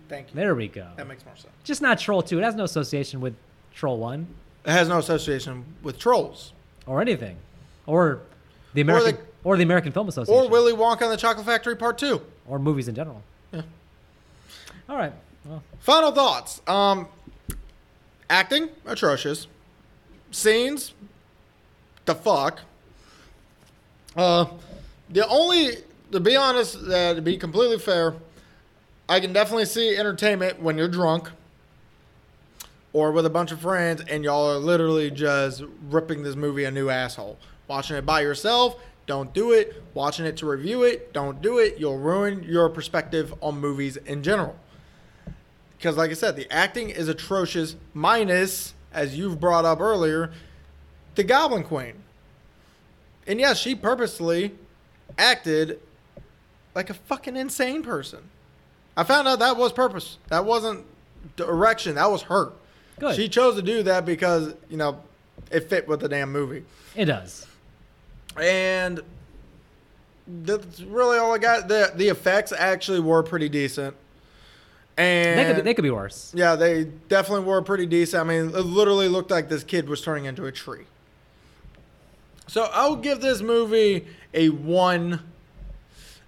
Thank 0.09 0.29
you. 0.31 0.35
There 0.37 0.55
we 0.55 0.69
go. 0.69 0.87
That 0.97 1.07
makes 1.09 1.25
more 1.25 1.37
sense. 1.37 1.53
Just 1.65 1.83
not 1.83 1.99
Troll 1.99 2.23
2. 2.23 2.39
It 2.39 2.43
has 2.43 2.55
no 2.55 2.65
association 2.65 3.21
with 3.21 3.35
Troll 3.75 3.99
1 3.99 4.27
It 4.65 4.71
has 4.71 4.89
no 4.89 4.99
association 4.99 5.65
with 5.83 5.99
trolls 5.99 6.53
or 6.87 7.01
anything. 7.03 7.37
Or 7.87 8.21
the 8.73 8.81
American 8.81 9.17
or 9.45 9.57
the- 9.57 9.59
the, 9.59 9.63
American 9.65 9.93
Film 9.93 10.09
Association. 10.09 10.45
or 10.45 10.49
Willy 10.49 10.73
Wonka 10.73 11.03
and 11.03 11.13
the 11.13 11.17
Chocolate 11.19 11.45
Factory 11.45 11.77
Part 11.77 11.99
Two. 11.99 12.23
Or 12.47 12.59
movies 12.59 12.89
in 12.89 12.95
general. 12.95 13.23
Yeah. 13.53 13.63
All 14.89 14.97
right. 14.97 15.13
Well, 15.45 15.63
Final 15.81 16.13
thoughts. 16.13 16.61
Um, 16.67 17.09
acting 18.31 18.69
atrocious. 18.87 19.47
Scenes, 20.31 20.93
the 22.07 22.15
fuck. 22.15 22.61
Uh, 24.17 24.47
the 25.11 25.27
only 25.29 25.77
to 26.15 26.21
be 26.21 26.37
honest, 26.37 26.77
uh, 26.77 27.13
to 27.15 27.21
be 27.21 27.37
completely 27.37 27.77
fair, 27.79 28.15
I 29.09 29.19
can 29.19 29.33
definitely 29.33 29.65
see 29.65 29.97
entertainment 29.97 30.63
when 30.63 30.79
you're 30.79 30.89
drunk 30.89 31.29
or 32.93 33.11
with 33.11 33.27
a 33.27 33.31
bunch 33.31 33.51
of 33.51 33.61
friends 33.61 34.01
and 34.09 34.23
y'all 34.23 34.49
are 34.49 34.59
literally 34.59 35.11
just 35.11 35.65
ripping 35.91 36.23
this 36.23 36.37
movie 36.37 36.65
a 36.65 36.71
new 36.71 36.89
asshole. 36.89 37.37
Watching 37.67 37.97
it 37.97 38.07
by 38.07 38.21
yourself, 38.21 38.77
don't 39.07 39.33
do 39.33 39.53
it. 39.53 39.83
Watching 39.93 40.27
it 40.27 40.37
to 40.39 40.47
review 40.47 40.83
it, 40.83 41.13
don't 41.13 41.43
do 41.43 41.59
it. 41.59 41.79
You'll 41.79 41.99
ruin 41.99 42.43
your 42.43 42.69
perspective 42.69 43.35
on 43.41 43.61
movies 43.61 43.97
in 43.97 44.23
general 44.23 44.57
because 45.85 45.99
like 45.99 46.11
i 46.11 46.15
said 46.15 46.35
the 46.35 46.51
acting 46.51 46.89
is 46.89 47.09
atrocious 47.09 47.77
minus 47.93 48.73
as 48.93 49.19
you've 49.19 49.39
brought 49.39 49.67
up 49.67 49.81
earlier 49.81 50.33
the 51.15 51.23
goblin 51.23 51.63
queen 51.63 51.93
and 53.27 53.39
yes 53.39 53.59
she 53.59 53.75
purposely 53.75 54.55
acted 55.19 55.79
like 56.75 56.89
a 56.89 56.95
fucking 56.95 57.37
insane 57.37 57.83
person 57.83 58.21
i 58.97 59.03
found 59.05 59.29
out 59.29 59.41
that 59.41 59.59
was 59.59 59.73
purpose 59.75 60.17
that 60.29 60.43
wasn't 60.47 60.83
direction 61.37 61.97
that 61.97 62.11
was 62.11 62.23
her 62.23 62.53
Good. 62.99 63.17
she 63.17 63.29
chose 63.29 63.57
to 63.57 63.63
do 63.63 63.83
that 63.83 64.07
because 64.07 64.55
you 64.71 64.79
know 64.79 65.03
it 65.51 65.69
fit 65.69 65.87
with 65.87 66.01
the 66.01 66.09
damn 66.09 66.33
movie 66.33 66.65
it 66.97 67.07
does. 67.07 67.47
And 68.41 69.01
that's 70.45 70.81
really 70.81 71.19
all 71.19 71.35
i 71.35 71.39
got 71.39 71.69
the 71.69 71.93
the 71.97 72.09
effects 72.09 72.53
actually 72.57 73.01
were 73.01 73.23
pretty 73.23 73.49
decent 73.49 73.95
and 74.97 75.39
They 75.41 75.45
could, 75.47 75.57
be, 75.57 75.63
they 75.63 75.75
could 75.75 75.83
be 75.83 75.91
worse. 75.91 76.31
yeah, 76.37 76.55
they 76.55 76.85
definitely 76.85 77.47
were 77.47 77.61
pretty 77.63 77.85
decent. 77.85 78.21
I 78.21 78.25
mean, 78.25 78.51
it 78.51 78.61
literally 78.61 79.09
looked 79.09 79.29
like 79.29 79.49
this 79.49 79.65
kid 79.65 79.89
was 79.89 80.01
turning 80.01 80.27
into 80.27 80.47
a 80.47 80.53
tree. 80.53 80.85
So 82.47 82.69
I'll 82.73 82.95
give 82.95 83.21
this 83.21 83.41
movie 83.43 84.07
a 84.33 84.51
one 84.51 85.19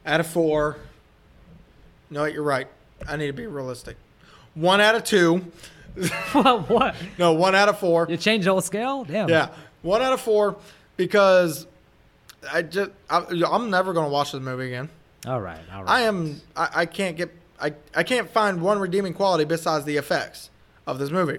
out 0.04 0.18
of 0.18 0.26
four. 0.26 0.78
No, 2.10 2.24
you're 2.24 2.42
right. 2.42 2.66
I 3.08 3.16
need 3.16 3.28
to 3.28 3.32
be 3.32 3.46
realistic. 3.46 3.96
One 4.54 4.80
out 4.80 4.96
of 4.96 5.04
two. 5.04 5.44
what? 6.32 6.62
What? 6.68 6.96
No, 7.18 7.34
one 7.34 7.54
out 7.54 7.68
of 7.68 7.78
four. 7.78 8.08
You 8.10 8.16
changed 8.16 8.48
the 8.48 8.50
whole 8.50 8.60
scale? 8.60 9.04
Damn. 9.04 9.28
Yeah, 9.28 9.50
one 9.82 10.02
out 10.02 10.12
of 10.12 10.20
four 10.20 10.56
because 10.96 11.68
I 12.52 12.62
just 12.62 12.90
I, 13.10 13.24
I'm 13.50 13.70
never 13.70 13.92
gonna 13.92 14.08
watch 14.08 14.32
this 14.32 14.40
movie 14.40 14.66
again. 14.66 14.88
All 15.26 15.40
right. 15.40 15.60
All 15.72 15.82
right. 15.84 15.90
I 15.90 16.00
am 16.02 16.40
I, 16.56 16.68
I 16.74 16.86
can't 16.86 17.16
get 17.16 17.30
I, 17.60 17.72
I 17.94 18.02
can't 18.02 18.28
find 18.30 18.60
one 18.60 18.78
redeeming 18.78 19.14
quality 19.14 19.44
besides 19.44 19.84
the 19.84 19.96
effects 19.96 20.50
of 20.86 20.98
this 20.98 21.10
movie. 21.10 21.38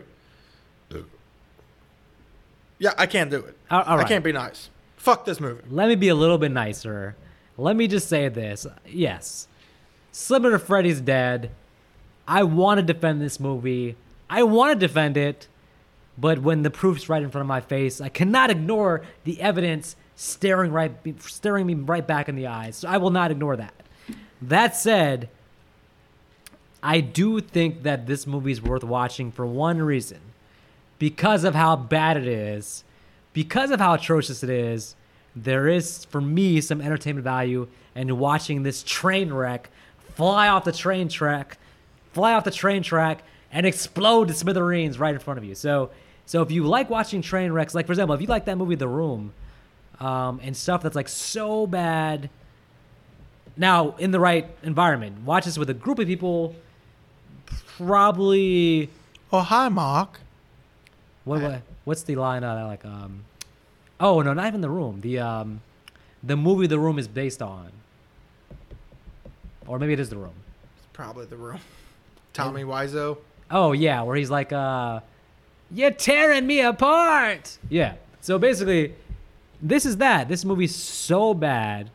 Yeah, 2.79 2.91
I 2.97 3.07
can't 3.07 3.31
do 3.31 3.37
it. 3.37 3.57
All- 3.71 3.83
all 3.83 3.99
I 3.99 4.03
can't 4.03 4.23
be 4.23 4.31
nice. 4.31 4.69
Fuck 4.97 5.25
this 5.25 5.39
movie. 5.39 5.63
Let 5.69 5.87
me 5.87 5.95
be 5.95 6.09
a 6.09 6.15
little 6.15 6.37
bit 6.37 6.51
nicer. 6.51 7.15
Let 7.57 7.75
me 7.75 7.87
just 7.87 8.07
say 8.07 8.29
this. 8.29 8.67
Yes. 8.85 9.47
Sliver 10.11 10.59
Freddy's 10.59 11.01
dead. 11.01 11.51
I 12.27 12.43
want 12.43 12.79
to 12.79 12.83
defend 12.83 13.21
this 13.21 13.39
movie. 13.39 13.95
I 14.29 14.43
want 14.43 14.79
to 14.79 14.87
defend 14.87 15.17
it. 15.17 15.47
But 16.19 16.39
when 16.39 16.63
the 16.63 16.69
proof's 16.71 17.09
right 17.09 17.21
in 17.21 17.29
front 17.29 17.43
of 17.43 17.47
my 17.47 17.61
face, 17.61 18.01
I 18.01 18.09
cannot 18.09 18.49
ignore 18.49 19.03
the 19.23 19.39
evidence 19.39 19.95
staring 20.17 20.71
right 20.73 20.91
staring 21.21 21.65
me 21.67 21.75
right 21.75 22.05
back 22.05 22.27
in 22.27 22.35
the 22.35 22.47
eyes. 22.47 22.77
So 22.77 22.89
I 22.89 22.97
will 22.97 23.11
not 23.11 23.31
ignore 23.31 23.55
that. 23.55 23.73
That 24.41 24.75
said, 24.75 25.29
I 26.83 26.99
do 26.99 27.39
think 27.39 27.83
that 27.83 28.07
this 28.07 28.27
movie 28.27 28.51
is 28.51 28.61
worth 28.61 28.83
watching 28.83 29.31
for 29.31 29.45
one 29.45 29.81
reason. 29.81 30.19
Because 30.99 31.43
of 31.43 31.53
how 31.53 31.75
bad 31.75 32.17
it 32.17 32.27
is, 32.27 32.83
because 33.31 33.69
of 33.69 33.79
how 33.79 33.93
atrocious 33.93 34.41
it 34.41 34.49
is, 34.49 34.95
there 35.35 35.67
is, 35.67 36.05
for 36.05 36.19
me, 36.19 36.59
some 36.59 36.81
entertainment 36.81 37.23
value 37.23 37.67
in 37.95 38.17
watching 38.17 38.63
this 38.63 38.81
train 38.81 39.31
wreck 39.31 39.69
fly 40.15 40.47
off 40.47 40.63
the 40.63 40.71
train 40.71 41.07
track, 41.07 41.59
fly 42.13 42.33
off 42.33 42.43
the 42.43 42.49
train 42.49 42.81
track, 42.81 43.21
and 43.51 43.67
explode 43.67 44.27
to 44.29 44.33
smithereens 44.33 44.97
right 44.97 45.13
in 45.13 45.19
front 45.19 45.37
of 45.37 45.43
you. 45.43 45.53
So, 45.53 45.91
so 46.25 46.41
if 46.41 46.49
you 46.49 46.63
like 46.63 46.89
watching 46.89 47.21
train 47.21 47.51
wrecks, 47.51 47.75
like 47.75 47.85
for 47.85 47.91
example, 47.91 48.15
if 48.15 48.21
you 48.21 48.27
like 48.27 48.45
that 48.45 48.57
movie 48.57 48.73
The 48.73 48.87
Room, 48.87 49.33
um, 49.99 50.39
and 50.43 50.55
stuff 50.55 50.83
that's 50.83 50.95
like 50.95 51.09
so 51.09 51.65
bad, 51.67 52.29
now 53.55 53.95
in 53.97 54.11
the 54.11 54.19
right 54.19 54.47
environment, 54.63 55.21
watch 55.25 55.45
this 55.45 55.57
with 55.57 55.69
a 55.69 55.73
group 55.73 55.99
of 55.99 56.07
people, 56.07 56.55
probably 57.77 58.89
Oh 59.31 59.39
hi, 59.41 59.67
Mark. 59.69 60.19
what, 61.25 61.41
what 61.41 61.61
what's 61.83 62.03
the 62.03 62.15
line 62.15 62.43
uh, 62.43 62.65
like 62.65 62.85
um 62.85 63.23
oh 63.99 64.21
no 64.21 64.33
not 64.33 64.47
even 64.47 64.61
the 64.61 64.69
room. 64.69 65.01
The 65.01 65.19
um 65.19 65.61
the 66.23 66.37
movie 66.37 66.67
the 66.67 66.79
room 66.79 66.97
is 66.99 67.07
based 67.07 67.41
on. 67.41 67.71
Or 69.67 69.79
maybe 69.79 69.93
it 69.93 69.99
is 69.99 70.09
the 70.09 70.17
room. 70.17 70.33
It's 70.77 70.87
probably 70.93 71.25
the 71.25 71.35
room. 71.35 71.59
Tommy 72.33 72.63
Wiseau. 72.63 73.17
oh 73.51 73.71
yeah 73.73 74.01
where 74.03 74.15
he's 74.15 74.29
like 74.29 74.53
uh 74.53 75.01
you're 75.71 75.91
tearing 75.91 76.47
me 76.47 76.61
apart. 76.61 77.57
Yeah. 77.69 77.95
So 78.21 78.39
basically 78.39 78.93
this 79.61 79.85
is 79.85 79.97
that 79.97 80.27
this 80.27 80.45
movie's 80.45 80.75
so 80.75 81.33
bad 81.33 81.89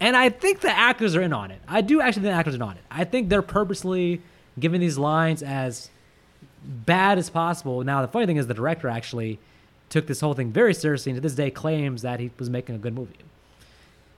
and 0.00 0.16
i 0.16 0.28
think 0.28 0.60
the 0.60 0.70
actors 0.70 1.14
are 1.14 1.22
in 1.22 1.32
on 1.32 1.50
it 1.50 1.60
i 1.68 1.80
do 1.80 2.00
actually 2.00 2.22
think 2.22 2.32
the 2.32 2.38
actors 2.38 2.54
are 2.54 2.56
in 2.56 2.62
on 2.62 2.76
it 2.76 2.82
i 2.90 3.04
think 3.04 3.28
they're 3.28 3.42
purposely 3.42 4.20
giving 4.58 4.80
these 4.80 4.98
lines 4.98 5.42
as 5.42 5.90
bad 6.64 7.18
as 7.18 7.30
possible. 7.30 7.82
Now, 7.84 8.02
the 8.02 8.08
funny 8.08 8.26
thing 8.26 8.36
is, 8.36 8.46
the 8.46 8.54
director 8.54 8.88
actually 8.88 9.38
took 9.88 10.06
this 10.06 10.20
whole 10.20 10.34
thing 10.34 10.52
very 10.52 10.74
seriously, 10.74 11.10
and 11.10 11.16
to 11.16 11.20
this 11.20 11.34
day 11.34 11.50
claims 11.50 12.02
that 12.02 12.20
he 12.20 12.30
was 12.38 12.50
making 12.50 12.74
a 12.74 12.78
good 12.78 12.94
movie. 12.94 13.16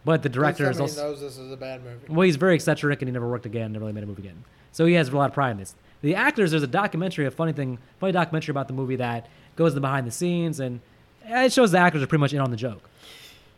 But 0.04 0.22
the 0.22 0.28
director 0.28 0.68
is 0.68 0.80
also 0.80 1.10
knows 1.10 1.20
this 1.20 1.38
is 1.38 1.52
a 1.52 1.56
bad 1.56 1.82
movie. 1.84 2.06
well, 2.08 2.22
he's 2.22 2.36
very 2.36 2.56
eccentric, 2.56 3.00
and 3.00 3.08
he 3.08 3.12
never 3.12 3.28
worked 3.28 3.46
again, 3.46 3.72
never 3.72 3.84
really 3.84 3.92
made 3.92 4.04
a 4.04 4.06
movie 4.06 4.22
again. 4.22 4.44
So 4.72 4.84
he 4.84 4.94
has 4.94 5.08
a 5.08 5.16
lot 5.16 5.30
of 5.30 5.34
pride 5.34 5.52
in 5.52 5.58
this. 5.58 5.74
The 6.02 6.16
actors, 6.16 6.50
there's 6.50 6.64
a 6.64 6.68
documentary, 6.68 7.26
a 7.26 7.30
funny 7.30 7.52
thing, 7.52 7.78
funny 8.00 8.12
documentary 8.12 8.50
about 8.50 8.66
the 8.66 8.74
movie 8.74 8.96
that 8.96 9.28
goes 9.54 9.70
to 9.70 9.74
the 9.76 9.80
behind 9.80 10.06
the 10.06 10.10
scenes, 10.10 10.58
and 10.58 10.80
it 11.26 11.52
shows 11.52 11.72
the 11.72 11.78
actors 11.78 12.02
are 12.02 12.06
pretty 12.06 12.20
much 12.20 12.32
in 12.32 12.40
on 12.40 12.50
the 12.50 12.56
joke. 12.56 12.88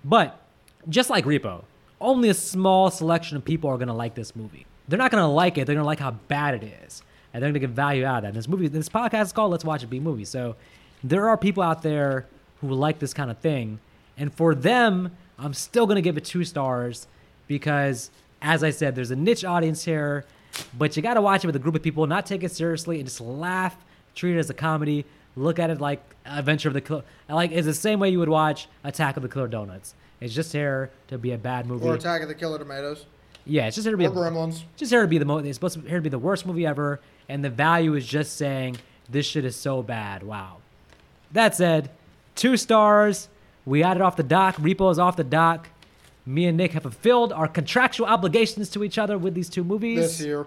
But 0.05 0.41
just 0.89 1.11
like 1.11 1.25
Repo, 1.25 1.65
only 2.01 2.29
a 2.29 2.35
small 2.35 2.91
selection 2.91 3.37
of 3.37 3.45
people 3.45 3.71
are 3.71 3.79
gonna 3.79 3.95
like 3.95 4.15
this 4.15 4.37
movie. 4.37 4.67
They're 4.89 4.99
not 4.99 5.11
gonna 5.11 5.31
like 5.31 5.57
it. 5.57 5.67
They're 5.67 5.75
gonna 5.75 5.87
like 5.87 6.01
how 6.01 6.13
bad 6.13 6.55
it 6.55 6.63
is, 6.85 7.03
and 7.33 7.43
they're 7.43 7.51
gonna 7.51 7.61
get 7.61 7.71
value 7.71 8.05
out 8.05 8.19
of 8.19 8.23
that. 8.23 8.29
And 8.29 8.37
this 8.37 8.49
movie, 8.49 8.69
this 8.69 8.89
podcast 8.89 9.23
is 9.25 9.33
called 9.33 9.51
"Let's 9.51 9.65
Watch 9.65 9.83
a 9.83 9.87
B 9.87 9.99
Movie." 9.99 10.25
So 10.25 10.57
there 11.03 11.29
are 11.29 11.37
people 11.37 11.63
out 11.63 11.83
there 11.83 12.27
who 12.61 12.69
like 12.69 12.99
this 12.99 13.15
kind 13.15 13.31
of 13.31 13.39
thing, 13.39 13.79
and 14.19 14.33
for 14.33 14.55
them, 14.55 15.11
I'm 15.39 15.55
still 15.55 15.87
gonna 15.87 16.03
give 16.03 16.17
it 16.17 16.25
two 16.25 16.45
stars 16.45 17.07
because, 17.47 18.11
as 18.43 18.63
I 18.63 18.71
said, 18.71 18.95
there's 18.95 19.11
a 19.11 19.17
niche 19.17 19.45
audience 19.45 19.85
here, 19.85 20.25
but 20.77 20.97
you 20.97 21.03
gotta 21.03 21.23
watch 21.23 21.45
it 21.45 21.47
with 21.47 21.57
a 21.57 21.61
group 21.61 21.75
of 21.75 21.83
people, 21.83 22.07
not 22.07 22.27
take 22.27 22.43
it 22.43 22.53
seriously, 22.53 22.99
and 22.99 23.07
just 23.07 23.21
laugh, 23.21 23.77
treat 24.15 24.37
it 24.37 24.39
as 24.39 24.51
a 24.51 24.55
comedy, 24.55 25.05
look 25.37 25.59
at 25.59 25.71
it 25.71 25.81
like 25.81 26.03
Adventure 26.27 26.69
of 26.69 26.75
the 26.75 26.81
Killer. 26.81 27.03
Like 27.29 27.51
it's 27.53 27.67
the 27.67 27.75
same 27.75 28.01
way 28.01 28.11
you 28.11 28.19
would 28.19 28.29
watch 28.29 28.69
Attack 28.85 29.17
of 29.17 29.23
the 29.23 29.29
Killer 29.29 29.49
Donuts. 29.49 29.95
It's 30.21 30.35
just 30.35 30.53
here 30.53 30.91
to 31.09 31.19
be 31.19 31.33
a 31.33 31.39
bad 31.39 31.67
movie. 31.67 31.87
Or 31.87 31.95
Attack 31.95 32.23
of 32.23 32.29
the 32.29 32.35
Killer 32.35 32.59
Tomatoes. 32.59 33.05
yeah, 33.45 33.67
it's 33.67 33.75
just 33.77 33.85
here 33.85 33.93
to 33.93 33.99
be 33.99 34.07
Or 34.07 34.11
a, 34.11 34.13
Gremlins. 34.31 34.63
just 34.77 34.91
here 34.91 35.03
to 35.03 35.09
be 35.09 35.19
the 35.19 35.25
mo- 35.25 35.39
it's 35.39 35.57
supposed 35.57 35.75
to 35.83 35.89
here 35.89 35.99
to 35.99 36.03
be 36.03 36.09
the 36.09 36.19
worst 36.19 36.47
movie 36.47 36.67
ever, 36.67 37.01
and 37.29 37.45
the 37.45 37.51
value 37.51 37.95
is 37.95 38.07
just 38.07 38.37
saying 38.37 38.77
this 39.11 39.27
shit 39.27 39.45
is 39.45 39.57
so 39.57 39.83
bad. 39.83 40.23
Wow. 40.23 40.59
That 41.33 41.55
said, 41.55 41.91
two 42.37 42.57
stars. 42.57 43.29
We 43.67 43.83
added 43.83 44.03
off 44.03 44.17
the 44.17 44.23
dock. 44.23 44.57
Repo 44.57 44.91
is 44.91 44.99
off 44.99 45.17
the 45.17 45.25
dock. 45.25 45.69
Me 46.27 46.47
and 46.47 46.57
Nick 46.57 46.73
have 46.73 46.83
fulfilled 46.83 47.33
our 47.33 47.49
contractual 47.49 48.07
obligations 48.07 48.71
to 48.71 48.83
each 48.85 48.97
other 48.99 49.19
with 49.19 49.35
these 49.35 49.49
two 49.51 49.65
movies 49.65 49.99
This 49.99 50.21
year. 50.21 50.47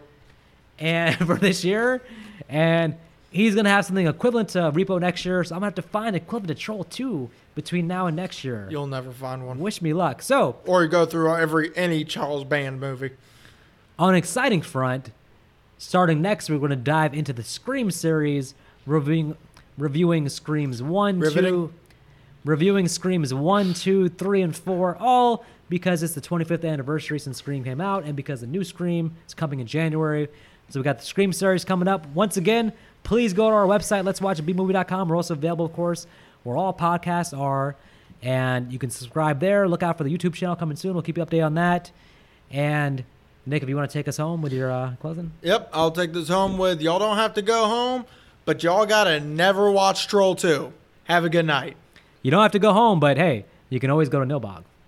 and 0.80 1.16
for 1.28 1.36
this 1.36 1.64
year. 1.64 2.02
And 2.50 2.96
he's 3.32 3.56
gonna 3.56 3.70
have 3.70 3.86
something 3.86 4.08
equivalent 4.08 4.50
to 4.50 4.60
Repo 4.72 5.00
next 5.00 5.26
year. 5.26 5.44
So 5.44 5.56
I'm 5.56 5.60
gonna 5.60 5.68
have 5.68 5.76
to 5.76 5.82
find 5.82 6.16
equivalent 6.16 6.48
to 6.58 6.64
Troll 6.64 6.84
2 6.86 7.30
between 7.56 7.88
now 7.88 8.08
and 8.08 8.16
next 8.16 8.44
year. 8.44 8.68
You'll 8.70 8.88
never 8.88 9.12
find 9.12 9.46
one. 9.46 9.60
Wish 9.60 9.82
me 9.82 9.94
luck. 9.94 10.22
So 10.22 10.58
Or 10.66 10.84
you 10.84 10.90
go 10.90 11.06
through 11.06 11.36
every 11.36 11.76
any 11.76 12.04
Charles 12.06 12.44
Band 12.44 12.80
movie. 12.80 13.12
on 14.00 14.10
an 14.12 14.16
exciting 14.16 14.62
front, 14.62 15.12
starting 15.78 16.22
next, 16.22 16.50
we're 16.50 16.60
going 16.60 16.70
to 16.70 16.76
dive 16.76 17.14
into 17.14 17.34
the 17.34 17.44
Scream 17.44 17.90
series, 17.92 18.54
reviewing 18.86 19.36
reviewing 19.78 20.28
Screams 20.30 20.82
one, 20.82 21.20
Riveting. 21.20 21.52
two, 21.52 21.74
reviewing 22.46 22.88
Screams 22.88 23.34
one, 23.34 23.74
two, 23.74 24.10
three, 24.10 24.42
and 24.42 24.56
four, 24.56 24.96
all 25.00 25.46
because 25.70 26.02
it's 26.02 26.14
the 26.14 26.22
25th 26.22 26.68
anniversary 26.68 27.20
since 27.20 27.38
Scream 27.38 27.64
came 27.64 27.82
out, 27.82 28.04
and 28.06 28.16
because 28.16 28.42
the 28.42 28.48
new 28.48 28.64
Scream 28.64 29.14
is 29.28 29.34
coming 29.34 29.60
in 29.60 29.68
January. 29.68 30.30
So 30.70 30.80
we 30.80 30.84
got 30.84 31.00
the 31.00 31.06
Scream 31.06 31.32
series 31.34 31.64
coming 31.66 31.88
up. 31.88 32.06
Once 32.14 32.38
again, 32.38 32.72
please 33.08 33.32
go 33.32 33.50
to 33.50 33.56
our 33.56 33.66
website, 33.66 34.04
let's 34.04 34.20
watch 34.20 34.40
bmovie.com. 34.46 35.08
We're 35.08 35.16
also 35.16 35.34
available, 35.34 35.66
of 35.66 35.74
course, 35.74 36.06
where 36.44 36.58
all 36.58 36.74
podcasts 36.74 37.38
are. 37.38 37.76
And 38.22 38.72
you 38.72 38.78
can 38.78 38.90
subscribe 38.90 39.40
there. 39.40 39.68
Look 39.68 39.82
out 39.82 39.98
for 39.98 40.04
the 40.04 40.16
YouTube 40.16 40.34
channel 40.34 40.56
coming 40.56 40.76
soon. 40.76 40.94
We'll 40.94 41.04
keep 41.04 41.18
you 41.18 41.26
updated 41.26 41.46
on 41.46 41.54
that. 41.56 41.92
And 42.52 43.06
Nick, 43.46 43.64
if 43.64 43.70
you 43.70 43.78
want 43.78 43.90
to 43.90 43.94
take 43.98 44.10
us 44.10 44.18
home 44.18 44.42
with 44.42 44.52
your 44.52 44.70
uh, 44.70 44.96
closing. 45.00 45.32
Yep, 45.42 45.70
I'll 45.72 45.92
take 45.92 46.12
this 46.12 46.28
home 46.28 46.58
with 46.58 46.82
y'all 46.82 47.00
don't 47.00 47.16
have 47.16 47.34
to 47.36 47.42
go 47.42 47.66
home, 47.66 48.06
but 48.44 48.62
y'all 48.62 48.86
gotta 48.86 49.22
never 49.22 49.72
watch 49.72 50.08
Troll 50.08 50.36
2. 50.36 50.74
Have 51.06 51.24
a 51.24 51.30
good 51.30 51.46
night. 51.46 51.78
You 52.24 52.32
don't 52.32 52.42
have 52.42 52.52
to 52.52 52.60
go 52.60 52.74
home, 52.74 53.00
but 53.00 53.18
hey, 53.18 53.46
you 53.70 53.80
can 53.80 53.90
always 53.90 54.10
go 54.10 54.20
to 54.20 54.26
Nilbog. 54.26 54.64